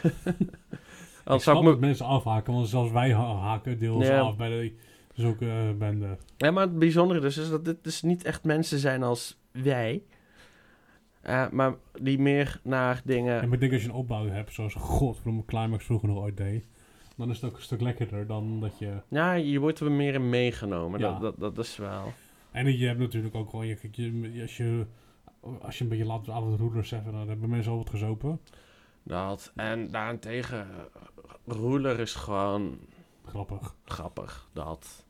Ik 1.24 1.40
snap 1.40 1.54
dat 1.54 1.64
me... 1.64 1.76
mensen 1.76 2.06
afhaken, 2.06 2.52
want 2.52 2.68
zelfs 2.68 2.90
wij 2.92 3.12
ha- 3.14 3.36
haken 3.36 3.78
deels 3.78 4.06
Ja. 4.06 4.20
af 4.20 4.36
bij 4.36 4.48
de, 4.48 4.74
zulke 5.20 5.48
eh, 5.48 5.78
bende. 5.78 6.16
Ja, 6.36 6.50
maar 6.50 6.66
het 6.66 6.78
bijzondere 6.78 7.20
dus 7.20 7.36
is 7.36 7.50
dat 7.50 7.64
dit 7.64 7.84
dus 7.84 8.02
niet 8.02 8.24
echt 8.24 8.44
mensen 8.44 8.78
zijn 8.78 9.02
als 9.02 9.40
wij. 9.50 10.02
Eh, 11.20 11.48
maar 11.50 11.74
die 12.00 12.18
meer 12.18 12.60
naar 12.62 13.02
dingen... 13.04 13.42
En 13.42 13.52
ik 13.52 13.60
denk 13.60 13.72
als 13.72 13.82
je 13.82 13.88
een 13.88 13.94
opbouw 13.94 14.26
hebt, 14.26 14.52
zoals 14.52 14.74
godverdomme 14.74 15.44
Climax 15.44 15.84
vroeger 15.84 16.08
nog 16.08 16.18
ooit 16.18 16.36
deed, 16.36 16.66
dan 17.16 17.30
is 17.30 17.40
het 17.40 17.50
ook 17.50 17.56
een 17.56 17.62
stuk 17.62 17.80
lekkerder 17.80 18.26
dan 18.26 18.60
dat 18.60 18.78
je... 18.78 19.02
Ja, 19.08 19.32
je 19.32 19.58
wordt 19.58 19.80
er 19.80 19.92
meer 19.92 20.14
in 20.14 20.28
meegenomen. 20.28 21.00
Ja. 21.00 21.10
Dat, 21.10 21.20
dat, 21.20 21.54
dat 21.54 21.64
is 21.64 21.76
wel... 21.76 22.12
En 22.50 22.78
je 22.78 22.86
hebt 22.86 22.98
natuurlijk 22.98 23.34
ook 23.34 23.50
gewoon, 23.50 23.66
je, 23.66 23.76
je, 23.90 24.42
als, 24.42 24.56
je, 24.56 24.86
als 25.60 25.78
je 25.78 25.84
een 25.84 25.90
beetje 25.90 26.04
laat 26.04 26.28
avond 26.28 26.60
roelers 26.60 26.90
hebben, 26.90 27.12
dan 27.12 27.28
hebben 27.28 27.50
mensen 27.50 27.72
al 27.72 27.78
wat 27.78 27.90
gezopen. 27.90 28.40
Dat. 29.02 29.52
En 29.54 29.90
daarentegen, 29.90 30.66
Ruler 31.46 32.00
is 32.00 32.14
gewoon 32.14 32.78
Grappig. 33.30 33.74
grappig. 33.84 34.48
Dat. 34.52 35.06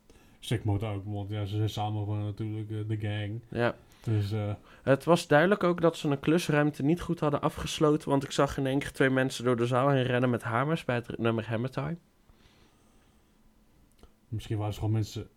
Mode 0.63 0.87
ook, 0.87 1.05
want 1.05 1.31
ja, 1.31 1.45
ze 1.45 1.57
zijn 1.57 1.71
samen 1.71 2.05
gewoon 2.05 2.25
natuurlijk 2.25 2.71
eh, 2.71 2.79
de 2.89 2.97
gang. 2.97 3.41
Ja. 3.49 3.75
Dus 4.03 4.33
eh, 4.33 4.53
Het 4.83 5.05
was 5.05 5.27
duidelijk 5.27 5.65
ook 5.65 5.81
dat 5.81 5.97
ze 5.97 6.09
een 6.09 6.21
klusruimte 6.21 6.83
niet 6.83 7.01
goed 7.01 7.21
hadden 7.21 7.41
afgesloten. 7.41 8.09
Want 8.09 8.25
ik 8.25 8.31
zag 8.31 8.57
in 8.57 8.67
één 8.67 8.79
keer 8.79 8.93
twee 8.93 9.11
mensen 9.11 9.45
door 9.45 9.57
de 9.57 9.67
zaal 9.67 9.89
heen 9.89 10.03
rennen 10.03 10.31
met 10.31 10.43
hamers 10.43 10.85
bij 10.85 10.95
het 10.95 11.19
nummer 11.19 11.49
Hammer 11.49 11.71
Time. 11.71 11.97
misschien 14.29 14.59
waren 14.59 14.73
ze 14.73 14.79
gewoon 14.79 14.95
mensen 14.95 15.29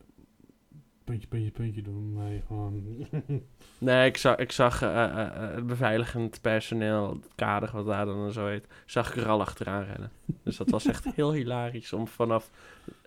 puntje, 1.04 1.28
puntje, 1.28 1.52
puntje 1.52 1.82
doen. 1.82 2.14
Nee, 2.14 2.42
gewoon... 2.48 2.84
Nee, 3.78 4.08
ik 4.08 4.18
zag, 4.18 4.38
ik 4.38 4.52
zag 4.52 4.82
eh, 4.82 5.04
eh, 5.04 5.22
eh, 5.22 5.56
het 5.56 5.68
beveiligend 5.68 6.42
personeel, 6.42 7.10
het 7.10 7.28
kader 7.36 7.70
wat 7.74 7.86
daar 7.86 8.06
dan 8.06 8.32
zo 8.32 8.48
heet, 8.48 8.68
zag 8.86 9.16
ik 9.16 9.22
er 9.24 9.30
al 9.30 9.42
achteraan 9.42 9.84
rennen. 9.84 10.12
Dus 10.44 10.58
dat 10.58 10.70
was 10.70 10.86
echt 10.86 11.06
heel 11.16 11.34
hilarisch 11.34 11.94
om 11.94 12.08
vanaf... 12.08 12.50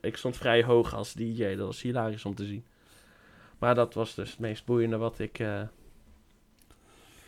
Ik 0.00 0.16
stond 0.16 0.36
vrij 0.36 0.64
hoog 0.64 0.94
als 0.94 1.12
DJ, 1.12 1.54
dat 1.54 1.66
was 1.66 1.82
hilarisch 1.82 2.24
om 2.24 2.34
te 2.34 2.44
zien. 2.44 2.64
Maar 3.58 3.74
dat 3.74 3.94
was 3.94 4.14
dus 4.14 4.30
het 4.30 4.38
meest 4.38 4.64
boeiende 4.64 4.96
wat 4.96 5.18
ik 5.18 5.38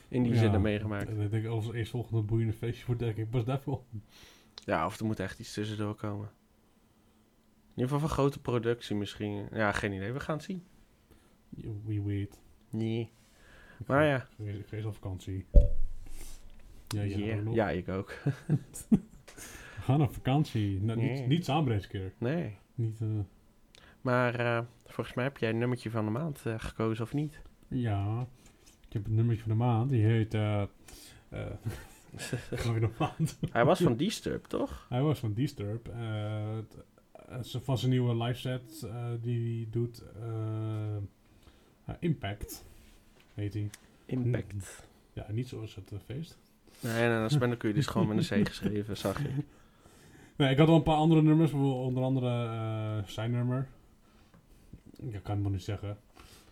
in 0.08 0.22
die 0.22 0.32
Ja, 0.32 0.38
zin 0.38 0.50
heb 0.50 0.60
meegemaakt. 0.60 1.08
En 1.08 1.20
ik 1.20 1.30
denk 1.30 1.46
als 1.46 1.72
eerstvolgende 1.72 2.22
boeiende 2.22 2.52
feestje 2.52 2.84
voor 2.84 2.98
denk 2.98 3.16
ik 3.16 3.30
pas 3.30 3.44
daarvoor. 3.44 3.82
Ja, 4.64 4.86
of 4.86 4.98
er 4.98 5.04
moet 5.04 5.20
echt 5.20 5.38
iets 5.38 5.52
tussendoor 5.52 5.94
komen. 5.94 6.30
In 7.78 7.84
ieder 7.84 7.92
geval 7.94 8.08
van 8.08 8.18
grote 8.24 8.40
productie 8.40 8.96
misschien. 8.96 9.48
Ja, 9.52 9.72
geen 9.72 9.92
idee. 9.92 10.12
We 10.12 10.20
gaan 10.20 10.36
het 10.36 10.44
zien. 10.44 10.62
We 11.84 12.02
wait. 12.02 12.40
Nee. 12.70 13.00
Ik 13.78 13.86
Maar 13.86 14.00
ga- 14.02 14.26
ja. 14.44 14.44
Ik 14.52 14.66
geef 14.66 14.84
op 14.84 14.94
vakantie. 14.94 15.46
Ja, 16.88 17.02
ja, 17.02 17.16
Yeah. 17.16 17.54
Ja, 17.54 17.70
ik 17.70 17.88
ook. 17.88 18.14
We 18.88 18.98
gaan 19.80 20.02
op 20.02 20.12
vakantie. 20.14 20.80
Nou, 20.82 20.98
Nee. 20.98 21.10
niet, 21.20 21.26
niet 21.28 21.44
samen 21.44 21.68
deze 21.72 21.88
keer. 21.88 22.12
Nee. 22.18 22.56
Niet, 22.74 23.00
eh, 23.00 23.08
Maar 24.00 24.34
eh, 24.34 24.60
volgens 24.86 25.16
mij 25.16 25.24
heb 25.24 25.38
jij 25.38 25.50
een 25.50 25.58
nummertje 25.58 25.90
van 25.90 26.04
de 26.04 26.10
maand 26.10 26.42
eh, 26.46 26.54
gekozen 26.58 27.04
of 27.04 27.12
niet? 27.14 27.40
ja. 27.68 28.26
Ik 28.86 28.92
heb 28.92 29.06
een 29.06 29.14
nummertje 29.14 29.42
van 29.42 29.52
de 29.52 29.58
maand. 29.64 29.90
Die 29.90 30.04
heet... 30.04 30.32
Gooi 32.64 32.80
de 32.80 32.90
maand. 32.98 33.38
Hij 33.52 33.64
was 33.64 33.80
van 33.80 33.96
Disturb, 33.96 34.44
toch? 34.44 34.86
Hij 34.88 35.02
was 35.02 35.18
van 35.18 35.32
Disturb. 35.32 35.88
Eh, 37.28 37.38
van 37.62 37.78
zijn 37.78 37.90
nieuwe 37.90 38.16
live 38.24 38.38
set 38.38 38.82
eh, 38.82 39.04
die 39.22 39.56
hij 39.56 39.66
doet. 39.70 40.02
eh, 41.84 41.94
Impact 41.98 42.64
heet 43.34 43.54
hij. 43.54 43.70
Impact. 44.06 44.86
Ja, 45.12 45.26
niet 45.30 45.48
zoals 45.48 45.74
het 45.74 45.92
feest. 46.06 46.38
Nee, 46.80 47.08
nee, 47.08 47.24
is 47.24 47.38
ben 47.38 47.52
dus 47.74 47.86
gewoon 47.86 48.08
met 48.08 48.30
een 48.30 48.42
C 48.42 48.48
geschreven, 48.48 48.96
zag 49.06 49.20
ik. 49.20 49.30
Nee, 50.36 50.50
ik 50.50 50.58
had 50.58 50.66
wel 50.66 50.76
een 50.76 50.82
paar 50.82 50.96
andere 50.96 51.22
nummers. 51.22 51.50
bijvoorbeeld 51.50 51.86
Onder 51.86 52.02
andere 52.02 53.02
zijn 53.06 53.30
nummer. 53.30 53.68
Ik 54.96 55.22
kan 55.22 55.34
het 55.34 55.42
nog 55.42 55.52
niet 55.52 55.62
zeggen. 55.62 55.98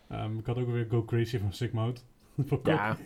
Ehm, 0.09 0.39
ik 0.39 0.47
had 0.47 0.57
ook 0.57 0.69
weer 0.71 0.87
Go 0.91 1.05
Crazy 1.05 1.39
van 1.39 1.53
Sick 1.53 1.73
Mode. 1.79 2.01
Ja, 2.65 2.97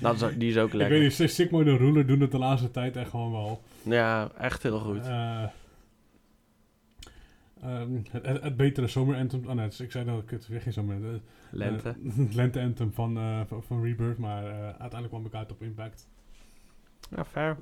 dat 0.00 0.14
is 0.14 0.22
ook, 0.22 0.38
die 0.38 0.50
is 0.50 0.56
ook 0.58 0.66
Ik 0.66 0.72
weet 0.72 0.88
lekker. 0.88 1.20
niet, 1.20 1.30
Sick 1.30 1.50
Mode 1.50 1.70
en 1.70 1.76
Ruler 1.76 2.06
doen 2.06 2.20
het 2.20 2.30
de 2.30 2.38
laatste 2.38 2.70
tijd 2.70 2.96
echt 2.96 3.10
gewoon 3.10 3.32
wel. 3.32 3.62
Ja, 3.82 4.30
echt 4.38 4.62
heel 4.62 4.78
goed. 4.80 5.04
Ehm, 7.64 7.94
het, 8.10 8.26
het, 8.26 8.42
het 8.42 8.56
betere 8.56 8.86
zomer 8.86 9.16
anthem. 9.16 9.46
Oh 9.48 9.54
nee, 9.54 9.68
ik 9.78 9.90
zei 9.90 10.04
dat 10.04 10.22
ik 10.22 10.30
het 10.30 10.46
weer 10.46 10.60
geen 10.60 10.72
zomer. 10.72 11.14
eh, 11.14 11.20
Lente. 11.50 11.88
eh, 11.88 12.16
het 12.24 12.34
lente 12.34 12.60
anthem 12.60 12.92
van, 12.92 13.16
eh, 13.16 13.40
van, 13.46 13.62
van 13.62 13.82
Rebirth, 13.82 14.18
maar 14.18 14.44
eh, 14.46 14.52
uiteindelijk 14.64 15.08
kwam 15.08 15.26
ik 15.26 15.34
uit 15.34 15.50
op 15.52 15.62
Impact. 15.62 16.08
Ja, 17.16 17.24
fair. 17.24 17.56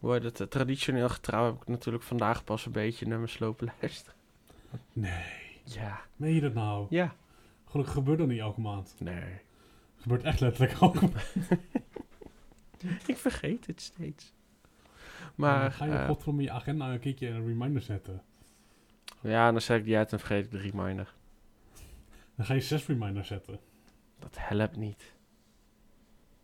Hoe 0.00 0.12
heet 0.12 0.22
het? 0.22 0.40
eh, 0.40 0.46
Traditioneel 0.46 1.08
getrouw 1.08 1.44
heb 1.44 1.54
ik 1.62 1.68
natuurlijk 1.68 2.04
vandaag 2.04 2.44
pas 2.44 2.66
een 2.66 2.72
beetje 2.72 3.06
nummers 3.06 3.38
lopen 3.38 3.72
luisteren. 3.80 4.14
Nee, 4.92 5.24
Ja. 5.64 6.00
meen 6.16 6.34
je 6.34 6.40
dat 6.40 6.54
nou? 6.54 6.86
Ja. 6.90 7.14
Gelukkig 7.64 7.94
gebeurt 7.94 8.18
dat 8.18 8.28
niet 8.28 8.38
elke 8.40 8.60
maand. 8.60 8.94
Nee. 8.98 9.14
Het 9.14 10.02
gebeurt 10.02 10.22
echt 10.22 10.40
letterlijk 10.40 10.80
elke 10.80 11.00
maand. 11.00 11.48
Ik 13.06 13.16
vergeet 13.16 13.66
het 13.66 13.80
steeds. 13.80 14.32
Maar 15.36 15.72
ga 15.72 15.84
je 15.84 15.92
eh, 15.92 16.06
godverdomme 16.06 16.42
je 16.42 16.50
agenda 16.50 16.92
een 16.92 17.00
keertje 17.00 17.28
een 17.28 17.46
reminder 17.46 17.82
zetten. 17.82 18.22
ja, 19.20 19.52
dan 19.52 19.60
zet 19.60 19.78
ik 19.78 19.84
die 19.84 19.96
uit 19.96 20.12
en 20.12 20.18
vergeet 20.18 20.44
ik 20.44 20.50
de 20.50 20.58
reminder. 20.58 21.14
Dan 22.34 22.46
ga 22.46 22.54
je 22.54 22.60
zes 22.60 22.86
reminders 22.86 23.28
zetten. 23.28 23.58
Dat 24.18 24.36
helpt 24.38 24.76
niet. 24.76 25.12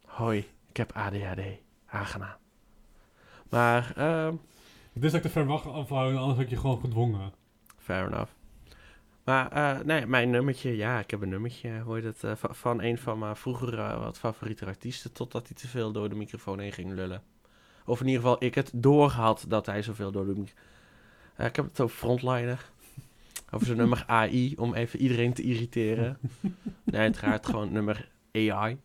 Hoi, 0.04 0.38
ik 0.68 0.76
heb 0.76 0.92
ADHD. 0.92 1.40
Aangenaam. 1.86 2.36
Maar, 3.50 3.92
ehm 3.96 4.34
Het 4.92 5.04
is 5.04 5.10
dat 5.10 5.14
ik 5.14 5.22
te 5.22 5.28
ver 5.32 5.46
wacht 5.46 5.66
afhouden, 5.66 6.18
anders 6.18 6.36
had 6.36 6.44
ik 6.46 6.50
je 6.50 6.56
gewoon 6.60 6.80
gedwongen. 6.80 7.32
fair 7.78 8.06
enough. 8.06 8.30
Maar 9.24 9.52
eh, 9.52 9.84
nee, 9.84 10.06
mijn 10.06 10.30
nummertje, 10.30 10.76
ja, 10.76 10.98
ik 10.98 11.10
heb 11.10 11.20
een 11.22 11.28
nummertje, 11.28 11.78
hoor 11.80 11.96
je 11.96 12.02
dat, 12.02 12.24
eh, 12.24 12.36
va- 12.36 12.52
van 12.54 12.82
een 12.82 12.98
van 12.98 13.18
mijn 13.18 13.36
vroegere 13.36 13.98
wat 13.98 14.18
favoriete 14.18 14.66
artiesten, 14.66 15.12
totdat 15.12 15.46
hij 15.48 15.56
te 15.56 15.68
veel 15.68 15.92
door 15.92 16.08
de 16.08 16.14
microfoon 16.14 16.58
heen 16.58 16.72
ging 16.72 16.92
lullen. 16.92 17.22
Of 17.86 18.00
in 18.00 18.06
ieder 18.06 18.22
geval, 18.22 18.44
ik 18.44 18.54
het 18.54 18.70
doorhad 18.74 19.44
dat 19.48 19.66
hij 19.66 19.82
zoveel 19.82 20.12
door 20.12 20.26
de 20.26 20.42
ik 21.46 21.56
heb 21.56 21.64
het 21.64 21.80
over 21.80 21.96
Frontliner. 21.96 22.70
Over 23.50 23.66
zijn 23.66 23.78
nummer 23.78 24.04
AI, 24.20 24.54
om 24.56 24.74
even 24.74 24.98
iedereen 25.00 25.32
te 25.32 25.42
irriteren. 25.42 26.18
Nee, 26.84 27.00
uiteraard 27.00 27.46
gewoon 27.46 27.72
nummer 27.72 28.08
AI. 28.32 28.78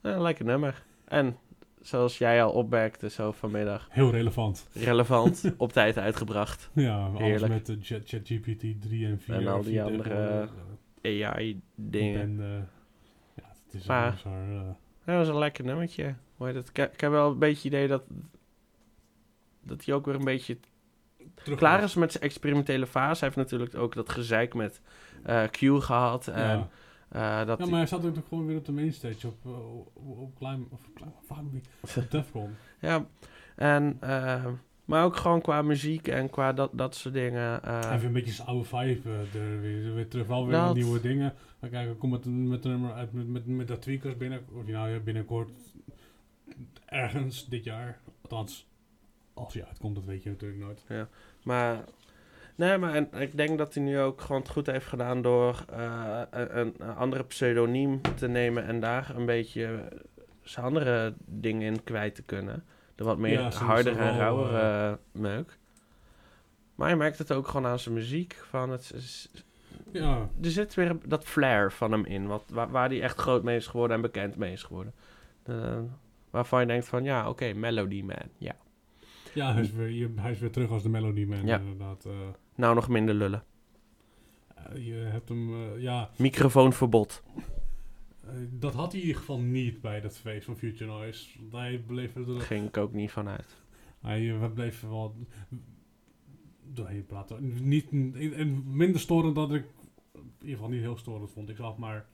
Een 0.00 0.20
lekker 0.22 0.44
nummer. 0.44 0.82
En 1.04 1.36
zoals 1.80 2.18
jij 2.18 2.42
al 2.42 2.52
opmerkte 2.52 3.10
zo 3.10 3.32
vanmiddag, 3.32 3.86
Heel 3.90 4.10
relevant. 4.10 4.68
relevant, 4.72 5.44
op 5.56 5.72
tijd 5.72 5.98
uitgebracht. 5.98 6.70
Ja, 6.72 7.06
alles 7.06 7.20
Heerlijk. 7.20 7.52
met 7.52 7.66
de 7.66 7.78
Chat- 7.80 8.02
ChatGPT 8.08 8.82
3 8.82 9.06
en 9.06 9.20
4. 9.20 9.34
En 9.34 9.46
al 9.46 9.62
die 9.62 9.72
4 9.72 9.82
andere 9.82 10.48
AI-dingen. 11.02 12.20
En, 12.20 12.40
eh, 12.40 12.62
ja, 13.34 13.52
het 13.64 13.74
is 13.74 13.86
Maar- 13.86 14.06
een 14.06 14.12
bizar, 14.14 14.50
eh, 14.50 14.68
Dat 15.04 15.16
was 15.16 15.28
een 15.28 15.38
lekker 15.38 15.64
nummertje. 15.64 16.14
Hoe 16.36 16.46
heet 16.46 16.56
het? 16.56 16.68
Ik, 16.68 16.78
ik 16.92 17.00
heb 17.00 17.10
wel 17.10 17.30
een 17.30 17.38
beetje 17.38 17.54
het 17.56 17.64
idee 17.76 17.88
dat, 17.88 18.02
dat 19.62 19.84
hij 19.84 19.94
ook 19.94 20.04
weer 20.06 20.14
een 20.14 20.24
beetje 20.24 20.58
terug 21.34 21.58
klaar 21.58 21.82
is 21.82 21.94
met 21.94 22.12
zijn 22.12 22.24
experimentele 22.24 22.86
fase. 22.86 23.18
Hij 23.24 23.32
heeft 23.34 23.36
natuurlijk 23.50 23.74
ook 23.74 23.94
dat 23.94 24.08
gezeik 24.08 24.54
met 24.54 24.80
eh, 25.24 25.42
Q 25.50 25.58
gehad. 25.82 26.28
En, 26.28 26.68
Ja. 27.12 27.40
eh, 27.40 27.46
dat 27.46 27.58
ja, 27.58 27.66
maar 27.66 27.78
hij 27.78 27.86
staat 27.86 28.04
ook 28.06 28.16
gewoon 28.28 28.46
weer 28.46 28.56
op 28.56 28.64
de 28.64 28.72
mainstage 28.72 29.26
op, 29.26 29.36
eh, 29.44 29.76
op, 29.78 29.90
op 30.18 30.36
Climb, 30.38 30.72
of 30.72 30.80
Climb? 30.94 31.14
Op 31.96 32.10
Defcon. 32.10 32.50
ja, 32.80 33.06
en, 33.56 33.98
maar 34.84 35.04
ook 35.04 35.16
gewoon 35.16 35.40
qua 35.40 35.62
muziek 35.62 36.08
en 36.08 36.30
qua 36.30 36.52
dat, 36.52 36.70
dat 36.72 36.94
soort 36.94 37.14
dingen. 37.14 37.60
heeft 37.90 38.04
een 38.04 38.12
beetje 38.12 38.32
zijn 38.32 38.48
oude 38.48 38.64
vibe 38.64 39.10
er 39.38 39.60
weer, 39.60 39.94
weer 39.94 40.08
terug. 40.08 40.26
Wel 40.26 40.46
weer 40.46 40.56
Dat- 40.56 40.66
met 40.74 40.82
nieuwe 40.84 41.00
dingen. 41.00 41.34
Maar 41.60 41.70
kijk, 41.70 41.90
ik 41.90 41.98
kom 41.98 42.10
met, 42.10 42.24
met 42.24 42.66
uit 42.94 43.12
met, 43.12 43.28
met, 43.28 43.46
met 43.46 43.68
dat 43.68 43.82
tweakers 43.82 44.16
binnen, 44.16 44.40
nou 44.66 44.88
ja, 44.90 44.98
binnenkort 44.98 45.50
ergens 46.86 47.46
dit 47.48 47.64
jaar. 47.64 47.98
Althans, 48.22 48.66
als 49.34 49.54
hij 49.54 49.64
uitkomt, 49.64 49.94
dat 49.94 50.04
weet 50.04 50.22
je 50.22 50.30
natuurlijk 50.30 50.60
nooit. 50.60 50.84
Maar, 51.42 51.84
nee, 52.54 52.78
maar 52.78 52.94
en, 52.94 53.08
ik 53.12 53.36
denk 53.36 53.58
dat 53.58 53.74
hij 53.74 53.82
nu 53.82 53.98
ook 54.00 54.20
gewoon 54.20 54.40
het 54.40 54.50
goed 54.50 54.66
heeft 54.66 54.86
gedaan 54.86 55.22
door 55.22 55.64
eh, 55.72 56.20
een, 56.30 56.74
een 56.78 56.94
andere 56.94 57.24
pseudoniem 57.24 58.00
te 58.16 58.28
nemen 58.28 58.64
en 58.64 58.80
daar 58.80 59.12
een 59.16 59.26
beetje 59.26 59.88
zijn 60.42 60.66
andere 60.66 61.14
dingen 61.24 61.62
in 61.74 61.82
kwijt 61.84 62.14
te 62.14 62.22
kunnen. 62.22 62.64
De 62.94 63.04
wat 63.04 63.18
meer 63.18 63.40
Ja, 63.40 63.50
hardere 63.50 63.98
en 63.98 64.16
rauwere 64.18 64.58
eh, 64.90 65.20
meuk. 65.20 65.58
Maar 66.74 66.88
je 66.88 66.96
merkt 66.96 67.18
het 67.18 67.32
ook 67.32 67.48
gewoon 67.48 67.66
aan 67.66 67.78
zijn 67.78 67.94
muziek. 67.94 68.34
Van 68.48 68.70
het, 68.70 68.92
is- 68.94 69.30
Ja, 69.92 70.28
er 70.42 70.50
zit 70.50 70.74
weer 70.74 70.96
dat 71.04 71.24
flair 71.24 71.72
van 71.72 71.92
hem 71.92 72.04
in, 72.04 72.26
wat, 72.26 72.44
waar, 72.50 72.70
waar 72.70 72.88
hij 72.88 73.02
echt 73.02 73.18
groot 73.18 73.42
mee 73.42 73.56
is 73.56 73.66
geworden 73.66 73.96
en 73.96 74.02
bekend 74.02 74.36
mee 74.36 74.52
is 74.52 74.62
geworden. 74.62 74.92
Eh, 75.42 75.78
waarvan 76.36 76.60
je 76.60 76.66
denkt 76.66 76.88
van, 76.88 77.04
ja, 77.04 77.28
oké, 77.28 77.52
Melody 77.52 78.02
Man, 78.02 78.28
ja. 78.38 78.56
ja 79.34 79.52
hij, 79.52 79.62
is 79.62 79.72
weer, 79.72 79.90
je- 79.90 80.12
hij 80.16 80.30
is 80.30 80.38
weer 80.38 80.50
terug 80.50 80.70
als 80.70 80.82
de 80.82 80.88
Melody 80.88 81.24
Man, 81.24 81.46
Ja. 81.46 81.58
inderdaad. 81.58 82.04
eh. 82.04 82.12
Nou, 82.54 82.74
nog 82.74 82.88
minder 82.88 83.14
lullen. 83.14 83.44
Eh, 84.54 84.86
je 84.86 84.92
hebt 84.94 85.28
hem, 85.28 85.54
eh, 85.54 85.82
ja, 85.82 86.10
Microfoonverbod. 86.18 87.22
dat 88.50 88.74
had 88.74 88.92
hij 88.92 89.00
in 89.00 89.06
ieder 89.06 89.20
geval 89.20 89.40
niet 89.40 89.80
bij 89.80 90.00
dat 90.00 90.18
feest 90.18 90.44
van 90.44 90.56
Future 90.56 90.90
Noise. 90.90 91.28
Hij 91.50 91.78
bleef 91.86 92.14
er 92.16 92.24
door, 92.24 92.40
Ging 92.40 92.66
ik 92.66 92.76
ook 92.76 92.92
niet 92.92 93.10
vanuit. 93.10 93.56
hij 94.00 94.50
bleef 94.54 94.80
wel 94.80 95.14
doorheen 96.72 97.06
praten. 97.06 97.68
Niet, 97.68 97.86
en 98.34 98.76
minder 98.76 99.00
storend 99.00 99.34
dat 99.34 99.52
ik, 99.52 99.64
in 100.14 100.22
ieder 100.40 100.54
geval 100.56 100.68
niet 100.70 100.80
heel 100.80 100.96
storend 100.96 101.30
vond 101.30 101.48
ik 101.48 101.56
zelf, 101.56 101.76
maar 101.76 102.06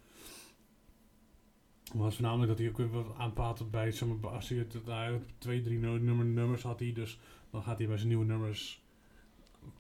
was 1.93 2.15
voornamelijk 2.15 2.49
dat 2.49 2.59
hij 2.59 2.69
ook 2.69 2.77
weer 2.77 2.91
wat 2.91 3.15
aanpraten 3.19 3.71
bij, 3.71 3.91
zeg 3.91 4.09
maar, 4.09 4.31
als 4.31 4.49
hij 4.49 4.59
het, 4.59 4.77
had 4.85 5.21
twee, 5.39 5.61
drie 5.63 5.79
nu- 5.79 5.99
nummer, 5.99 6.25
nummers 6.25 6.63
had 6.63 6.79
hij, 6.81 6.93
dus 6.93 7.19
dan 7.51 7.63
gaat 7.63 7.79
hij 7.79 7.87
bij 7.87 7.97
zijn 7.97 8.09
nieuwe 8.09 8.25
nummers 8.25 8.81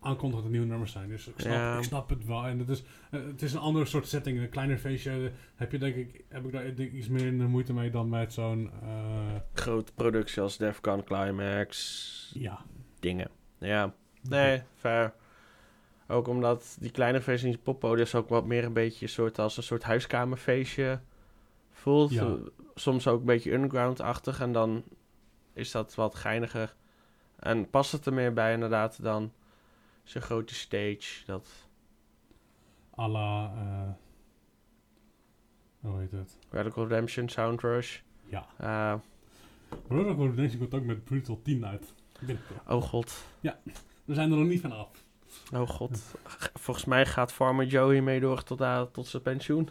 aankondigen 0.00 0.34
dat 0.36 0.44
er 0.44 0.50
nieuwe 0.50 0.66
nummers 0.66 0.92
zijn. 0.92 1.08
Dus 1.08 1.26
ik 1.26 1.34
snap, 1.36 1.52
Ja. 1.52 1.76
ik 1.76 1.82
snap 1.84 2.08
het 2.08 2.24
wel. 2.26 2.44
En 2.46 2.58
het 2.58 2.68
is, 2.68 2.82
eh, 3.10 3.20
het 3.24 3.42
is 3.42 3.52
een 3.52 3.60
andere 3.60 3.84
soort 3.84 4.06
setting. 4.06 4.38
Een 4.38 4.48
kleiner 4.48 4.78
feestje 4.78 5.10
eh, 5.10 5.30
heb 5.54 5.72
je 5.72 5.78
denk 5.78 5.94
ik, 5.94 6.24
heb 6.28 6.44
ik 6.44 6.52
daar 6.52 6.62
denk 6.62 6.78
ik 6.78 6.92
iets 6.92 7.08
meer 7.08 7.26
in 7.26 7.38
de 7.38 7.44
moeite 7.44 7.72
mee 7.72 7.90
dan 7.90 8.08
met 8.08 8.32
zo'n, 8.32 8.70
eh, 8.82 9.34
Grote 9.54 9.92
productie 9.94 10.42
als 10.42 10.56
Defcon 10.56 11.04
Climax. 11.04 12.30
ja. 12.34 12.64
Dingen. 13.00 13.28
Ja, 13.58 13.94
nee, 14.28 14.62
fair. 14.76 15.12
Ook 16.08 16.28
omdat 16.28 16.76
die 16.80 16.90
kleine 16.90 17.20
die 17.20 17.58
poppodiums 17.58 18.14
ook 18.14 18.28
wat 18.28 18.46
meer 18.46 18.64
een 18.64 18.72
beetje 18.72 19.06
soort 19.06 19.38
als 19.38 19.56
een 19.56 19.62
soort 19.62 19.82
huiskamerfeestje 19.82 21.00
voelt. 21.82 22.10
Ja. 22.10 22.36
Soms 22.74 23.06
ook 23.06 23.20
een 23.20 23.26
beetje 23.26 23.52
underground-achtig 23.52 24.40
en 24.40 24.52
dan 24.52 24.84
is 25.52 25.70
dat 25.70 25.94
wat 25.94 26.14
geiniger. 26.14 26.74
En 27.36 27.70
past 27.70 27.92
het 27.92 28.06
er 28.06 28.12
meer 28.12 28.32
bij 28.32 28.52
inderdaad 28.52 29.02
dan 29.02 29.32
zo'n 30.04 30.22
grote 30.22 30.54
stage. 30.54 31.24
Dat, 31.26 31.48
à 32.98 33.08
la, 33.08 33.52
eh, 33.56 33.90
hoe 35.90 36.00
heet 36.00 36.10
het? 36.10 36.38
Radical 36.50 36.86
Redemption, 36.88 37.28
Soundrush. 37.28 38.00
Ja. 38.24 38.46
Eh, 38.56 38.94
Radical 39.88 40.26
Redemption 40.26 40.58
komt 40.60 40.74
ook 40.74 40.84
met 40.84 41.04
Brutal 41.04 41.40
10 41.42 41.66
uit. 41.66 41.94
Oh 42.68 42.82
god. 42.82 43.24
We 44.04 44.14
zijn 44.14 44.30
er 44.30 44.38
nog 44.38 44.46
niet 44.46 44.60
van 44.60 44.72
af. 44.72 44.88
Oh 45.52 45.68
god. 45.68 46.14
Volgens 46.54 46.84
mij 46.86 47.06
gaat 47.06 47.32
Farmer 47.32 47.66
Joe 47.66 47.92
hiermee 47.92 48.20
door 48.20 48.42
tot, 48.42 48.62
aan- 48.62 48.90
tot 48.90 49.06
zijn 49.06 49.22
pensioen. 49.22 49.68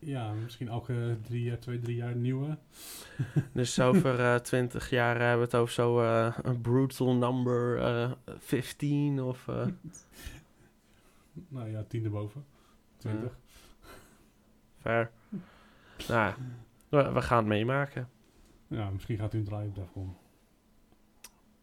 Ja, 0.00 0.32
misschien 0.32 0.68
elke 0.68 1.18
drie, 1.22 1.42
jaar, 1.42 1.58
twee, 1.58 1.78
drie 1.78 1.96
jaar 1.96 2.14
nieuwe. 2.16 2.58
Dus 3.52 3.80
over 3.80 4.20
eh 4.20 4.34
20 4.34 4.90
jaar 4.90 5.18
hebben 5.18 5.36
we 5.38 5.44
het 5.44 5.54
over 5.54 5.74
zo 5.74 6.00
eh, 6.00 6.38
een 6.42 6.60
brutal 6.60 7.14
number 7.14 7.78
eh 7.78 8.10
15 8.38 9.22
of... 9.22 9.46
Nou 11.48 11.70
ja, 11.70 11.82
tien 11.82 12.04
erboven. 12.04 12.44
Twintig. 12.96 13.38
ver. 14.78 15.10
Nou, 16.08 16.34
we, 16.88 17.12
we 17.12 17.22
gaan 17.22 17.38
het 17.38 17.46
meemaken. 17.46 18.08
Ja, 18.66 18.90
misschien 18.90 19.18
gaat 19.18 19.34
u 19.34 19.38
een 19.38 19.44
draai 19.44 19.68
op 19.68 19.74
Defcon. 19.74 20.16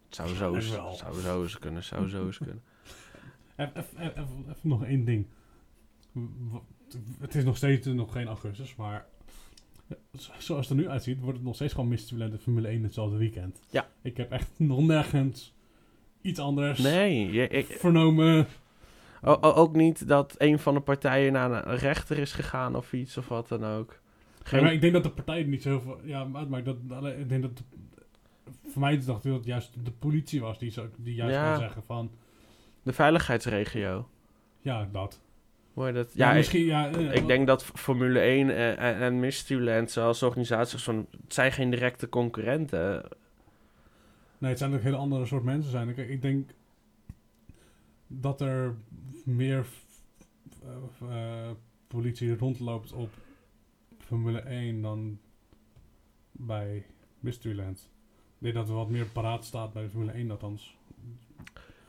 Het 0.06 0.16
zou 0.16 0.30
zo 0.36 0.56
eens, 0.56 0.72
Wel. 0.72 0.94
zou 0.96 1.20
zo 1.22 1.42
eens 1.42 1.60
kunnen, 1.60 1.84
zou 1.84 2.08
zo 2.08 2.26
eens 2.26 2.38
kunnen. 2.38 2.64
Even, 3.56 3.76
even, 3.78 4.10
even, 4.10 4.46
even 4.50 4.70
nog 4.70 4.84
één 4.86 5.06
ding. 5.06 5.28
W- 6.12 6.56
Het 7.20 7.36
is 7.36 7.44
nog 7.44 7.58
steeds 7.58 7.88
nog 7.88 8.12
geen 8.12 8.28
augustus, 8.28 8.76
maar 8.76 9.06
zo- 10.18 10.32
zoals 10.38 10.70
het 10.70 10.78
er 10.78 10.84
nu 10.84 10.90
uitziet, 10.90 11.20
wordt 11.20 11.38
het 11.38 11.46
nog 11.46 11.56
steeds 11.56 11.74
gewoon 11.74 11.90
Mystery 11.90 12.22
en 12.22 12.40
Formule 12.40 12.68
1 12.68 12.84
hetzelfde 12.84 13.18
weekend. 13.18 13.60
Ja. 13.70 13.88
Ik 14.02 14.18
heb 14.18 14.32
echt 14.32 14.50
nog 14.58 14.80
nergens 14.80 15.54
iets 16.22 16.40
anders 16.40 16.80
Nee, 16.80 17.32
je, 17.32 17.48
ik, 17.48 17.66
vernomen. 17.66 18.48
o- 19.22 19.38
o- 19.42 19.54
ook 19.54 19.76
niet 19.76 20.08
dat 20.08 20.36
een 20.38 20.60
van 20.60 20.74
de 20.74 20.80
partijen 20.80 21.34
naar 21.34 21.68
een 21.68 21.78
rechter 21.78 22.18
is 22.18 22.32
gegaan 22.34 22.76
of 22.76 22.94
iets 22.94 23.18
of 23.18 23.28
wat 23.28 23.48
dan 23.48 23.64
ook. 23.66 23.92
Ja, 23.92 24.52
maar 24.52 24.62
Geen, 24.62 24.74
ik 24.74 24.82
denk 24.82 24.94
dat 24.94 25.04
de 25.04 25.10
partij 25.10 25.44
niet 25.44 25.62
zo 25.62 25.70
heel 25.70 25.82
veel 25.82 26.00
ja, 26.04 26.28
uitmaakt. 26.34 26.66
Dat, 26.66 27.06
ik 27.06 27.30
denk 27.30 27.42
dat, 27.42 27.64
voor 28.68 28.82
mij 28.82 28.96
dacht 29.06 29.24
ik 29.26 29.32
dat 29.32 29.40
het 29.40 29.46
juist 29.46 29.86
de 29.86 29.92
politie 29.92 30.42
was 30.42 30.60
die, 30.60 30.72
zo, 30.72 30.90
die 30.98 31.16
juist 31.16 31.36
Ja. 31.36 31.58
zeggen 31.58 31.84
van, 31.84 32.12
de 32.84 32.94
veiligheidsregio. 32.94 34.10
ja, 34.62 34.90
dat. 34.92 35.22
Dat? 35.78 36.14
Ja, 36.14 36.34
misschien, 36.34 36.66
ja. 36.66 36.88
Ik 36.88 37.28
denk 37.28 37.48
dat 37.48 37.66
Formule 37.66 38.20
1 38.20 38.50
en, 38.50 38.78
en, 38.78 38.96
en 38.96 39.20
Mysteryland 39.20 39.98
als 39.98 40.24
organisaties 40.24 40.84
van... 40.84 41.08
Het 41.24 41.34
zijn 41.34 41.52
geen 41.52 41.70
directe 41.70 42.10
concurrenten. 42.10 43.04
Nee, 44.38 44.50
het 44.50 44.60
zijn 44.60 44.74
ook 44.74 44.82
hele 44.82 44.96
andere 44.96 45.26
soort 45.26 45.44
mensen 45.44 45.72
zijn. 45.72 45.90
Ik, 45.90 45.98
ik 45.98 46.22
denk 46.22 46.50
dat 48.08 48.42
er 48.42 48.76
meer 49.24 49.66
eh, 51.02 51.50
politie 51.88 52.38
rondloopt 52.38 52.94
op 52.94 53.10
Formule 54.00 54.40
1 54.40 54.82
dan 54.82 55.20
bij 56.32 56.86
Mysteryland. 57.20 57.90
Ik 58.38 58.44
denk 58.44 58.56
dat 58.56 58.70
er 58.70 58.76
wat 58.76 58.90
meer 58.90 59.06
paraat 59.06 59.46
staat 59.46 59.74
bij 59.74 59.90
Formule 59.90 60.12
1 60.12 60.32
althans. 60.32 60.77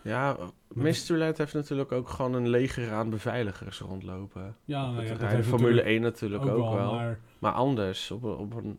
Ja, 0.02 0.36
Mysteryland 0.68 1.38
heeft 1.38 1.54
natuurlijk 1.54 1.92
ook 1.92 2.08
gewoon 2.08 2.34
een 2.34 2.48
leger 2.48 2.92
aan 2.92 3.10
beveiligers 3.10 3.80
rondlopen. 3.80 4.56
Ja, 4.64 4.90
nou 4.90 5.04
ja, 5.04 5.14
dat 5.14 5.30
heeft 5.30 5.48
Formule 5.48 5.74
natuurlijk 5.74 5.86
1 5.86 6.00
natuurlijk 6.00 6.42
ook, 6.46 6.74
wel. 6.74 6.92
Maar, 6.94 7.20
Maar 7.38 7.52
anders, 7.52 8.10
op, 8.10 8.22
een- 8.22 8.36
op 8.36 8.54
een... 8.54 8.78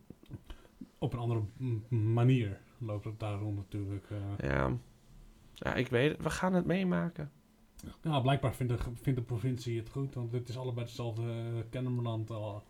op 0.98 1.14
een 1.14 1.20
andere 1.20 1.42
manier 1.90 2.58
loopt 2.78 3.06
het 3.06 3.20
daar 3.20 3.40
rond 3.40 3.56
natuurlijk. 3.56 4.06
eh. 4.10 4.50
Ja, 4.50 4.72
ja, 5.54 5.74
ik 5.76 5.88
weet 5.88 6.12
het. 6.12 6.22
We 6.24 6.30
gaan 6.30 6.54
het 6.54 6.66
meemaken. 6.66 7.32
Ja, 8.02 8.20
blijkbaar 8.20 8.54
vindt 8.56 8.78
de, 8.78 8.84
vindt 9.02 9.20
de 9.20 9.26
provincie 9.26 9.80
het 9.80 9.90
goed, 9.90 10.14
want 10.14 10.32
het 10.32 10.50
is 10.50 10.58
allebei 10.58 10.86
hetzelfde 10.86 11.22
uh, 11.22 11.60
Kennemerland 11.70 12.30
al. 12.32 12.64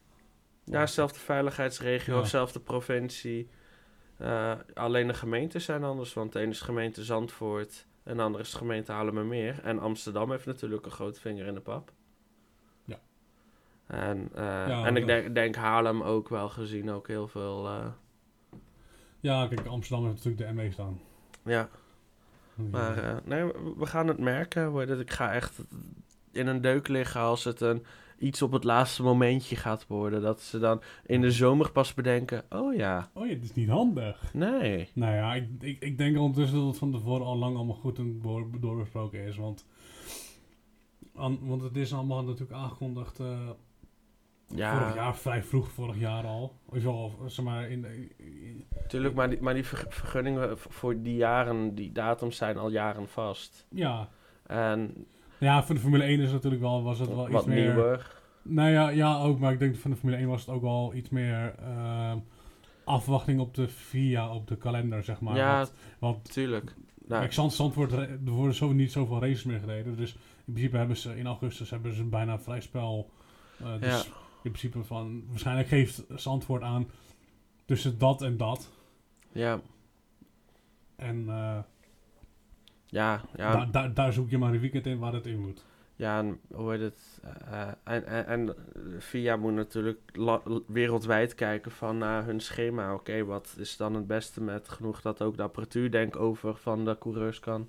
Ja, 0.63 0.85
zelfde 0.87 1.19
veiligheidsregio, 1.19 2.17
Ja. 2.17 2.23
zelfde 2.25 2.59
provincie. 2.59 3.49
Eh, 4.17 4.53
alleen 4.73 5.07
de 5.07 5.13
gemeenten 5.13 5.61
zijn 5.61 5.83
anders, 5.83 6.13
want 6.13 6.33
de 6.33 6.39
ene 6.39 6.49
is 6.51 6.61
gemeente 6.61 7.03
Zandvoort 7.03 7.87
en 8.09 8.17
de 8.17 8.23
andere 8.23 8.43
is 8.43 8.51
de 8.51 8.57
gemeente 8.57 8.91
Haarlemmermeer. 8.91 9.59
En 9.63 9.79
Amsterdam 9.79 10.31
heeft 10.31 10.45
natuurlijk 10.45 10.85
een 10.85 10.91
grote 10.91 11.19
vinger 11.19 11.45
in 11.45 11.53
de 11.53 11.59
pap. 11.61 11.91
En, 13.87 14.29
eh, 14.33 14.43
Ja, 14.67 14.85
en 14.85 14.95
ik 14.95 15.01
ja. 15.01 15.07
denk, 15.07 15.35
denk 15.35 15.55
Haarlem 15.55 16.01
ook 16.01 16.29
wel 16.29 16.49
gezien, 16.49 16.91
ook 16.91 17.07
heel 17.07 17.27
veel. 17.27 17.67
eh, 17.67 17.85
Ja, 19.19 19.47
kijk, 19.47 19.65
Amsterdam 19.65 20.05
heeft 20.07 20.23
natuurlijk 20.25 20.57
de 20.57 20.63
MW 20.63 20.71
staan. 20.71 20.99
ja, 21.43 21.69
maar 22.55 22.97
eh, 23.03 23.17
nee, 23.23 23.43
we- 23.77 23.85
gaan 23.85 24.07
het 24.07 24.17
merken. 24.19 24.73
Het? 24.73 24.99
Ik 24.99 25.11
ga 25.11 25.33
echt 25.33 25.59
in 26.31 26.47
een 26.47 26.61
deuk 26.61 26.87
liggen 26.87 27.21
als 27.21 27.43
het 27.43 27.61
een, 27.61 27.85
iets 28.19 28.41
op 28.41 28.51
het 28.51 28.63
laatste 28.63 29.03
momentje 29.03 29.55
gaat 29.55 29.87
worden. 29.87 30.21
Dat 30.21 30.41
ze 30.41 30.59
dan 30.59 30.81
in 31.05 31.21
de 31.21 31.31
zomer 31.31 31.71
pas 31.71 31.93
bedenken, 31.93 32.43
oh 32.49 32.75
ja, 32.75 33.09
Oh 33.13 33.27
ja, 33.27 33.33
dit 33.33 33.43
is 33.43 33.53
niet 33.53 33.69
handig. 33.69 34.33
nee. 34.33 34.89
Nou 34.93 35.13
ja, 35.15 35.33
ik, 35.35 35.47
ik, 35.59 35.81
ik 35.81 35.97
denk 35.97 36.17
ondertussen 36.17 36.57
dat 36.57 36.67
het 36.67 36.77
van 36.77 36.91
tevoren 36.91 37.25
al 37.25 37.37
lang 37.37 37.55
allemaal 37.55 37.75
goed 37.75 37.97
en 37.97 38.19
door, 38.21 38.47
doorbesproken 38.59 39.19
is. 39.25 39.35
Want, 39.37 39.65
want 41.39 41.61
het 41.61 41.75
is 41.75 41.93
allemaal 41.93 42.23
natuurlijk 42.23 42.51
aangekondigd 42.59 43.19
eh, 43.19 43.49
Ja, 44.47 44.77
vorig 44.79 44.95
jaar, 44.95 45.15
vrij 45.17 45.43
vroeg 45.43 45.69
vorig 45.69 45.99
jaar 45.99 46.23
al. 46.25 46.53
Of 46.65 46.85
al, 46.85 47.11
zeg 47.27 47.45
maar, 47.45 47.69
in, 47.69 47.85
in- 48.17 48.65
Tuurlijk, 48.87 49.15
maar 49.15 49.29
die, 49.29 49.41
maar 49.41 49.53
die 49.53 49.65
verg- 49.65 49.85
vergunningen 49.95 50.57
voor 50.57 51.01
die 51.01 51.15
jaren, 51.15 51.75
die 51.75 51.91
datums 51.91 52.37
zijn 52.37 52.57
al 52.57 52.69
jaren 52.69 53.07
vast. 53.07 53.65
ja. 53.69 54.09
En 54.45 55.05
ja, 55.39 55.63
voor 55.63 55.75
de 55.75 55.81
Formule 55.81 56.03
1 56.03 56.19
is 56.19 56.31
natuurlijk 56.31 56.61
wel, 56.61 56.83
was 56.83 56.99
het 56.99 57.09
wel 57.09 57.23
iets 57.25 57.33
wat 57.33 57.45
meer... 57.45 57.73
nieuwer. 57.73 58.17
Nou 58.41 58.69
ja, 58.69 58.89
ja, 58.89 59.19
ook, 59.21 59.39
maar 59.39 59.51
ik 59.53 59.59
denk 59.59 59.75
van 59.75 59.91
de 59.91 59.97
Formule 59.97 60.17
1 60.19 60.27
was 60.27 60.41
het 60.45 60.49
ook 60.55 60.61
wel 60.61 60.93
iets 60.93 61.09
meer 61.09 61.55
ehm, 61.59 62.17
afwachting 62.83 63.39
op 63.39 63.53
de 63.55 63.67
VIA, 63.67 64.33
op 64.33 64.47
de 64.47 64.55
kalender, 64.57 65.03
zeg 65.03 65.19
maar. 65.19 65.35
ja, 65.35 65.55
Want, 65.57 65.73
want 65.99 66.31
tuurlijk. 66.33 66.75
Nou, 67.07 67.21
Kijk, 67.21 67.33
Zand, 67.33 67.75
er 67.75 68.31
worden 68.31 68.55
zo 68.55 68.71
niet 68.71 68.91
zoveel 68.91 69.19
races 69.21 69.43
meer 69.43 69.59
gereden. 69.59 69.97
Dus 69.97 70.13
in 70.45 70.53
principe 70.53 70.77
hebben 70.77 70.97
ze 70.97 71.17
in 71.17 71.25
augustus 71.27 71.69
hebben 71.69 71.93
ze 71.93 72.03
bijna 72.03 72.39
vrij 72.39 72.61
spel. 72.61 73.09
Eh, 73.59 73.65
dus 73.79 73.89
Ja. 73.89 74.11
in 74.43 74.51
principe 74.51 74.83
van, 74.83 75.23
waarschijnlijk 75.29 75.67
geeft 75.67 76.03
Zandvoort 76.15 76.61
aan 76.61 76.87
tussen 77.65 77.97
dat 77.97 78.21
en 78.21 78.37
dat. 78.37 78.69
ja, 79.31 79.59
En 80.95 81.25
eh, 81.29 81.57
ja, 82.89 83.21
ja, 83.35 83.51
daar- 83.51 83.71
daar- 83.71 83.93
daar 83.93 84.13
zoek 84.13 84.29
je 84.29 84.37
maar 84.37 84.53
een 84.53 84.59
weekend 84.59 84.85
in 84.85 84.99
waar 84.99 85.13
het 85.13 85.25
in 85.25 85.39
moet. 85.39 85.65
ja, 85.95 86.19
en 86.19 86.39
hoe 86.53 86.71
heet 86.71 86.81
het? 86.81 87.19
eh, 87.51 87.67
en, 87.83 88.05
en, 88.05 88.27
en 88.27 88.55
VIA 88.97 89.35
moet 89.35 89.53
natuurlijk 89.53 89.99
wereldwijd 90.67 91.35
kijken 91.35 91.71
van 91.71 91.97
naar 91.97 92.25
hun 92.25 92.39
schema. 92.39 92.93
Oké, 92.93 93.25
wat 93.25 93.55
is 93.57 93.77
dan 93.77 93.93
het 93.95 94.07
beste 94.07 94.41
met 94.41 94.69
genoeg 94.69 95.01
dat 95.01 95.21
ook 95.21 95.37
de 95.37 95.43
apparatuur 95.43 95.91
denk 95.91 96.15
over 96.15 96.55
van 96.55 96.85
de 96.85 96.97
coureurs 96.99 97.39
kan? 97.39 97.67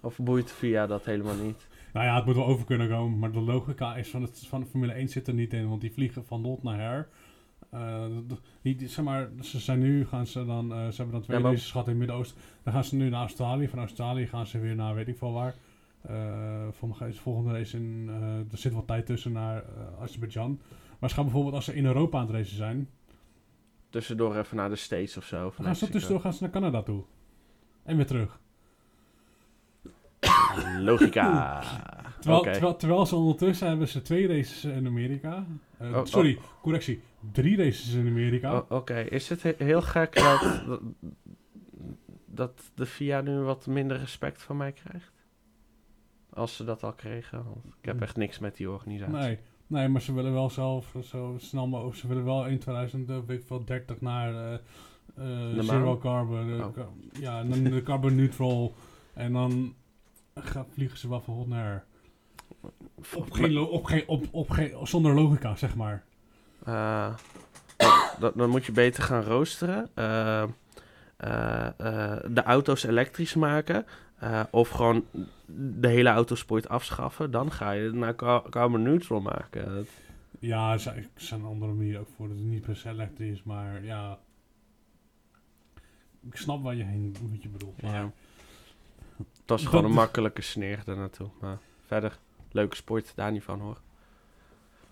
Of 0.00 0.18
boeit 0.18 0.52
VIA 0.52 0.86
dat 0.86 1.04
helemaal 1.04 1.34
niet? 1.34 1.66
Nou 1.92 2.06
ja, 2.06 2.16
het 2.16 2.24
moet 2.24 2.34
wel 2.34 2.46
over 2.46 2.64
kunnen 2.66 2.88
komen. 2.88 3.18
Maar 3.18 3.32
de 3.32 3.40
logica 3.40 3.96
is 3.96 4.08
van, 4.10 4.22
het, 4.22 4.46
van 4.46 4.60
de 4.60 4.66
Formule 4.66 4.92
1 4.92 5.08
zit 5.08 5.28
er 5.28 5.34
niet 5.34 5.52
in. 5.52 5.68
Want 5.68 5.80
die 5.80 5.92
vliegen 5.92 6.24
van 6.24 6.40
lot 6.40 6.62
naar 6.62 6.78
her. 6.78 7.08
Eh, 7.70 8.04
die, 8.62 8.88
zeg 8.88 9.04
maar, 9.04 9.28
ze 9.40 9.58
zijn 9.58 9.78
nu, 9.78 10.06
gaan 10.06 10.26
ze 10.26 10.44
dan, 10.44 10.72
eh, 10.72 10.78
ze 10.78 10.96
hebben 10.96 11.10
dan 11.12 11.20
twee 11.22 11.36
Ja, 11.36 11.42
maar- 11.42 11.58
gehad 11.58 11.84
in 11.84 11.90
het 11.90 11.98
Midden-Oosten. 11.98 12.40
Dan 12.62 12.72
gaan 12.72 12.84
ze 12.84 12.96
nu 12.96 13.08
naar 13.08 13.20
Australië. 13.20 13.68
Van 13.68 13.78
Australië 13.78 14.26
gaan 14.26 14.46
ze 14.46 14.58
weer 14.58 14.74
naar 14.74 14.94
weet 14.94 15.08
ik 15.08 15.18
veel 15.18 15.32
waar. 15.32 15.54
Eh 16.02 16.66
voor 16.70 16.88
mij 16.98 17.08
is 17.08 17.14
de 17.14 17.20
volgende 17.22 17.52
race 17.52 17.76
in, 17.76 18.08
er 18.52 18.58
zit 18.58 18.72
wat 18.72 18.86
tijd 18.86 19.06
tussen 19.06 19.32
naar 19.32 19.64
Azerbeidzjan. 20.00 20.60
Maar 20.98 21.08
ze 21.08 21.14
gaan 21.14 21.24
bijvoorbeeld 21.24 21.54
als 21.54 21.64
ze 21.64 21.74
in 21.74 21.84
Europa 21.86 22.18
aan 22.18 22.26
het 22.26 22.34
racen 22.34 22.56
zijn. 22.56 22.88
Tussendoor 23.90 24.36
even 24.36 24.56
naar 24.56 24.68
de 24.68 24.76
States 24.76 25.16
of 25.16 25.24
zo. 25.24 25.46
Of 25.46 25.54
gaan 25.54 25.64
ze 25.64 25.68
Mexico. 25.70 25.90
tussendoor 25.92 26.20
gaan 26.20 26.32
ze 26.32 26.42
naar 26.42 26.52
Canada 26.52 26.82
toe. 26.82 27.02
En 27.82 27.96
weer 27.96 28.06
terug. 28.06 28.40
Logica. 30.78 31.62
Terwijl, 32.20 32.42
terwijl, 32.42 32.76
terwijl 32.76 33.06
ze 33.06 33.16
ondertussen 33.16 33.68
hebben 33.68 33.88
ze 33.88 34.02
twee 34.02 34.26
races 34.26 34.64
in 34.64 34.86
Amerika. 34.86 35.46
Eh, 35.78 35.96
Oh, 35.96 36.04
sorry, 36.04 36.38
correctie. 36.62 37.00
Drie 37.32 37.56
races 37.56 37.92
in 37.94 38.06
Amerika. 38.06 38.52
O- 38.52 38.76
Oké, 38.76 38.98
is 39.00 39.28
het 39.28 39.42
he- 39.42 39.54
heel 39.58 39.82
gek 39.82 40.14
dat, 40.14 40.62
dat, 42.26 42.70
de 42.74 42.86
VIA 42.86 43.20
nu 43.20 43.38
wat 43.38 43.66
minder 43.66 43.96
respect 43.98 44.42
van 44.42 44.56
mij 44.56 44.72
krijgt? 44.72 45.12
Als 46.30 46.56
ze 46.56 46.64
dat 46.64 46.82
al 46.82 46.92
kregen. 46.92 47.44
Want 47.44 47.64
ik 47.64 47.84
heb 47.84 48.00
echt 48.02 48.16
niks 48.16 48.38
met 48.38 48.56
die 48.56 48.70
organisatie. 48.70 49.14
nee, 49.16 49.38
nee, 49.66 49.88
maar 49.88 50.00
ze 50.02 50.12
willen 50.14 50.32
wel 50.32 50.50
zelf 50.50 50.94
zo 51.02 51.34
snel 51.38 51.66
mogelijk. 51.66 51.96
Ze 51.96 52.08
willen 52.08 52.24
wel 52.24 52.46
in 52.46 52.58
2030 52.58 54.00
naar 54.00 54.34
eh, 54.34 54.54
eh, 54.54 55.54
De 55.54 55.62
zero 55.62 55.98
carbon. 55.98 56.62
Oh. 56.62 56.72
ca- 56.74 56.88
Ja, 57.20 57.40
en 57.40 57.48
dan 57.50 57.62
de 57.64 57.82
carbon 57.82 58.14
neutral. 58.14 58.74
En 59.14 59.32
dan 59.32 59.74
gaan, 60.34 60.66
vliegen 60.70 60.98
ze 60.98 61.08
wel 61.08 61.20
van 61.20 61.34
hot 61.34 61.48
naar. 61.48 61.84
Op 63.14 63.30
geen, 63.30 63.58
op 63.58 63.84
geen, 63.84 64.04
op, 64.06 64.24
op 64.30 64.50
geen, 64.50 64.86
zonder 64.86 65.14
logica, 65.14 65.56
zeg 65.56 65.74
maar. 65.76 66.04
Eh, 66.64 67.14
dan, 68.18 68.32
dan 68.34 68.50
moet 68.50 68.64
je 68.66 68.72
beter 68.72 69.02
gaan 69.02 69.22
roosteren. 69.22 69.90
Eh, 69.94 70.42
eh, 71.16 72.16
de 72.30 72.42
auto's 72.44 72.82
elektrisch 72.84 73.34
maken. 73.34 73.86
of 74.50 74.68
gewoon 74.68 75.04
de 75.80 75.88
hele 75.88 76.08
autosport 76.08 76.68
afschaffen. 76.68 77.30
Dan 77.30 77.52
ga 77.52 77.70
je 77.70 77.84
het 77.84 77.94
naar 77.94 78.14
ca- 78.14 78.42
carbon 78.50 78.82
neutral 78.82 79.20
maken. 79.20 79.74
Dat- 79.74 79.86
Ja, 80.38 80.72
er 80.72 80.78
zijn, 80.80 81.08
er 81.30 81.44
andere 81.46 81.72
manieren 81.72 82.00
ook 82.00 82.08
voor. 82.16 82.28
Dat 82.28 82.36
het 82.36 82.46
niet 82.46 82.62
per 82.62 82.76
se 82.76 82.88
elektrisch, 82.88 83.42
maar 83.42 83.84
ja. 83.84 84.18
Ik 86.30 86.36
snap 86.36 86.62
waar 86.62 86.74
je 86.74 86.84
heen 86.84 87.16
wat 87.30 87.42
je 87.42 87.48
bedoelt. 87.48 87.82
Maar 87.82 87.92
Ja. 87.94 88.10
Het 89.16 89.26
was 89.46 89.64
gewoon 89.66 89.80
Dat- 89.82 89.90
een 89.90 89.96
makkelijke 89.96 90.42
sneer 90.42 90.82
daar 90.84 90.96
naartoe. 90.96 91.28
Maar 91.40 91.58
verder, 91.86 92.18
leuke 92.52 92.76
sport, 92.76 93.12
daar 93.14 93.32
niet 93.32 93.42
van 93.42 93.60
hoor. 93.60 93.80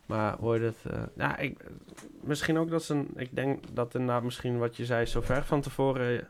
Maar 0.07 0.37
hoor 0.39 0.55
je 0.59 0.65
het? 0.65 0.93
eh, 0.95 1.03
ja, 1.17 1.37
ik, 1.37 1.65
misschien 2.21 2.59
ook 2.59 2.71
dat 2.71 2.83
ze. 2.85 2.95
een- 2.95 3.11
Ik 3.17 3.35
denk 3.35 3.65
dat 3.73 3.95
inderdaad 3.95 4.23
misschien 4.23 4.59
wat 4.59 4.77
je 4.77 4.85
zei, 4.85 5.07
zo 5.07 5.21
ver 5.21 5.45
van 5.45 5.61
tevoren 5.61 6.29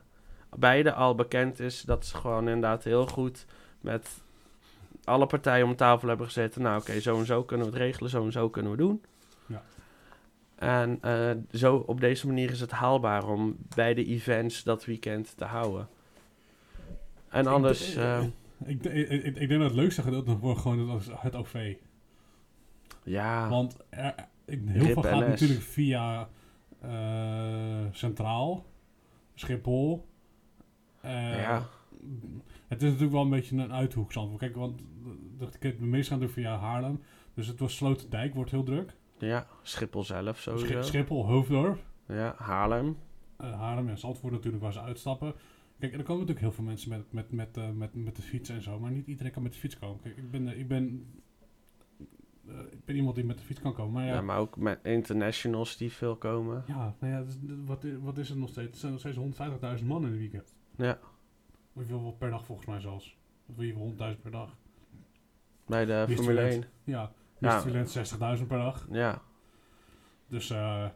beide 0.56 0.92
al 0.92 1.14
bekend 1.14 1.60
is. 1.60 1.82
Dat 1.82 2.06
ze 2.06 2.16
gewoon 2.16 2.46
inderdaad 2.48 2.84
heel 2.84 3.06
goed 3.06 3.46
met 3.80 4.08
alle 5.04 5.26
partijen 5.26 5.66
om 5.66 5.76
tafel 5.76 6.08
hebben 6.08 6.26
gezeten. 6.26 6.62
Nou, 6.62 6.80
oké, 6.80 7.00
zo 7.00 7.18
en 7.18 7.26
zo 7.26 7.42
kunnen 7.44 7.66
we 7.66 7.72
het 7.72 7.82
regelen, 7.82 8.10
zo 8.10 8.24
en 8.24 8.32
zo 8.32 8.48
kunnen 8.50 8.70
we 8.72 8.78
doen. 8.78 9.04
Ja. 9.46 9.62
En 10.54 10.98
eh, 11.02 11.30
zo 11.58 11.76
op 11.76 12.00
deze 12.00 12.26
manier 12.26 12.50
is 12.50 12.60
het 12.60 12.70
haalbaar 12.70 13.28
om 13.28 13.56
beide 13.74 14.04
events 14.04 14.62
dat 14.62 14.84
weekend 14.84 15.36
te 15.36 15.44
houden. 15.44 15.88
En 17.28 17.46
anders. 17.46 17.94
eh, 17.94 18.16
eh, 18.18 18.24
ik, 18.64 18.84
ik, 18.84 19.08
ik, 19.08 19.36
ik 19.36 19.48
denk 19.48 19.60
dat 19.60 19.70
het 19.70 19.78
leukste 19.80 20.02
gedeelte 20.02 20.30
nog 20.30 20.40
wordt 20.40 20.60
gewoon 20.60 20.88
het, 20.88 21.08
het 21.20 21.34
OV. 21.34 21.76
ja, 23.02 23.48
Want 23.48 23.76
er, 23.88 24.14
heel 24.46 24.84
Rip 24.84 24.92
veel 24.92 25.02
gaat 25.02 25.26
natuurlijk 25.26 25.60
via 25.60 26.28
eh, 26.80 27.84
Centraal, 27.90 28.66
Schiphol. 29.34 30.08
Eh, 31.00 31.40
ja, 31.40 31.68
Het 32.68 32.82
is 32.82 32.88
natuurlijk 32.88 33.12
wel 33.12 33.22
een 33.22 33.30
beetje 33.30 33.56
een 33.56 33.72
uithoek. 33.72 34.12
Kijk, 34.36 34.56
want 34.56 34.78
de, 35.38 35.48
de, 35.60 35.84
meeste 35.84 36.12
gaan 36.12 36.20
natuurlijk 36.20 36.48
via 36.48 36.58
Haarlem. 36.58 37.02
Dus 37.34 37.46
het 37.46 37.58
was 37.58 37.76
Sloterdijk, 37.76 38.34
wordt 38.34 38.50
heel 38.50 38.62
druk. 38.62 38.96
ja, 39.18 39.46
Schiphol 39.62 40.04
zelf 40.04 40.38
sowieso. 40.40 40.66
Schip, 40.66 40.82
Schiphol, 40.82 41.26
Hoofddorp. 41.26 41.84
Ja, 42.08 42.34
Haarlem. 42.38 42.96
eh, 43.36 43.58
Haarlem 43.58 43.88
en 43.88 43.98
Zandvoort 43.98 44.32
natuurlijk 44.32 44.62
waar 44.62 44.72
ze 44.72 44.80
uitstappen. 44.80 45.34
Kijk, 45.78 45.92
er 45.92 45.98
komen 46.02 46.12
natuurlijk 46.26 46.40
heel 46.40 46.52
veel 46.52 46.64
mensen 46.64 46.88
met, 46.90 47.12
met, 47.12 47.32
met, 47.32 47.56
eh, 47.56 47.70
met, 47.70 47.94
met 47.94 48.16
de 48.16 48.22
fiets 48.22 48.48
en 48.48 48.62
zo, 48.62 48.78
maar 48.80 48.90
niet 48.90 49.06
iedereen 49.06 49.32
kan 49.32 49.42
met 49.42 49.52
de 49.52 49.58
fiets 49.58 49.78
komen. 49.78 50.00
Kijk, 50.02 50.16
ik 50.16 50.30
ben, 50.30 50.48
eh, 50.48 50.58
ik 50.58 50.68
ben, 50.68 51.06
eh, 52.48 52.54
ik 52.70 52.84
ben 52.84 52.96
iemand 52.96 53.14
die 53.14 53.24
met 53.24 53.38
de 53.38 53.44
fiets 53.44 53.60
kan 53.60 53.74
komen, 53.74 53.92
maar 53.92 54.04
Ja. 54.04 54.14
ja, 54.14 54.20
maar 54.20 54.38
ook 54.38 54.56
met 54.56 54.78
internationals 54.82 55.76
die 55.76 55.92
veel 55.92 56.16
komen. 56.16 56.64
ja, 56.66 56.94
nou 57.00 57.12
ja, 57.12 57.22
dus, 57.22 57.36
wat, 57.64 57.84
i- 57.84 57.98
wat 57.98 58.18
is 58.18 58.28
het 58.28 58.38
nog 58.38 58.48
steeds? 58.48 58.66
Het 58.70 58.76
zijn 58.78 58.92
nog 58.92 59.00
steeds 59.00 59.16
150.000 59.16 59.88
man 59.88 60.06
in 60.06 60.12
een 60.12 60.18
weekend. 60.18 60.54
Ja, 60.76 60.98
Hoeveel 61.72 62.16
per 62.18 62.30
dag 62.30 62.44
volgens 62.46 62.66
mij 62.66 62.80
zelfs. 62.80 63.16
Of 63.46 63.56
in 63.58 63.64
ieder 63.64 63.66
geval 63.80 63.86
100.000 63.86 64.22
per 64.22 64.30
dag. 64.30 64.56
bij 65.66 65.84
de 65.84 66.04
is 66.08 66.14
Formule 66.14 66.36
talent? 66.40 66.64
1. 66.64 66.70
Ja, 66.84 67.12
Ja. 67.38 67.62
ja. 67.66 67.84
60.000 67.86 68.46
per 68.48 68.58
dag. 68.58 68.86
Ja, 68.90 69.22
Dus 70.28 70.50
eh, 70.50 70.86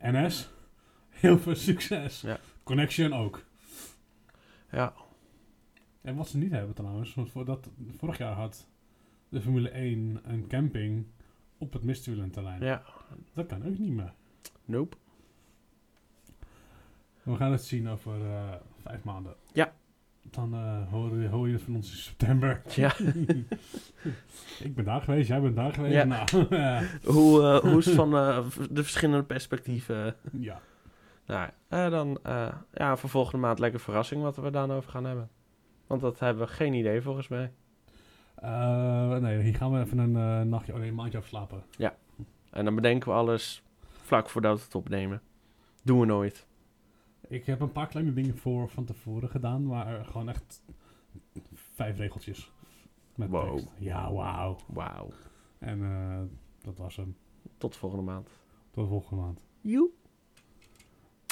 NS, 0.00 0.50
heel 1.08 1.38
veel 1.38 1.54
succes. 1.54 2.20
Ja. 2.20 2.38
Connection 2.62 3.12
ook. 3.12 3.46
Ja, 4.70 4.92
En 6.00 6.16
wat 6.16 6.28
ze 6.28 6.38
niet 6.38 6.50
hebben 6.52 6.74
trouwens, 6.74 7.14
want 7.14 7.30
voor 7.30 7.44
dat, 7.44 7.68
vorig 7.96 8.18
jaar 8.18 8.34
had 8.34 8.66
de 9.28 9.40
Formule 9.40 9.68
1 9.68 10.20
een 10.24 10.46
camping 10.46 11.06
op 11.58 11.72
het 11.72 11.82
Mistwielenterrein. 11.82 12.60
ja. 12.62 12.82
Dat 13.34 13.46
kan 13.46 13.66
ook 13.66 13.78
niet 13.78 13.92
meer. 13.92 14.12
Nope. 14.64 14.96
We 17.22 17.36
gaan 17.36 17.52
het 17.52 17.62
zien 17.64 17.88
over 17.88 18.24
eh, 18.26 18.54
vijf 18.82 19.04
maanden. 19.04 19.34
Ja. 19.52 19.72
Dan 20.22 20.54
eh 20.54 20.88
hoor, 20.90 21.16
je, 21.20 21.28
hoor 21.28 21.48
je 21.48 21.58
van 21.58 21.74
ons 21.74 21.90
in 21.90 21.96
september. 21.96 22.62
Ja. 22.74 22.94
Ik 24.66 24.74
ben 24.74 24.84
daar 24.84 25.00
geweest, 25.02 25.28
jij 25.28 25.40
bent 25.40 25.56
daar 25.56 25.72
geweest. 25.72 25.94
Ja. 25.94 26.04
Nou, 26.04 26.26
eh, 26.54 26.80
hoe, 27.04 27.60
hoe 27.60 27.78
is 27.78 27.86
het 27.86 27.94
van 27.94 28.10
de 28.70 28.82
verschillende 28.82 29.24
perspectieven? 29.24 30.16
ja. 30.38 30.60
Nou, 31.28 31.50
eh, 31.68 31.90
dan 31.90 32.18
eh, 32.22 32.54
ja, 32.72 32.96
voor 32.96 33.08
volgende 33.10 33.38
maand 33.46 33.58
lekker 33.58 33.80
verrassing 33.80 34.22
wat 34.22 34.36
we 34.36 34.50
dan 34.50 34.70
over 34.70 34.90
gaan 34.90 35.04
hebben. 35.04 35.30
Want 35.86 36.00
dat 36.00 36.18
hebben 36.18 36.46
we 36.46 36.52
geen 36.52 36.72
idee 36.74 37.02
volgens 37.02 37.28
mij. 37.28 37.52
Eh, 38.34 39.16
nee, 39.16 39.42
hier 39.42 39.54
gaan 39.54 39.72
we 39.72 39.80
even 39.80 39.98
een 39.98 40.16
eh, 40.16 40.46
nachtje, 40.48 40.72
oh 40.72 40.78
nee, 40.78 40.88
een 40.88 40.94
maandje 40.94 41.18
afslapen. 41.18 41.62
Ja. 41.76 41.96
En 42.50 42.64
dan 42.64 42.74
bedenken 42.74 43.08
we 43.08 43.14
alles 43.14 43.62
vlak 44.02 44.28
voordat 44.28 44.58
we 44.58 44.64
het 44.64 44.74
opnemen. 44.74 45.22
Doen 45.82 46.00
we 46.00 46.06
nooit. 46.06 46.46
Ik 47.28 47.46
heb 47.46 47.60
een 47.60 47.72
paar 47.72 47.86
kleine 47.86 48.12
dingen 48.12 48.36
voor 48.38 48.68
van 48.68 48.84
tevoren 48.84 49.28
gedaan, 49.28 49.66
maar 49.66 50.04
gewoon 50.04 50.28
echt 50.28 50.62
vijf 51.54 51.96
regeltjes. 51.96 52.52
Met 53.14 53.28
Wow. 53.30 53.50
tekst. 53.56 53.72
Ja, 53.78 54.12
wauw. 54.12 54.56
Wauw. 54.66 55.08
En 55.58 55.82
eh, 55.82 56.20
dat 56.62 56.78
was 56.78 56.96
hem. 56.96 57.16
Tot 57.58 57.76
volgende 57.76 58.04
maand. 58.04 58.28
Tot 58.70 58.88
volgende 58.88 59.22
maand. 59.22 59.40
Joep. 59.60 59.92